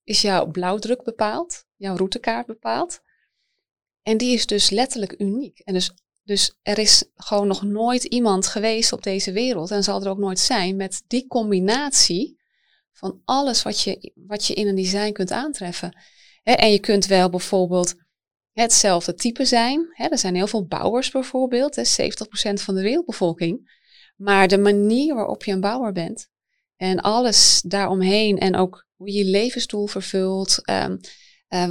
is 0.04 0.22
jouw 0.22 0.46
blauwdruk 0.46 1.04
bepaald, 1.04 1.66
jouw 1.76 1.96
routekaart 1.96 2.46
bepaald. 2.46 3.02
En 4.02 4.18
die 4.18 4.34
is 4.34 4.46
dus 4.46 4.70
letterlijk 4.70 5.16
uniek. 5.18 5.60
En 5.60 5.74
dus, 5.74 5.92
dus 6.24 6.58
er 6.62 6.78
is 6.78 7.06
gewoon 7.16 7.48
nog 7.48 7.64
nooit 7.64 8.04
iemand 8.04 8.48
geweest 8.48 8.94
op 8.94 9.04
deze 9.04 9.32
wereld, 9.32 9.72
en 9.72 9.84
zal 9.84 10.02
er 10.02 10.10
ook 10.10 10.18
nooit 10.18 10.40
zijn, 10.40 10.76
met 10.76 11.04
die 11.08 11.28
combinatie 11.28 12.42
van 12.92 13.22
alles 13.26 13.64
wat 13.64 13.82
je, 13.82 14.12
wat 14.16 14.46
je 14.46 14.54
in 14.54 14.68
een 14.68 14.76
design 14.76 15.12
kunt 15.12 15.32
aantreffen. 15.32 15.98
en 16.44 16.72
je 16.72 16.80
kunt 16.80 17.06
wel 17.06 17.30
bijvoorbeeld 17.30 17.96
hetzelfde 18.52 19.14
type 19.14 19.46
zijn. 19.46 19.94
er 19.96 20.18
zijn 20.18 20.36
heel 20.36 20.48
veel 20.48 20.66
bouwers 20.66 21.12
bijvoorbeeld, 21.12 21.78
70% 21.78 22.54
van 22.54 22.76
de 22.76 22.82
wereldbevolking. 22.82 23.82
Maar 24.16 24.48
de 24.48 24.58
manier 24.58 25.16
waarop 25.16 25.44
je 25.44 25.52
een 25.52 25.62
bouwer 25.62 25.92
bent 25.92 26.30
en 26.76 27.02
alles 27.02 27.62
daaromheen 27.66 28.40
en 28.40 28.56
ook 28.56 28.86
hoe 29.04 29.12
je 29.12 29.26
je 29.26 29.32
levensdoel 29.32 29.88
vervult, 29.88 30.70
um, 30.70 31.00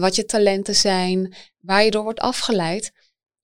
wat 0.01 0.17
je 0.17 0.25
talenten 0.25 0.75
zijn, 0.75 1.35
waar 1.59 1.85
je 1.85 1.91
door 1.91 2.03
wordt 2.03 2.21
afgeleid, 2.21 2.93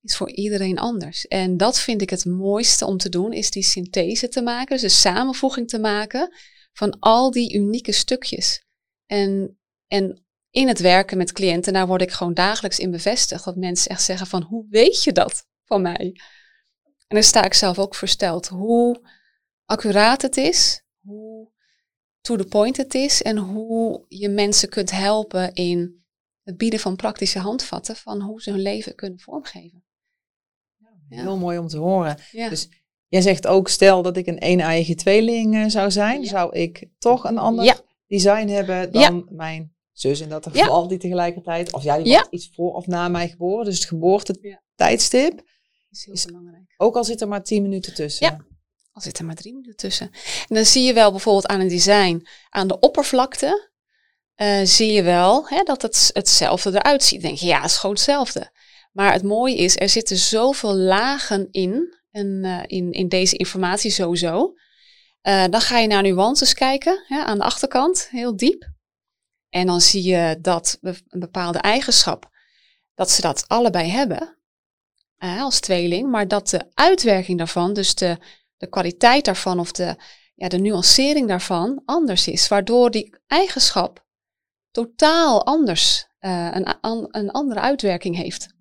is 0.03 0.16
voor 0.16 0.31
iedereen 0.31 0.79
anders. 0.79 1.27
En 1.27 1.57
dat 1.57 1.81
vind 1.81 2.03
ik 2.03 2.11
het 2.11 2.24
mooiste 2.24 2.87
om 2.87 2.96
te 2.96 3.09
doen, 3.09 3.33
is 3.33 3.51
die 3.51 3.62
synthese 3.62 4.29
te 4.29 4.42
maken, 4.42 4.72
dus 4.72 4.81
de 4.81 4.88
samenvoeging 4.88 5.68
te 5.68 5.79
maken 5.79 6.35
van 6.72 6.98
al 6.98 7.31
die 7.31 7.55
unieke 7.55 7.92
stukjes. 7.92 8.64
En, 9.07 9.59
en 9.87 10.27
in 10.51 10.68
het 10.68 10.79
werken 10.79 11.16
met 11.16 11.33
cliënten, 11.33 11.72
daar 11.72 11.87
word 11.87 12.03
ik 12.03 12.11
gewoon 12.11 12.35
dagelijks 12.35 12.79
in 12.79 12.90
bevestigd. 12.90 13.44
Dat 13.44 13.57
mensen 13.57 13.90
echt 13.90 14.03
zeggen 14.03 14.27
van, 14.27 14.42
hoe 14.42 14.66
weet 14.70 15.03
je 15.03 15.12
dat 15.12 15.46
van 15.64 15.83
mij? 15.83 16.12
En 17.07 17.16
dan 17.16 17.22
sta 17.22 17.44
ik 17.44 17.55
zelf 17.55 17.79
ook 17.79 17.94
versteld 17.94 18.48
hoe 18.48 19.09
accuraat 19.64 20.22
het 20.22 20.37
is, 20.37 20.83
hoe 21.01 21.51
to 22.20 22.37
the 22.37 22.44
point 22.44 22.76
het 22.76 22.94
is 22.94 23.22
en 23.22 23.37
hoe 23.37 24.04
je 24.09 24.28
mensen 24.28 24.68
kunt 24.68 24.90
helpen 24.90 25.54
in 25.54 26.04
het 26.42 26.57
bieden 26.57 26.81
van 26.81 26.96
praktische 26.96 27.38
handvatten 27.38 27.96
van 27.96 28.20
hoe 28.20 28.42
ze 28.42 28.50
hun 28.50 28.61
leven 28.61 28.94
kunnen 28.94 29.20
vormgeven. 29.20 29.85
Ja. 31.09 31.22
Heel 31.22 31.38
mooi 31.38 31.59
om 31.59 31.68
te 31.68 31.78
horen. 31.78 32.16
Dus 32.33 32.68
Jij 33.09 33.20
zegt 33.20 33.46
ook, 33.46 33.68
stel 33.68 34.02
dat 34.02 34.16
ik 34.16 34.26
een 34.26 34.44
een-eigen 34.44 34.96
tweeling 34.96 35.54
uh, 35.54 35.64
zou 35.66 35.90
zijn, 35.90 36.24
zou 36.24 36.57
ik 36.57 36.88
toch 36.98 37.24
een 37.24 37.38
ander 37.38 37.83
design 38.07 38.48
hebben 38.48 38.92
dan 38.92 39.26
mijn 39.31 39.76
zus 39.92 40.20
in 40.20 40.28
dat 40.28 40.46
geval, 40.46 40.88
die 40.88 40.98
tegelijkertijd, 40.98 41.72
of 41.72 41.83
ja, 41.83 41.98
die 41.98 42.12
wordt 42.12 42.33
iets 42.33 42.50
voor 42.54 42.72
of 42.72 42.87
na 42.87 43.09
mij 43.09 43.28
geboren, 43.28 43.64
dus 43.64 43.74
het 43.74 43.88
geboortetijdstip. 43.88 45.42
Is 45.90 46.04
heel 46.04 46.14
is, 46.14 46.24
belangrijk. 46.24 46.74
Ook 46.76 46.96
al 46.96 47.04
zit 47.04 47.20
er 47.20 47.28
maar 47.28 47.42
tien 47.42 47.62
minuten 47.62 47.94
tussen. 47.94 48.46
Al 48.98 49.04
zit 49.04 49.18
er 49.18 49.24
maar 49.24 49.34
drie 49.34 49.52
minuten 49.52 49.76
tussen. 49.76 50.11
En 50.48 50.54
dan 50.54 50.64
zie 50.64 50.82
je 50.82 50.92
wel 50.92 51.11
bijvoorbeeld 51.11 51.46
aan 51.46 51.61
een 51.61 51.68
design, 51.68 52.26
aan 52.50 52.68
de 52.68 52.78
oppervlakte, 52.78 53.70
uh, 54.37 54.61
zie 54.64 54.92
je 54.92 55.02
wel 55.02 55.48
hè, 55.48 55.62
dat 55.62 55.82
het 55.82 56.11
hetzelfde 56.12 56.70
eruit 56.70 57.02
ziet. 57.02 57.20
Dan 57.20 57.28
denk 57.28 57.40
je, 57.40 57.46
ja, 57.46 57.61
het 57.61 57.70
is 57.70 57.76
gewoon 57.76 57.94
hetzelfde. 57.94 58.52
Maar 58.92 59.12
het 59.12 59.22
mooie 59.22 59.56
is, 59.56 59.76
er 59.76 59.88
zitten 59.88 60.16
zoveel 60.16 60.74
lagen 60.74 61.48
in 61.50 61.98
en, 62.11 62.26
uh, 62.44 62.62
in, 62.66 62.92
in 62.92 63.08
deze 63.08 63.37
informatie 63.37 63.90
sowieso. 63.90 64.54
Uh, 65.22 65.44
dan 65.50 65.61
ga 65.61 65.78
je 65.78 65.87
naar 65.87 66.02
nuances 66.02 66.54
kijken, 66.54 67.04
hè, 67.06 67.24
aan 67.24 67.38
de 67.38 67.44
achterkant, 67.44 68.08
heel 68.11 68.37
diep. 68.37 68.70
En 69.48 69.66
dan 69.66 69.80
zie 69.80 70.02
je 70.02 70.38
dat 70.40 70.78
een 70.80 71.20
bepaalde 71.20 71.58
eigenschap, 71.58 72.30
dat 72.94 73.11
ze 73.11 73.20
dat 73.20 73.44
allebei 73.48 73.88
hebben 73.88 74.38
als 75.18 75.61
tweeling, 75.61 76.11
maar 76.11 76.28
dat 76.28 76.48
de 76.48 76.66
uitwerking 76.74 77.38
daarvan, 77.38 77.72
dus 77.72 77.94
de, 77.94 78.18
de 78.59 78.68
kwaliteit 78.68 79.25
daarvan 79.25 79.61
of 79.61 79.73
de, 79.73 79.97
ja, 80.35 80.49
de 80.49 80.59
nuancering 80.59 81.29
daarvan 81.29 81.83
anders 81.85 82.29
is, 82.29 82.49
waardoor 82.49 82.90
die 82.90 83.16
eigenschap 83.27 84.07
totaal 84.71 85.47
anders 85.47 86.07
een, 86.21 86.77
een 87.11 87.31
andere 87.31 87.61
uitwerking 87.61 88.16
heeft. 88.16 88.57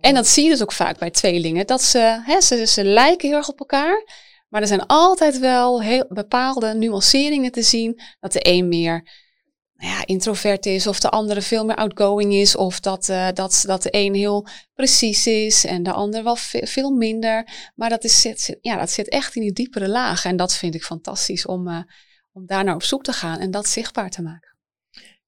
En 0.00 0.14
dat 0.14 0.26
zie 0.26 0.44
je 0.44 0.50
dus 0.50 0.62
ook 0.62 0.72
vaak 0.72 0.98
bij 0.98 1.10
tweelingen. 1.10 1.66
Dat 1.66 1.82
ze, 1.82 2.20
hè, 2.24 2.40
ze, 2.40 2.66
ze 2.66 2.84
lijken 2.84 3.28
heel 3.28 3.36
erg 3.36 3.48
op 3.48 3.58
elkaar. 3.58 4.04
Maar 4.48 4.60
er 4.60 4.66
zijn 4.66 4.86
altijd 4.86 5.38
wel 5.38 5.82
heel 5.82 6.04
bepaalde 6.08 6.74
nuanceringen 6.74 7.52
te 7.52 7.62
zien. 7.62 8.00
Dat 8.20 8.32
de 8.32 8.40
een 8.42 8.68
meer 8.68 9.08
ja, 9.80 10.06
introvert 10.06 10.66
is, 10.66 10.86
of 10.86 11.00
de 11.00 11.08
andere 11.08 11.42
veel 11.42 11.64
meer 11.64 11.76
outgoing 11.76 12.32
is, 12.32 12.56
of 12.56 12.80
dat, 12.80 13.08
uh, 13.08 13.28
dat, 13.34 13.62
dat 13.66 13.82
de 13.82 13.88
een 13.90 14.14
heel 14.14 14.46
precies 14.74 15.26
is 15.26 15.64
en 15.64 15.82
de 15.82 15.92
ander 15.92 16.24
wel 16.24 16.36
veel 16.36 16.90
minder. 16.90 17.48
Maar 17.74 17.88
dat, 17.88 18.04
is, 18.04 18.20
zit, 18.20 18.56
ja, 18.60 18.76
dat 18.76 18.90
zit 18.90 19.08
echt 19.08 19.34
in 19.34 19.42
die 19.42 19.52
diepere 19.52 19.88
lagen. 19.88 20.30
En 20.30 20.36
dat 20.36 20.54
vind 20.54 20.74
ik 20.74 20.84
fantastisch 20.84 21.46
om, 21.46 21.68
uh, 21.68 21.82
om 22.32 22.46
daar 22.46 22.64
naar 22.64 22.74
op 22.74 22.82
zoek 22.82 23.02
te 23.02 23.12
gaan 23.12 23.38
en 23.38 23.50
dat 23.50 23.68
zichtbaar 23.68 24.10
te 24.10 24.22
maken. 24.22 24.58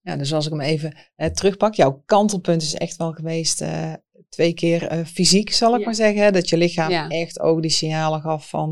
Ja, 0.04 0.16
dus 0.16 0.32
als 0.32 0.44
ik 0.46 0.52
hem 0.52 0.60
even 0.60 0.96
uh, 1.16 1.26
terugpak, 1.26 1.74
jouw 1.74 2.02
kantelpunt 2.06 2.62
is 2.62 2.74
echt 2.74 2.96
wel 2.96 3.12
geweest 3.12 3.64
twee 4.28 4.52
keer 4.52 4.92
uh, 4.92 5.04
fysiek, 5.04 5.52
zal 5.52 5.78
ik 5.78 5.84
maar 5.84 5.94
zeggen. 5.94 6.32
Dat 6.32 6.48
je 6.48 6.56
lichaam 6.56 7.10
echt 7.10 7.40
ook 7.40 7.62
die 7.62 7.70
signalen 7.70 8.20
gaf 8.20 8.48
van 8.48 8.70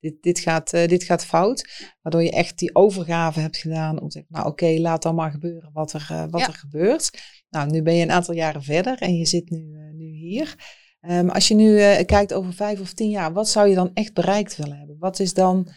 dit, 0.00 0.22
dit, 0.22 0.38
gaat, 0.38 0.70
dit 0.70 1.04
gaat 1.04 1.24
fout. 1.24 1.92
Waardoor 2.02 2.22
je 2.22 2.30
echt 2.30 2.58
die 2.58 2.74
overgave 2.74 3.40
hebt 3.40 3.56
gedaan 3.56 4.00
om 4.00 4.08
te 4.08 4.18
zeggen, 4.18 4.32
nou 4.32 4.46
oké, 4.46 4.66
laat 4.66 5.02
dan 5.02 5.14
maar 5.14 5.30
gebeuren 5.30 5.70
wat 5.72 5.92
er, 5.92 6.26
wat 6.30 6.46
er 6.46 6.54
gebeurt. 6.54 7.10
Nou, 7.50 7.70
nu 7.70 7.82
ben 7.82 7.94
je 7.94 8.02
een 8.02 8.10
aantal 8.10 8.34
jaren 8.34 8.62
verder 8.62 8.98
en 8.98 9.16
je 9.16 9.26
zit 9.26 9.50
nu, 9.50 9.92
nu 9.92 10.04
hier. 10.04 10.54
Um, 11.00 11.28
als 11.30 11.48
je 11.48 11.54
nu 11.54 12.02
kijkt 12.04 12.32
over 12.32 12.52
vijf 12.52 12.80
of 12.80 12.92
tien 12.92 13.10
jaar, 13.10 13.32
wat 13.32 13.48
zou 13.48 13.68
je 13.68 13.74
dan 13.74 13.90
echt 13.94 14.14
bereikt 14.14 14.56
willen 14.56 14.78
hebben? 14.78 14.96
Wat 14.98 15.18
is 15.18 15.34
dan, 15.34 15.68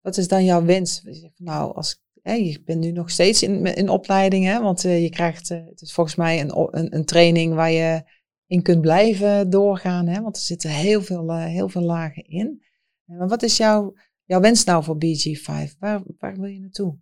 wat 0.00 0.16
is 0.16 0.28
dan 0.28 0.44
jouw 0.44 0.64
wens? 0.64 1.02
Nou, 1.36 1.74
als 1.74 2.04
je 2.34 2.62
bent 2.64 2.80
nu 2.80 2.92
nog 2.92 3.10
steeds 3.10 3.42
in, 3.42 3.64
in 3.64 3.88
opleiding, 3.88 4.44
hè, 4.44 4.60
want 4.60 4.82
je 4.82 5.10
krijgt, 5.10 5.48
het 5.48 5.80
is 5.80 5.92
volgens 5.92 6.16
mij 6.16 6.40
een, 6.40 6.78
een, 6.78 6.94
een 6.94 7.04
training 7.04 7.54
waar 7.54 7.70
je 7.70 8.04
in 8.46 8.62
kunt 8.62 8.80
blijven 8.80 9.50
doorgaan. 9.50 10.06
Hè? 10.06 10.20
Want 10.20 10.36
er 10.36 10.42
zitten 10.42 10.70
heel 10.70 11.02
veel, 11.02 11.30
uh, 11.30 11.44
heel 11.44 11.68
veel 11.68 11.82
lagen 11.82 12.24
in. 12.24 12.64
Eh, 13.06 13.18
maar 13.18 13.28
wat 13.28 13.42
is 13.42 13.56
jouw, 13.56 13.94
jouw 14.24 14.40
wens 14.40 14.64
nou 14.64 14.84
voor 14.84 14.96
BG5? 14.96 15.78
Waar, 15.78 16.02
waar 16.18 16.36
wil 16.36 16.50
je 16.50 16.60
naartoe? 16.60 16.98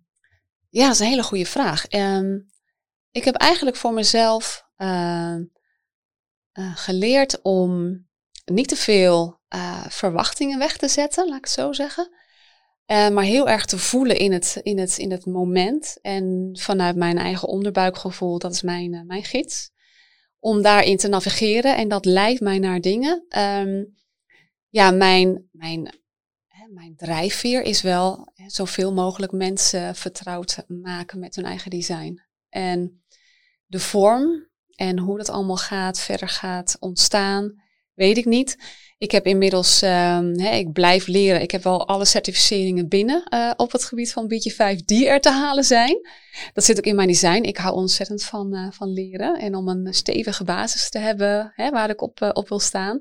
Ja, 0.69 0.85
dat 0.85 0.93
is 0.93 0.99
een 0.99 1.07
hele 1.07 1.23
goede 1.23 1.45
vraag. 1.45 1.91
Um, 1.91 2.45
ik 3.11 3.23
heb 3.23 3.35
eigenlijk 3.35 3.77
voor 3.77 3.93
mezelf 3.93 4.67
uh, 4.77 5.35
geleerd 6.53 7.41
om 7.41 8.03
niet 8.45 8.67
te 8.67 8.75
veel 8.75 9.39
verwachtingen 9.87 10.59
weg 10.59 10.77
te 10.77 10.87
zetten, 10.87 11.27
laat 11.27 11.37
ik 11.37 11.43
het 11.43 11.53
zo 11.53 11.73
zeggen. 11.73 12.09
Maar 12.87 13.23
heel 13.23 13.49
erg 13.49 13.65
te 13.65 13.77
voelen 13.77 14.17
in 14.17 14.31
het, 14.31 14.59
in, 14.63 14.79
het, 14.79 14.97
in 14.97 15.11
het 15.11 15.25
moment. 15.25 15.97
En 16.01 16.49
vanuit 16.59 16.95
mijn 16.95 17.17
eigen 17.17 17.47
onderbuikgevoel, 17.47 18.39
dat 18.39 18.53
is 18.53 18.61
mijn, 18.61 19.03
mijn 19.07 19.23
gids 19.23 19.73
om 20.39 20.61
daarin 20.61 20.97
te 20.97 21.07
navigeren. 21.07 21.77
En 21.77 21.87
dat 21.87 22.05
leidt 22.05 22.41
mij 22.41 22.59
naar 22.59 22.81
dingen. 22.81 23.25
Um, 23.37 23.95
ja, 24.69 24.91
mijn, 24.91 25.49
mijn, 25.51 25.99
hè, 26.47 26.67
mijn 26.73 26.95
drijfveer 26.95 27.61
is 27.61 27.81
wel 27.81 28.31
hè, 28.33 28.49
zoveel 28.49 28.93
mogelijk 28.93 29.31
mensen 29.31 29.95
vertrouwd 29.95 30.63
maken 30.67 31.19
met 31.19 31.35
hun 31.35 31.45
eigen 31.45 31.69
design. 31.69 32.21
En 32.49 33.03
de 33.65 33.79
vorm 33.79 34.49
en 34.75 34.99
hoe 34.99 35.17
dat 35.17 35.29
allemaal 35.29 35.57
gaat, 35.57 35.99
verder 35.99 36.29
gaat 36.29 36.77
ontstaan, 36.79 37.63
weet 37.95 38.17
ik 38.17 38.25
niet. 38.25 38.57
Ik 38.97 39.11
heb 39.11 39.25
inmiddels, 39.25 39.81
um, 39.81 40.39
ik 40.39 40.71
blijf 40.71 41.07
leren. 41.07 41.41
Ik 41.41 41.51
heb 41.51 41.63
wel 41.63 41.87
alle 41.87 42.05
certificeringen 42.05 42.87
binnen 42.87 43.27
uh, 43.33 43.51
op 43.55 43.71
het 43.71 43.83
gebied 43.83 44.11
van 44.11 44.27
beetje 44.27 44.51
5 44.51 44.85
die 44.85 45.07
er 45.07 45.21
te 45.21 45.29
halen 45.29 45.63
zijn. 45.63 46.07
Dat 46.53 46.63
zit 46.63 46.77
ook 46.77 46.85
in 46.85 46.95
mijn 46.95 47.07
design. 47.07 47.43
Ik 47.43 47.57
hou 47.57 47.75
ontzettend 47.75 48.23
van, 48.23 48.55
uh, 48.55 48.71
van 48.71 48.93
leren 48.93 49.39
en 49.39 49.55
om 49.55 49.67
een 49.67 49.93
stevige 49.93 50.43
basis 50.43 50.89
te 50.89 50.99
hebben 50.99 51.53
waar 51.55 51.89
ik 51.89 52.01
op, 52.01 52.21
uh, 52.21 52.29
op 52.33 52.49
wil 52.49 52.59
staan. 52.59 52.99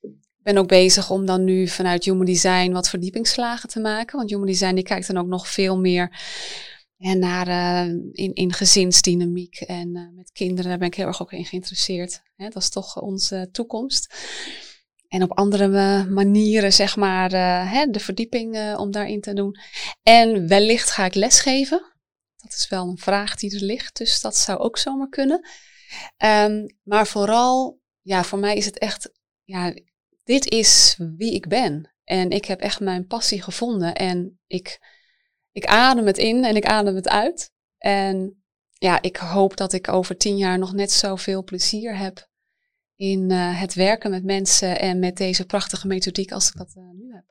Ik 0.00 0.52
ben 0.52 0.58
ook 0.58 0.68
bezig 0.68 1.10
om 1.10 1.26
dan 1.26 1.44
nu 1.44 1.68
vanuit 1.68 2.04
Human 2.04 2.24
Design 2.24 2.72
wat 2.72 2.88
verdiepingsslagen 2.88 3.68
te 3.68 3.80
maken. 3.80 4.16
Want 4.18 4.30
Human 4.30 4.46
Design 4.46 4.74
die 4.74 4.84
kijkt 4.84 5.06
dan 5.06 5.18
ook 5.18 5.26
nog 5.26 5.48
veel 5.48 5.78
meer 5.78 6.18
en 7.04 7.18
naar 7.18 7.48
in, 8.12 8.34
in 8.34 8.52
gezinsdynamiek 8.52 9.60
en 9.60 10.12
met 10.14 10.32
kinderen. 10.32 10.70
Daar 10.70 10.78
ben 10.78 10.88
ik 10.88 10.94
heel 10.94 11.06
erg 11.06 11.22
ook 11.22 11.32
in 11.32 11.44
geïnteresseerd. 11.44 12.22
Hè, 12.36 12.48
dat 12.48 12.62
is 12.62 12.68
toch 12.68 13.00
onze 13.00 13.48
toekomst. 13.52 14.14
En 15.08 15.22
op 15.22 15.32
andere 15.32 15.68
manieren, 16.04 16.72
zeg 16.72 16.96
maar, 16.96 17.30
hè, 17.70 17.86
de 17.86 18.00
verdieping 18.00 18.76
om 18.76 18.90
daarin 18.90 19.20
te 19.20 19.32
doen. 19.32 19.56
En 20.02 20.48
wellicht 20.48 20.90
ga 20.90 21.04
ik 21.04 21.14
lesgeven. 21.14 21.92
Dat 22.36 22.52
is 22.52 22.68
wel 22.68 22.88
een 22.88 22.98
vraag 22.98 23.34
die 23.34 23.54
er 23.54 23.64
ligt, 23.64 23.96
dus 23.96 24.20
dat 24.20 24.36
zou 24.36 24.58
ook 24.58 24.78
zomaar 24.78 25.08
kunnen. 25.08 25.48
Um, 26.24 26.76
maar 26.82 27.06
vooral, 27.06 27.80
ja, 28.00 28.24
voor 28.24 28.38
mij 28.38 28.56
is 28.56 28.64
het 28.66 28.78
echt, 28.78 29.10
ja, 29.42 29.74
dit 30.24 30.50
is 30.50 30.98
wie 31.16 31.34
ik 31.34 31.48
ben. 31.48 31.94
En 32.04 32.30
ik 32.30 32.44
heb 32.44 32.60
echt 32.60 32.80
mijn 32.80 33.06
passie 33.06 33.42
gevonden. 33.42 33.94
En 33.94 34.40
ik, 34.46 34.78
ik 35.54 35.66
adem 35.66 36.06
het 36.06 36.18
in 36.18 36.44
en 36.44 36.56
ik 36.56 36.66
adem 36.66 36.94
het 36.94 37.08
uit. 37.08 37.52
En 37.78 38.44
ja, 38.72 39.02
ik 39.02 39.16
hoop 39.16 39.56
dat 39.56 39.72
ik 39.72 39.88
over 39.88 40.16
tien 40.16 40.36
jaar 40.36 40.58
nog 40.58 40.72
net 40.72 40.92
zoveel 40.92 41.44
plezier 41.44 41.96
heb 41.96 42.28
in 42.96 43.30
uh, 43.30 43.60
het 43.60 43.74
werken 43.74 44.10
met 44.10 44.24
mensen 44.24 44.80
en 44.80 44.98
met 44.98 45.16
deze 45.16 45.46
prachtige 45.46 45.86
methodiek 45.86 46.32
als 46.32 46.48
ik 46.48 46.56
dat 46.56 46.74
uh, 46.78 46.84
nu 46.92 47.14
heb. 47.14 47.24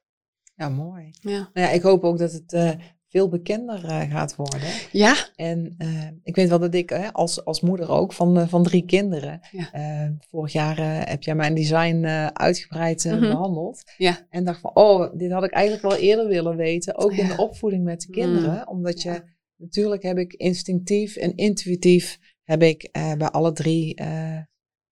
Ja, 0.56 0.70
mooi. 0.70 1.12
Ja. 1.20 1.50
Nou 1.54 1.68
ja, 1.68 1.70
ik 1.70 1.82
hoop 1.82 2.04
ook 2.04 2.18
dat 2.18 2.32
het 2.32 2.54
uh, 2.54 2.72
veel 3.14 3.30
bekender 3.30 3.78
gaat 4.10 4.36
worden. 4.36 4.70
Ja. 4.92 5.16
En 5.36 5.76
ik 6.24 6.36
weet 6.36 6.50
wel 6.50 6.60
dat 6.60 6.74
ik 6.74 7.10
als, 7.12 7.46
als 7.46 7.62
moeder 7.62 7.90
ook 7.90 8.14
van, 8.14 8.50
van 8.50 8.64
drie 8.64 8.86
kinderen. 8.86 9.40
Ja. 9.52 10.14
vorig 10.30 10.52
jaar 10.52 11.08
heb 11.10 11.24
jij 11.24 11.36
mijn 11.36 11.54
design 11.54 12.06
uitgebreid 12.34 13.04
mm 13.06 13.12
-hmm. 13.12 13.20
behandeld. 13.20 13.84
Ja. 13.98 14.28
En 14.30 14.44
dacht 14.44 14.60
van, 14.60 14.76
oh, 14.76 15.18
dit 15.18 15.32
had 15.32 15.44
ik 15.44 15.52
eigenlijk 15.52 15.84
wel 15.84 15.98
eerder 15.98 16.28
willen 16.28 16.56
weten. 16.56 16.98
Ook 16.98 17.14
in 17.14 17.28
de 17.28 17.38
opvoeding 17.38 17.84
met 17.84 18.02
de 18.02 18.10
kinderen. 18.10 18.56
Mm. 18.56 18.68
Omdat 18.68 19.02
je, 19.02 19.24
natuurlijk 19.58 20.04
heb 20.04 20.18
ik 20.18 20.34
instinctief 20.34 21.16
en 21.16 21.36
intuïtief 21.36 22.20
heb 22.44 22.62
ik 22.62 22.90
bij 22.92 23.30
alle 23.30 23.52
drie 23.52 24.02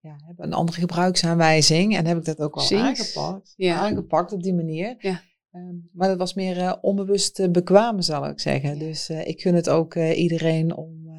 ja, 0.02 0.16
hebben 0.26 0.46
een 0.46 0.54
andere 0.54 0.80
gebruiksaanwijzing. 0.80 1.96
En 1.98 2.06
heb 2.06 2.18
ik 2.18 2.26
dat 2.26 2.40
ook 2.40 2.56
al 2.56 2.78
aangepakt, 2.78 3.54
ja. 3.56 3.76
aangepakt 3.76 4.32
op 4.32 4.44
die 4.44 4.54
manier. 4.54 4.96
Ja. 4.98 5.22
Um, 5.52 5.90
maar 5.94 6.08
dat 6.08 6.18
was 6.18 6.34
meer 6.34 6.58
uh, 6.58 6.74
onbewust 6.82 7.40
uh, 7.40 7.50
bekwamen, 7.50 8.04
zal 8.04 8.28
ik 8.28 8.40
zeggen. 8.40 8.80
Dus 8.80 9.10
uh, 9.10 9.28
ik 9.28 9.42
gun 9.42 9.56
het 9.56 9.70
ook 9.70 9.96
iedereen 9.96 10.76
om, 10.76 11.10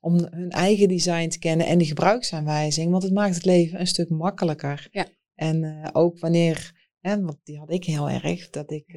om 0.00 0.14
hun 0.30 0.50
eigen 0.50 0.88
design 0.88 1.28
te 1.28 1.38
kennen 1.38 1.66
en 1.66 1.78
die 1.78 1.86
gebruiksaanwijzing. 1.86 2.90
Want 2.90 3.02
het 3.02 3.12
maakt 3.12 3.34
het 3.34 3.44
leven 3.44 3.80
een 3.80 3.86
stuk 3.86 4.08
makkelijker. 4.08 4.88
Ja. 4.90 5.06
En 5.34 5.88
ook 5.92 6.18
wanneer, 6.18 6.88
hè, 7.00 7.20
want 7.20 7.38
die 7.42 7.58
had 7.58 7.70
ik 7.70 7.84
heel 7.84 8.10
erg, 8.10 8.50
dat 8.50 8.70
ik 8.70 8.96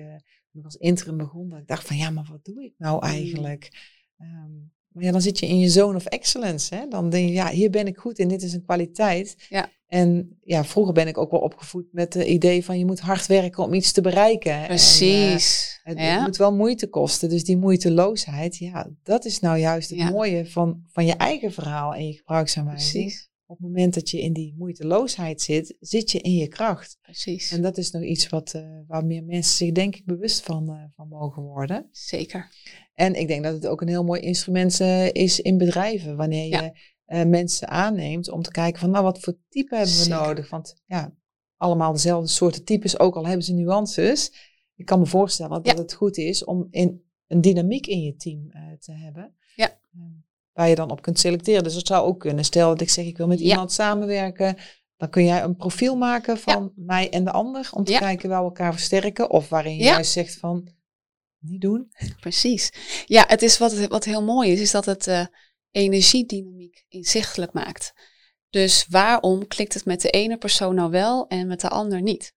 als 0.63 0.75
interim 0.75 1.17
begon, 1.17 1.49
dat 1.49 1.59
ik 1.59 1.67
dacht 1.67 1.87
van 1.87 1.97
ja, 1.97 2.09
maar 2.09 2.27
wat 2.29 2.45
doe 2.45 2.63
ik 2.63 2.73
nou 2.77 2.95
mm. 2.95 3.01
eigenlijk? 3.01 3.93
Um, 4.17 4.73
maar 4.87 5.03
ja, 5.03 5.11
dan 5.11 5.21
zit 5.21 5.39
je 5.39 5.47
in 5.47 5.59
je 5.59 5.69
zone 5.69 5.95
of 5.95 6.05
excellence. 6.05 6.75
Hè? 6.75 6.87
Dan 6.87 7.09
denk 7.09 7.27
je, 7.27 7.33
ja, 7.33 7.49
hier 7.49 7.69
ben 7.69 7.87
ik 7.87 7.97
goed 7.97 8.19
in, 8.19 8.27
dit 8.27 8.41
is 8.41 8.53
een 8.53 8.63
kwaliteit. 8.63 9.45
Ja. 9.49 9.69
En 9.95 10.37
ja, 10.43 10.65
vroeger 10.65 10.93
ben 10.93 11.07
ik 11.07 11.17
ook 11.17 11.31
wel 11.31 11.39
opgevoed 11.39 11.85
met 11.91 12.13
het 12.13 12.27
idee 12.27 12.65
van 12.65 12.77
je 12.77 12.85
moet 12.85 12.99
hard 12.99 13.25
werken 13.25 13.63
om 13.63 13.73
iets 13.73 13.91
te 13.91 14.01
bereiken. 14.01 14.65
Precies. 14.65 15.79
En, 15.83 15.97
uh, 15.97 16.13
het, 16.13 16.21
moet 16.21 16.37
wel 16.37 16.55
moeite 16.55 16.87
kosten. 16.87 17.29
Dus 17.29 17.43
die 17.43 17.57
moeiteloosheid, 17.57 18.57
ja, 18.57 18.89
dat 19.03 19.25
is 19.25 19.39
nou 19.39 19.57
juist 19.57 19.89
het 19.89 20.11
mooie 20.11 20.45
van, 20.45 20.83
van 20.87 21.05
je 21.05 21.13
eigen 21.13 21.51
verhaal 21.51 21.93
en 21.93 22.07
je 22.07 22.13
gebruiksaanwijzing. 22.13 23.03
Precies. 23.03 23.29
Op 23.45 23.57
het 23.57 23.67
moment 23.67 23.93
dat 23.93 24.09
je 24.09 24.21
in 24.21 24.33
die 24.33 24.55
moeiteloosheid 24.57 25.41
zit, 25.41 25.75
zit 25.79 26.11
je 26.11 26.19
in 26.19 26.35
je 26.35 26.47
kracht. 26.47 26.97
Precies. 27.01 27.51
En 27.51 27.61
dat 27.61 27.77
is 27.77 27.91
nog 27.91 28.03
iets 28.03 28.29
wat, 28.29 28.53
uh, 28.55 28.61
waar 28.87 29.05
meer 29.05 29.23
mensen 29.23 29.55
zich 29.55 29.71
denk 29.71 29.95
ik 29.95 30.05
bewust 30.05 30.43
van, 30.43 30.69
uh, 30.69 30.83
van 30.95 31.07
mogen 31.07 31.43
worden. 31.43 31.87
Zeker. 31.91 32.49
En 32.93 33.13
ik 33.13 33.27
denk 33.27 33.43
dat 33.43 33.53
het 33.53 33.67
ook 33.67 33.81
een 33.81 33.87
heel 33.87 34.03
mooi 34.03 34.21
instrument 34.21 34.79
is 35.11 35.39
in 35.39 35.57
bedrijven. 35.57 36.15
Wanneer 36.15 36.47
je 36.47 36.71
mensen 37.05 37.67
aanneemt 37.67 38.29
om 38.29 38.41
te 38.41 38.51
kijken 38.51 38.79
van 38.79 38.89
nou 38.89 39.03
wat 39.03 39.19
voor 39.19 39.37
type 39.49 39.75
hebben 39.75 39.95
we 39.95 40.09
nodig. 40.09 40.49
Want 40.49 40.81
ja, 40.85 41.13
allemaal 41.57 41.91
dezelfde 41.91 42.29
soorten 42.29 42.63
types, 42.63 42.99
ook 42.99 43.15
al 43.15 43.25
hebben 43.25 43.45
ze 43.45 43.53
nuances. 43.53 44.31
Ik 44.75 44.85
kan 44.85 44.99
me 44.99 45.05
voorstellen 45.05 45.63
dat 45.63 45.77
het 45.77 45.93
goed 45.93 46.17
is 46.17 46.43
om 46.43 46.67
in, 46.71 47.03
een 47.27 47.41
dynamiek 47.41 47.87
in 47.87 48.01
je 48.01 48.15
team 48.15 48.51
te 48.79 48.91
hebben. 48.91 49.35
Ja. 49.55 49.79
Ehm, 49.93 50.11
waar 50.53 50.69
je 50.69 50.75
dan 50.75 50.91
op 50.91 51.01
kunt 51.01 51.19
selecteren. 51.19 51.63
Dus 51.63 51.73
dat 51.73 51.87
zou 51.87 52.05
ook 52.05 52.19
kunnen. 52.19 52.45
Stel 52.45 52.69
dat 52.69 52.81
ik 52.81 52.89
zeg, 52.89 53.05
ik 53.05 53.17
wil 53.17 53.27
met 53.27 53.39
iemand 53.39 53.71
samenwerken. 53.71 54.57
Dan 54.97 55.09
kun 55.09 55.23
jij 55.23 55.43
een 55.43 55.55
profiel 55.55 55.95
maken 55.95 56.37
van 56.37 56.71
mij 56.75 57.09
en 57.09 57.23
de 57.23 57.31
ander. 57.31 57.69
Om 57.71 57.83
te 57.83 57.97
kijken 57.99 58.29
waar 58.29 58.39
we 58.39 58.45
elkaar 58.45 58.73
versterken. 58.73 59.29
Of 59.29 59.49
waarin 59.49 59.75
je 59.75 59.83
juist 59.83 60.11
zegt 60.11 60.35
van, 60.35 60.67
niet 61.39 61.61
doen. 61.61 61.91
Precies. 62.19 62.71
Ja, 63.05 63.23
het 63.27 63.41
is 63.41 63.57
wat, 63.57 63.87
wat 63.87 64.03
heel 64.03 64.23
mooi 64.23 64.51
is, 64.51 64.59
is 64.59 64.71
dat 64.71 64.85
het 64.85 65.07
uh, 65.07 65.25
energiedynamiek 65.75 66.85
inzichtelijk 66.89 67.53
maakt. 67.53 67.93
Dus 68.49 68.85
waarom 68.89 69.47
klikt 69.47 69.73
het 69.73 69.85
met 69.85 70.01
de 70.01 70.09
ene 70.09 70.37
persoon 70.37 70.75
nou 70.75 70.89
wel 70.89 71.27
en 71.27 71.47
met 71.47 71.61
de 71.61 71.69
ander 71.69 72.01
niet? 72.01 72.33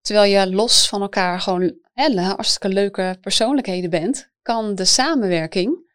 Terwijl 0.00 0.30
je 0.30 0.54
los 0.54 0.88
van 0.88 1.00
elkaar 1.00 1.40
gewoon 1.40 1.78
hè, 1.92 2.20
hartstikke 2.20 2.68
leuke 2.68 3.18
persoonlijkheden 3.20 3.90
bent, 3.90 4.30
kan 4.42 4.74
de 4.74 4.84
samenwerking 4.84 5.88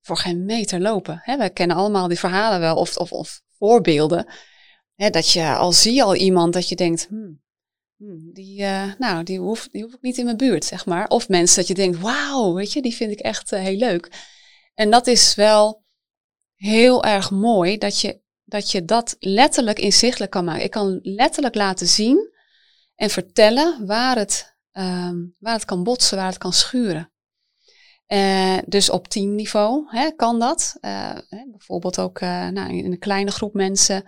voor 0.00 0.16
geen 0.16 0.44
meter 0.44 0.80
lopen. 0.80 1.22
We 1.24 1.50
kennen 1.50 1.76
allemaal 1.76 2.08
die 2.08 2.18
verhalen 2.18 2.60
wel, 2.60 2.76
of, 2.76 2.96
of, 2.96 3.12
of 3.12 3.40
voorbeelden. 3.58 4.26
Dat 4.96 5.30
je 5.30 5.54
al 5.54 5.72
zie 5.72 6.02
al 6.02 6.14
iemand 6.14 6.52
dat 6.52 6.68
je 6.68 6.76
denkt, 6.76 7.06
hmm, 7.08 7.42
hmm, 7.96 8.32
die, 8.32 8.60
uh, 8.60 8.92
nou, 8.98 9.22
die 9.22 9.38
hoef, 9.38 9.68
die 9.68 9.82
hoef 9.82 9.94
ik 9.94 10.02
niet 10.02 10.18
in 10.18 10.24
mijn 10.24 10.36
buurt, 10.36 10.64
zeg 10.64 10.86
maar. 10.86 11.08
Of 11.08 11.28
mensen 11.28 11.56
dat 11.56 11.66
je 11.66 11.74
denkt, 11.74 12.00
wauw, 12.00 12.54
weet 12.54 12.72
je, 12.72 12.82
die 12.82 12.94
vind 12.94 13.10
ik 13.10 13.20
echt 13.20 13.52
uh, 13.52 13.60
heel 13.60 13.76
leuk. 13.76 14.10
En 14.74 14.90
dat 14.90 15.06
is 15.06 15.34
wel 15.34 15.83
heel 16.64 17.04
erg 17.04 17.30
mooi 17.30 17.78
dat 17.78 18.00
je, 18.00 18.20
dat 18.44 18.70
je 18.70 18.84
dat 18.84 19.16
letterlijk 19.18 19.78
inzichtelijk 19.78 20.30
kan 20.30 20.44
maken. 20.44 20.64
Ik 20.64 20.70
kan 20.70 20.98
letterlijk 21.02 21.54
laten 21.54 21.86
zien 21.86 22.32
en 22.94 23.10
vertellen 23.10 23.86
waar 23.86 24.16
het, 24.16 24.56
um, 24.72 25.36
waar 25.38 25.54
het 25.54 25.64
kan 25.64 25.82
botsen, 25.82 26.16
waar 26.16 26.26
het 26.26 26.38
kan 26.38 26.52
schuren. 26.52 27.12
Uh, 28.08 28.58
dus 28.66 28.90
op 28.90 29.08
teamniveau 29.08 29.84
hè, 29.88 30.10
kan 30.10 30.38
dat. 30.38 30.76
Uh, 30.80 31.18
bijvoorbeeld 31.50 31.98
ook 31.98 32.20
uh, 32.20 32.48
nou, 32.48 32.76
in 32.76 32.92
een 32.92 32.98
kleine 32.98 33.30
groep 33.30 33.54
mensen. 33.54 34.04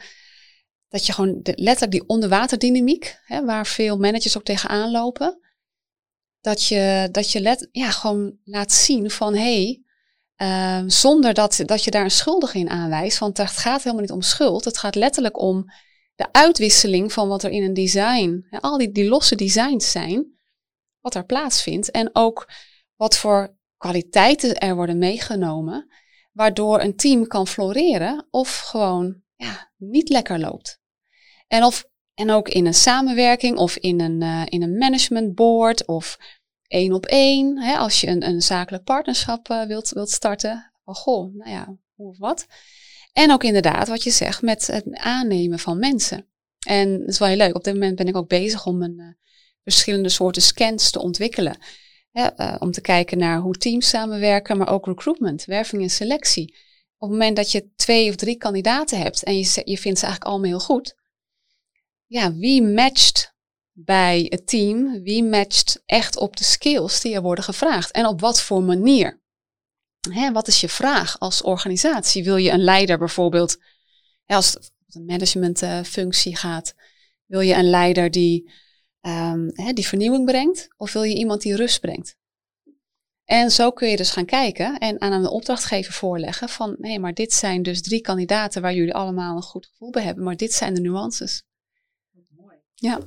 Dat 0.88 1.06
je 1.06 1.12
gewoon 1.12 1.40
letterlijk 1.42 1.90
die 1.90 2.08
onderwaterdynamiek, 2.08 3.18
hè, 3.24 3.44
waar 3.44 3.66
veel 3.66 3.98
managers 3.98 4.36
ook 4.36 4.44
tegenaan 4.44 4.90
lopen. 4.90 5.40
Dat 6.40 6.64
je, 6.64 7.08
dat 7.12 7.32
je 7.32 7.40
let, 7.40 7.68
ja, 7.72 7.90
gewoon 7.90 8.38
laat 8.44 8.72
zien 8.72 9.10
van 9.10 9.34
hé, 9.34 9.62
hey, 9.62 9.85
zonder 10.86 11.34
dat, 11.34 11.62
dat 11.64 11.84
je 11.84 11.90
daar 11.90 12.04
een 12.04 12.10
schuldige 12.10 12.58
in 12.58 12.70
aanwijst. 12.70 13.18
Want 13.18 13.36
het 13.36 13.50
gaat 13.50 13.82
helemaal 13.82 14.02
niet 14.02 14.12
om 14.12 14.22
schuld. 14.22 14.64
Het 14.64 14.78
gaat 14.78 14.94
letterlijk 14.94 15.40
om 15.40 15.64
de 16.14 16.32
uitwisseling 16.32 17.12
van 17.12 17.28
wat 17.28 17.42
er 17.42 17.50
in 17.50 17.62
een 17.62 17.74
design, 17.74 18.46
hè, 18.50 18.60
al 18.60 18.78
die, 18.78 18.92
die 18.92 19.08
losse 19.08 19.34
designs 19.34 19.90
zijn, 19.90 20.38
wat 21.00 21.14
er 21.14 21.24
plaatsvindt. 21.24 21.90
En 21.90 22.10
ook 22.12 22.50
wat 22.96 23.16
voor 23.16 23.56
kwaliteiten 23.76 24.58
er 24.58 24.74
worden 24.74 24.98
meegenomen, 24.98 25.88
waardoor 26.32 26.80
een 26.80 26.96
team 26.96 27.26
kan 27.26 27.46
floreren 27.46 28.26
of 28.30 28.58
gewoon 28.58 29.22
ja, 29.36 29.72
niet 29.76 30.08
lekker 30.08 30.38
loopt. 30.38 30.80
En, 31.46 31.64
of, 31.64 31.84
en 32.14 32.30
ook 32.30 32.48
in 32.48 32.66
een 32.66 32.74
samenwerking 32.74 33.58
of 33.58 33.76
in 33.76 34.00
een, 34.00 34.20
uh, 34.22 34.42
in 34.44 34.62
een 34.62 34.78
management 34.78 35.34
board 35.34 35.86
of 35.86 36.18
één 36.68 36.92
op 36.92 37.06
één, 37.06 37.58
hè, 37.58 37.76
als 37.76 38.00
je 38.00 38.06
een, 38.06 38.26
een 38.26 38.42
zakelijk 38.42 38.84
partnerschap 38.84 39.48
uh, 39.48 39.66
wilt, 39.66 39.88
wilt 39.88 40.10
starten. 40.10 40.70
Van 40.84 40.94
goh, 40.94 41.34
nou 41.34 41.50
ja, 41.50 41.76
hoe 41.94 42.08
of 42.08 42.18
wat. 42.18 42.46
En 43.12 43.32
ook 43.32 43.44
inderdaad, 43.44 43.88
wat 43.88 44.02
je 44.02 44.10
zegt, 44.10 44.42
met 44.42 44.66
het 44.66 44.84
aannemen 44.90 45.58
van 45.58 45.78
mensen. 45.78 46.26
En 46.66 46.98
dat 46.98 47.08
is 47.08 47.18
wel 47.18 47.28
heel 47.28 47.36
leuk. 47.36 47.54
Op 47.54 47.64
dit 47.64 47.74
moment 47.74 47.96
ben 47.96 48.08
ik 48.08 48.16
ook 48.16 48.28
bezig 48.28 48.66
om 48.66 48.82
een 48.82 48.98
uh, 48.98 49.06
verschillende 49.62 50.08
soorten 50.08 50.42
scans 50.42 50.90
te 50.90 51.00
ontwikkelen. 51.00 51.58
Uh, 52.12 52.56
om 52.58 52.70
te 52.70 52.80
kijken 52.80 53.18
naar 53.18 53.38
hoe 53.38 53.56
teams 53.56 53.88
samenwerken, 53.88 54.56
maar 54.56 54.68
ook 54.68 54.86
recruitment, 54.86 55.44
werving 55.44 55.82
en 55.82 55.90
selectie. 55.90 56.54
Op 56.98 57.08
het 57.08 57.18
moment 57.18 57.36
dat 57.36 57.52
je 57.52 57.70
twee 57.74 58.08
of 58.08 58.16
drie 58.16 58.36
kandidaten 58.36 58.98
hebt 58.98 59.22
en 59.22 59.38
je, 59.38 59.62
je 59.64 59.78
vindt 59.78 59.98
ze 59.98 60.04
eigenlijk 60.04 60.24
allemaal 60.24 60.48
heel 60.48 60.60
goed. 60.60 60.96
Ja, 62.06 62.34
wie 62.34 62.62
matcht 62.62 63.34
bij 63.78 64.26
het 64.28 64.46
team? 64.46 65.02
Wie 65.02 65.24
matcht 65.24 65.82
echt 65.86 66.16
op 66.16 66.36
de 66.36 66.44
skills 66.44 67.00
die 67.00 67.14
er 67.14 67.22
worden 67.22 67.44
gevraagd? 67.44 67.90
En 67.90 68.06
op 68.06 68.20
wat 68.20 68.40
voor 68.40 68.62
manier? 68.62 69.20
Hè, 70.10 70.32
wat 70.32 70.48
is 70.48 70.60
je 70.60 70.68
vraag 70.68 71.18
als 71.18 71.42
organisatie? 71.42 72.24
Wil 72.24 72.36
je 72.36 72.50
een 72.50 72.64
leider 72.64 72.98
bijvoorbeeld, 72.98 73.56
als 74.26 74.52
het 74.52 74.72
een 74.88 75.04
managementfunctie 75.04 76.36
gaat, 76.36 76.74
Wil 77.26 77.40
je 77.40 77.54
een 77.54 77.70
leider 77.70 78.10
die, 78.10 78.50
um, 79.00 79.52
die 79.74 79.86
vernieuwing 79.86 80.24
brengt 80.24 80.68
of 80.76 80.92
wil 80.92 81.02
je 81.02 81.14
iemand 81.14 81.42
die 81.42 81.56
rust 81.56 81.80
brengt? 81.80 82.16
En 83.24 83.50
zo 83.50 83.70
kun 83.70 83.88
je 83.88 83.96
dus 83.96 84.10
gaan 84.10 84.24
kijken 84.24 84.78
en 84.78 85.00
aan 85.00 85.12
een 85.12 85.28
opdrachtgever 85.28 85.92
voorleggen 85.92 86.48
van 86.48 86.76
nee, 86.78 86.98
maar 86.98 87.14
dit 87.14 87.32
zijn 87.32 87.62
dus 87.62 87.82
drie 87.82 88.00
kandidaten 88.00 88.62
waar 88.62 88.74
jullie 88.74 88.94
allemaal 88.94 89.36
een 89.36 89.42
goed 89.42 89.66
gevoel 89.66 89.90
bij 89.90 90.02
hebben, 90.02 90.24
maar 90.24 90.36
dit 90.36 90.52
zijn 90.52 90.74
de 90.74 90.80
nuances. 90.80 91.42
Mooi. 92.28 92.56
Ja. 92.74 92.98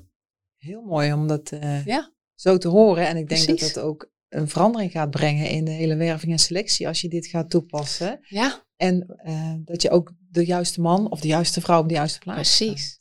Heel 0.60 0.82
mooi 0.82 1.14
om 1.14 1.28
dat 1.28 1.52
uh, 1.52 1.86
ja. 1.86 2.12
zo 2.36 2.58
te 2.58 2.68
horen. 2.68 3.08
En 3.08 3.18
ik 3.18 3.30
denk 3.30 3.48
dat 3.48 3.60
dat 3.60 3.80
ook 3.80 4.12
een 4.30 4.48
verandering 4.48 4.92
gaat 4.92 5.10
brengen 5.10 5.50
in 5.50 5.66
de 5.66 5.72
hele 5.72 5.96
werving 5.96 6.32
en 6.32 6.40
selectie 6.40 6.88
als 6.88 7.02
je 7.02 7.08
dit 7.08 7.28
gaat 7.28 7.50
toepassen. 7.50 8.20
Ja. 8.22 8.64
En 8.76 9.20
uh, 9.26 9.54
dat 9.58 9.82
je 9.82 9.90
ook 9.90 10.12
de 10.30 10.46
juiste 10.46 10.82
man 10.82 11.12
of 11.12 11.20
de 11.20 11.28
juiste 11.28 11.62
vrouw 11.62 11.80
op 11.80 11.88
de 11.88 11.94
juiste 11.94 12.20
plaats 12.20 12.58
Precies. 12.58 13.00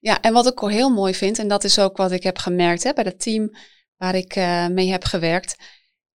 Ja, 0.00 0.20
en 0.20 0.32
wat 0.32 0.46
ik 0.46 0.62
ook 0.62 0.70
heel 0.70 0.90
mooi 0.90 1.14
vind, 1.14 1.38
en 1.38 1.48
dat 1.48 1.64
is 1.64 1.78
ook 1.78 1.96
wat 1.96 2.10
ik 2.10 2.22
heb 2.22 2.38
gemerkt 2.38 2.82
hè, 2.82 2.92
bij 2.92 3.04
het 3.04 3.20
team 3.20 3.50
waar 3.96 4.14
ik 4.14 4.36
uh, 4.36 4.68
mee 4.68 4.90
heb 4.90 5.04
gewerkt, 5.04 5.56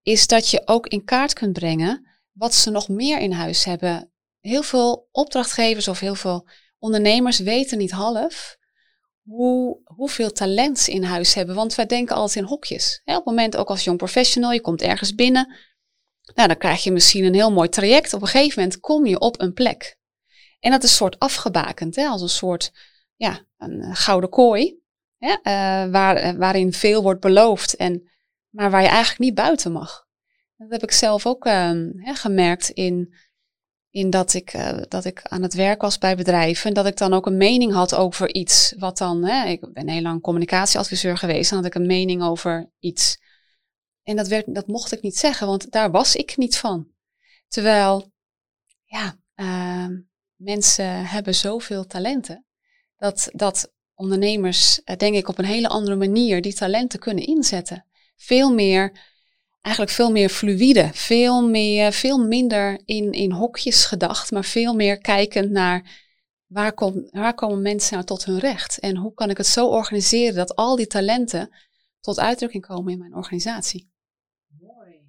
is 0.01 0.27
dat 0.27 0.49
je 0.49 0.61
ook 0.65 0.87
in 0.87 1.03
kaart 1.03 1.33
kunt 1.33 1.53
brengen 1.53 2.07
wat 2.31 2.53
ze 2.53 2.69
nog 2.69 2.87
meer 2.87 3.19
in 3.19 3.31
huis 3.31 3.63
hebben. 3.63 4.11
Heel 4.39 4.63
veel 4.63 5.07
opdrachtgevers 5.11 5.87
of 5.87 5.99
heel 5.99 6.15
veel 6.15 6.47
ondernemers 6.79 7.39
weten 7.39 7.77
niet 7.77 7.91
half 7.91 8.57
hoe, 9.25 9.81
hoeveel 9.83 10.31
talent 10.31 10.87
in 10.87 11.03
huis 11.03 11.33
hebben. 11.33 11.55
Want 11.55 11.75
wij 11.75 11.85
denken 11.85 12.15
altijd 12.15 12.35
in 12.35 12.49
hokjes. 12.49 13.01
op 13.05 13.15
het 13.15 13.25
moment 13.25 13.57
ook 13.57 13.69
als 13.69 13.83
jong 13.83 13.97
professional, 13.97 14.51
je 14.51 14.61
komt 14.61 14.81
ergens 14.81 15.15
binnen. 15.15 15.55
Nou, 16.33 16.47
dan 16.47 16.57
krijg 16.57 16.83
je 16.83 16.91
misschien 16.91 17.23
een 17.23 17.33
heel 17.33 17.51
mooi 17.51 17.69
traject. 17.69 18.13
Op 18.13 18.21
een 18.21 18.27
gegeven 18.27 18.61
moment 18.61 18.79
kom 18.79 19.05
je 19.05 19.19
op 19.19 19.41
een 19.41 19.53
plek. 19.53 19.97
En 20.59 20.71
dat 20.71 20.83
is 20.83 20.89
een 20.89 20.95
soort 20.95 21.19
afgebakend, 21.19 21.95
hè, 21.95 22.07
als 22.07 22.21
een 22.21 22.29
soort 22.29 22.71
ja, 23.15 23.45
een 23.57 23.95
gouden 23.95 24.29
kooi. 24.29 24.83
Hè, 25.17 25.31
uh, 25.31 25.91
waar, 25.91 26.23
uh, 26.23 26.39
waarin 26.39 26.73
veel 26.73 27.01
wordt 27.01 27.21
beloofd, 27.21 27.75
en, 27.75 28.09
maar 28.49 28.71
waar 28.71 28.81
je 28.81 28.87
eigenlijk 28.87 29.19
niet 29.19 29.35
buiten 29.35 29.71
mag. 29.71 30.05
Dat 30.57 30.69
heb 30.69 30.83
ik 30.83 30.91
zelf 30.91 31.25
ook 31.25 31.45
uh, 31.45 31.71
hè, 31.95 32.13
gemerkt 32.13 32.69
in 32.69 33.15
in 33.95 34.09
dat 34.09 34.33
ik, 34.33 34.53
uh, 34.53 34.77
dat 34.87 35.05
ik 35.05 35.21
aan 35.23 35.41
het 35.41 35.53
werk 35.53 35.81
was 35.81 35.97
bij 35.97 36.15
bedrijven. 36.15 36.67
En 36.67 36.73
dat 36.73 36.85
ik 36.85 36.97
dan 36.97 37.13
ook 37.13 37.25
een 37.25 37.37
mening 37.37 37.73
had 37.73 37.95
over 37.95 38.33
iets. 38.33 38.73
Wat 38.77 38.97
dan, 38.97 39.23
hè, 39.23 39.47
ik 39.47 39.73
ben 39.73 39.89
heel 39.89 40.01
lang 40.01 40.21
communicatieadviseur 40.21 41.17
geweest. 41.17 41.51
En 41.51 41.57
had 41.57 41.65
ik 41.65 41.75
een 41.75 41.85
mening 41.85 42.23
over 42.23 42.71
iets. 42.79 43.17
En 44.03 44.15
dat, 44.15 44.27
werd, 44.27 44.55
dat 44.55 44.67
mocht 44.67 44.91
ik 44.91 45.01
niet 45.01 45.17
zeggen, 45.17 45.47
want 45.47 45.71
daar 45.71 45.91
was 45.91 46.15
ik 46.15 46.37
niet 46.37 46.57
van. 46.57 46.87
Terwijl, 47.47 48.11
ja, 48.83 49.19
uh, 49.35 49.97
mensen 50.35 51.05
hebben 51.05 51.35
zoveel 51.35 51.85
talenten. 51.85 52.45
Dat, 52.97 53.29
dat 53.31 53.73
ondernemers, 53.93 54.81
uh, 54.85 54.95
denk 54.95 55.15
ik, 55.15 55.27
op 55.27 55.37
een 55.37 55.45
hele 55.45 55.69
andere 55.69 55.95
manier 55.95 56.41
die 56.41 56.53
talenten 56.53 56.99
kunnen 56.99 57.25
inzetten. 57.25 57.85
Veel 58.15 58.53
meer 58.53 58.99
eigenlijk 59.65 59.95
veel 59.95 60.11
meer 60.11 60.29
fluïde, 60.29 60.89
veel, 60.93 61.49
meer, 61.49 61.91
veel 61.91 62.25
minder 62.25 62.81
in, 62.85 63.11
in 63.11 63.31
hokjes 63.31 63.85
gedacht, 63.85 64.31
maar 64.31 64.45
veel 64.45 64.75
meer 64.75 64.97
kijkend 64.97 65.51
naar 65.51 66.03
waar, 66.45 66.73
waar 67.11 67.33
komen 67.33 67.61
mensen 67.61 67.93
nou 67.93 68.05
tot 68.05 68.25
hun 68.25 68.39
recht 68.39 68.79
en 68.79 68.97
hoe 68.97 69.13
kan 69.13 69.29
ik 69.29 69.37
het 69.37 69.47
zo 69.47 69.67
organiseren 69.67 70.35
dat 70.35 70.55
al 70.55 70.75
die 70.75 70.87
talenten 70.87 71.49
tot 71.99 72.19
uitdrukking 72.19 72.65
komen 72.65 72.93
in 72.93 72.99
mijn 72.99 73.15
organisatie. 73.15 73.91
Mooi. 74.59 74.99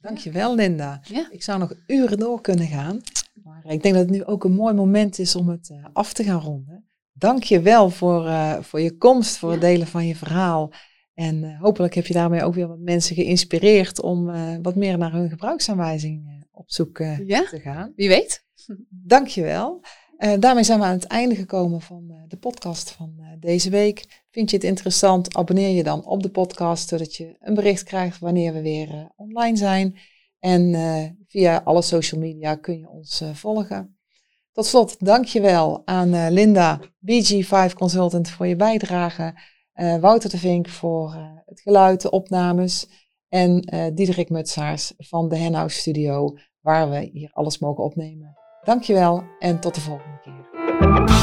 Dankjewel 0.00 0.54
Linda. 0.54 1.00
Ja. 1.08 1.28
Ik 1.30 1.42
zou 1.42 1.58
nog 1.58 1.72
uren 1.86 2.18
door 2.18 2.40
kunnen 2.40 2.66
gaan, 2.66 3.00
maar 3.42 3.64
ik 3.64 3.82
denk 3.82 3.94
dat 3.94 4.04
het 4.04 4.12
nu 4.12 4.24
ook 4.24 4.44
een 4.44 4.54
mooi 4.54 4.74
moment 4.74 5.18
is 5.18 5.36
om 5.36 5.48
het 5.48 5.68
uh, 5.72 5.84
af 5.92 6.12
te 6.12 6.24
gaan 6.24 6.40
ronden. 6.40 6.84
Dank 7.12 7.42
je 7.42 7.60
wel 7.60 7.90
voor, 7.90 8.26
uh, 8.26 8.56
voor 8.60 8.80
je 8.80 8.96
komst, 8.96 9.36
voor 9.36 9.50
het 9.50 9.60
delen 9.60 9.86
van 9.86 10.06
je 10.06 10.16
verhaal. 10.16 10.72
En 11.20 11.42
uh, 11.42 11.60
hopelijk 11.60 11.94
heb 11.94 12.06
je 12.06 12.14
daarmee 12.14 12.44
ook 12.44 12.54
weer 12.54 12.68
wat 12.68 12.78
mensen 12.78 13.14
geïnspireerd 13.14 14.00
om 14.02 14.28
uh, 14.28 14.56
wat 14.62 14.74
meer 14.74 14.98
naar 14.98 15.12
hun 15.12 15.28
gebruiksaanwijzing 15.28 16.26
uh, 16.26 16.32
op 16.50 16.70
zoek 16.70 16.98
ja? 17.26 17.44
te 17.44 17.60
gaan. 17.60 17.92
Wie 17.96 18.08
weet. 18.08 18.44
Dankjewel. 18.88 19.80
daarmee 20.38 20.64
zijn 20.64 20.78
we 20.78 20.84
aan 20.84 20.92
het 20.92 21.04
einde 21.04 21.34
gekomen 21.34 21.80
van 21.80 22.24
de 22.28 22.36
podcast 22.36 22.90
van 22.90 23.14
deze 23.40 23.70
week. 23.70 24.24
Vind 24.30 24.50
je 24.50 24.56
het 24.56 24.64
interessant? 24.64 25.36
Abonneer 25.36 25.76
je 25.76 25.82
dan 25.82 26.06
op 26.06 26.22
de 26.22 26.30
podcast, 26.30 26.88
zodat 26.88 27.16
je 27.16 27.36
een 27.40 27.54
bericht 27.54 27.82
krijgt 27.82 28.18
wanneer 28.18 28.52
we 28.52 28.62
weer 28.62 29.12
online 29.16 29.56
zijn. 29.56 29.98
En 30.38 30.74
via 31.28 31.60
alle 31.64 31.82
social 31.82 32.20
media 32.20 32.54
kun 32.54 32.78
je 32.78 32.88
ons 32.88 33.22
volgen. 33.32 33.98
Tot 34.52 34.66
slot, 34.66 34.96
dankjewel 34.98 35.82
aan 35.84 36.30
Linda, 36.32 36.80
BG5 36.80 37.74
Consultant, 37.74 38.30
voor 38.30 38.46
je 38.46 38.56
bijdrage. 38.56 39.34
Uh, 39.74 39.96
Wouter 39.96 40.30
de 40.30 40.38
Vink 40.38 40.68
voor 40.68 41.14
uh, 41.14 41.22
het 41.44 41.60
geluid, 41.60 42.00
de 42.00 42.10
opnames. 42.10 42.88
En 43.28 43.74
uh, 43.74 43.86
Diederik 43.94 44.30
Mutsaars 44.30 44.92
van 44.96 45.28
de 45.28 45.36
Henhouse 45.36 45.78
Studio, 45.78 46.36
waar 46.60 46.90
we 46.90 47.08
hier 47.12 47.30
alles 47.32 47.58
mogen 47.58 47.84
opnemen. 47.84 48.36
Dankjewel 48.64 49.24
en 49.38 49.60
tot 49.60 49.74
de 49.74 49.80
volgende 49.80 50.20
keer. 50.20 51.19